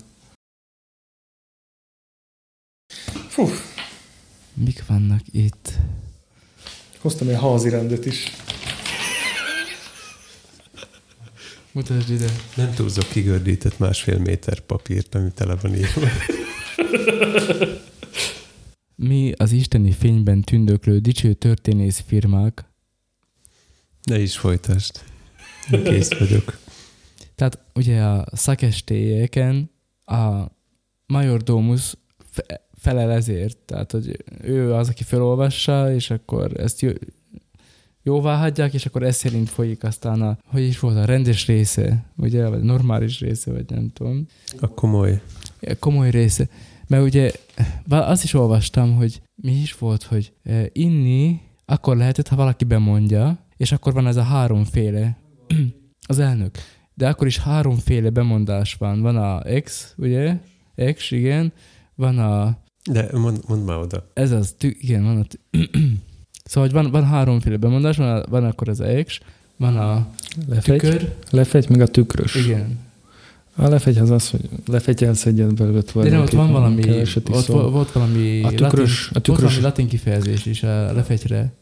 [4.54, 5.72] Mik vannak itt?
[6.98, 8.30] Hoztam egy házi rendet is.
[11.72, 12.26] Mutasd ide.
[12.56, 16.08] Nem túlzok kigördített másfél méter papírt, ami tele van írva.
[18.94, 22.64] Mi az isteni fényben tündöklő dicső történész firmák,
[24.04, 25.02] Ne is folytasd.
[25.70, 26.58] Én Kész vagyok.
[27.34, 29.70] Tehát ugye a szakestélyeken
[30.04, 30.44] a
[31.06, 31.94] majordomus
[32.30, 36.90] fe- felel ezért, tehát hogy ő az, aki felolvassa, és akkor ezt jó,
[38.02, 42.04] jóvá hagyják, és akkor ez szerint folyik aztán a, hogy is volt a rendes része,
[42.16, 44.26] ugye, vagy normális része, vagy nem tudom,
[44.60, 45.20] A komoly.
[45.60, 46.48] a komoly része.
[46.86, 47.32] Mert ugye
[47.88, 53.38] azt is olvastam, hogy mi is volt, hogy eh, inni akkor lehetett, ha valaki bemondja,
[53.56, 55.16] és akkor van ez a háromféle,
[56.08, 56.58] az elnök.
[56.94, 59.00] De akkor is háromféle bemondás van.
[59.00, 60.38] Van a ex, ugye?
[60.74, 61.52] Ex, igen.
[61.94, 62.58] Van a,
[62.90, 64.10] De mond, mondd már oda.
[64.14, 65.38] ez az, tü, igen, van a, tü,
[66.44, 69.20] szóval, hogy van, van háromféle bemondás, van, a, van akkor az ex,
[69.56, 70.08] van a
[70.48, 72.34] Lefegy, tükör, lefegy meg a tükrös.
[72.34, 72.78] igen.
[73.56, 77.00] A lefegy az az, hogy lefegyelsz egyet belőle De nem, ott van valami,
[77.30, 80.92] ott vo- volt valami A tükrös- latin, a tükrös- volt valami latin kifejezés is a
[80.92, 81.52] lefegyre.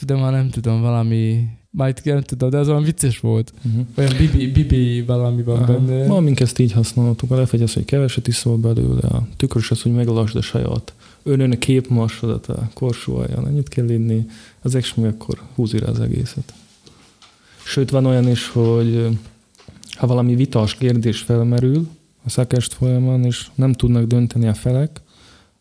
[0.00, 1.46] De már nem tudom, valami,
[1.78, 3.52] majd nem tudom, de az olyan vicces volt.
[3.66, 3.86] Uh-huh.
[3.96, 6.06] Olyan bibi, bibi valami van benne.
[6.06, 7.30] Ma mink ezt így használtuk.
[7.30, 9.08] A lefegy az, hogy keveset iszol belőle.
[9.08, 13.46] A tükrös az, hogy meglasd a saját önön a képmasodat a korsó alján.
[13.46, 14.26] Ennyit kell inni.
[14.62, 16.54] Az ex meg akkor húzi rá az egészet.
[17.64, 19.18] Sőt, van olyan is, hogy
[19.94, 21.88] ha valami vitás kérdés felmerül
[22.24, 25.00] a szakest folyamán, és nem tudnak dönteni a felek,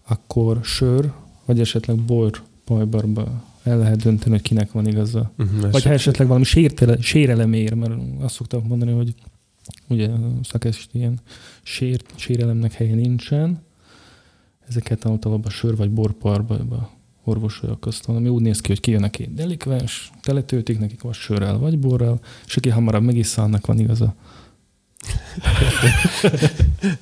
[0.08, 1.12] akkor sör,
[1.46, 5.32] vagy esetleg bor pajbarba el lehet dönteni, hogy kinek van igaza.
[5.38, 9.14] Uh-huh, Vagy ha esetleg valami sértele, sérelem ér, mert azt szoktam mondani, hogy
[9.88, 11.20] ugye a szakest ilyen
[11.64, 13.62] sér, sérelemnek helye nincsen,
[14.68, 20.12] ezeket általában sör vagy borparba orvosolják aztán, ami úgy néz ki, hogy kijön neki delikvens,
[20.22, 24.16] teletöltik nekik vagy sörrel, vagy borral, és aki hamarabb megissza, annak van igaza.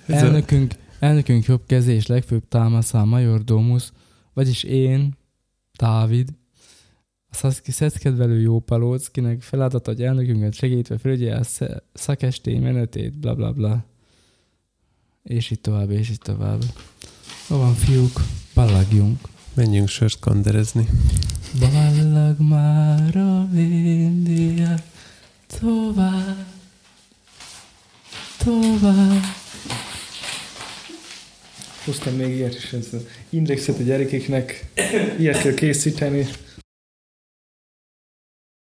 [0.07, 3.91] A- Elnökünk, elnökünk jobb keze és legfőbb támasza a Major Domus,
[4.33, 5.13] vagyis én,
[5.77, 6.29] Dávid,
[7.35, 13.51] szak- szeszkedvelő jó palóc, kinek feladat, hogy elnökünket segítve felügyelje a szakestély menetét, bla bla
[13.51, 13.85] bla.
[15.23, 16.63] És így tovább, és így tovább.
[17.49, 18.21] Jó van, fiúk,
[18.53, 19.19] ballagjunk.
[19.53, 20.87] Menjünk sört kanderezni.
[21.59, 24.75] Ballag már a India
[25.59, 26.45] tovább,
[28.43, 29.21] tovább.
[31.85, 32.89] Hoztam még ilyet is, ez
[33.29, 34.69] indexet a gyerekeknek,
[35.19, 36.27] ilyet kell készíteni.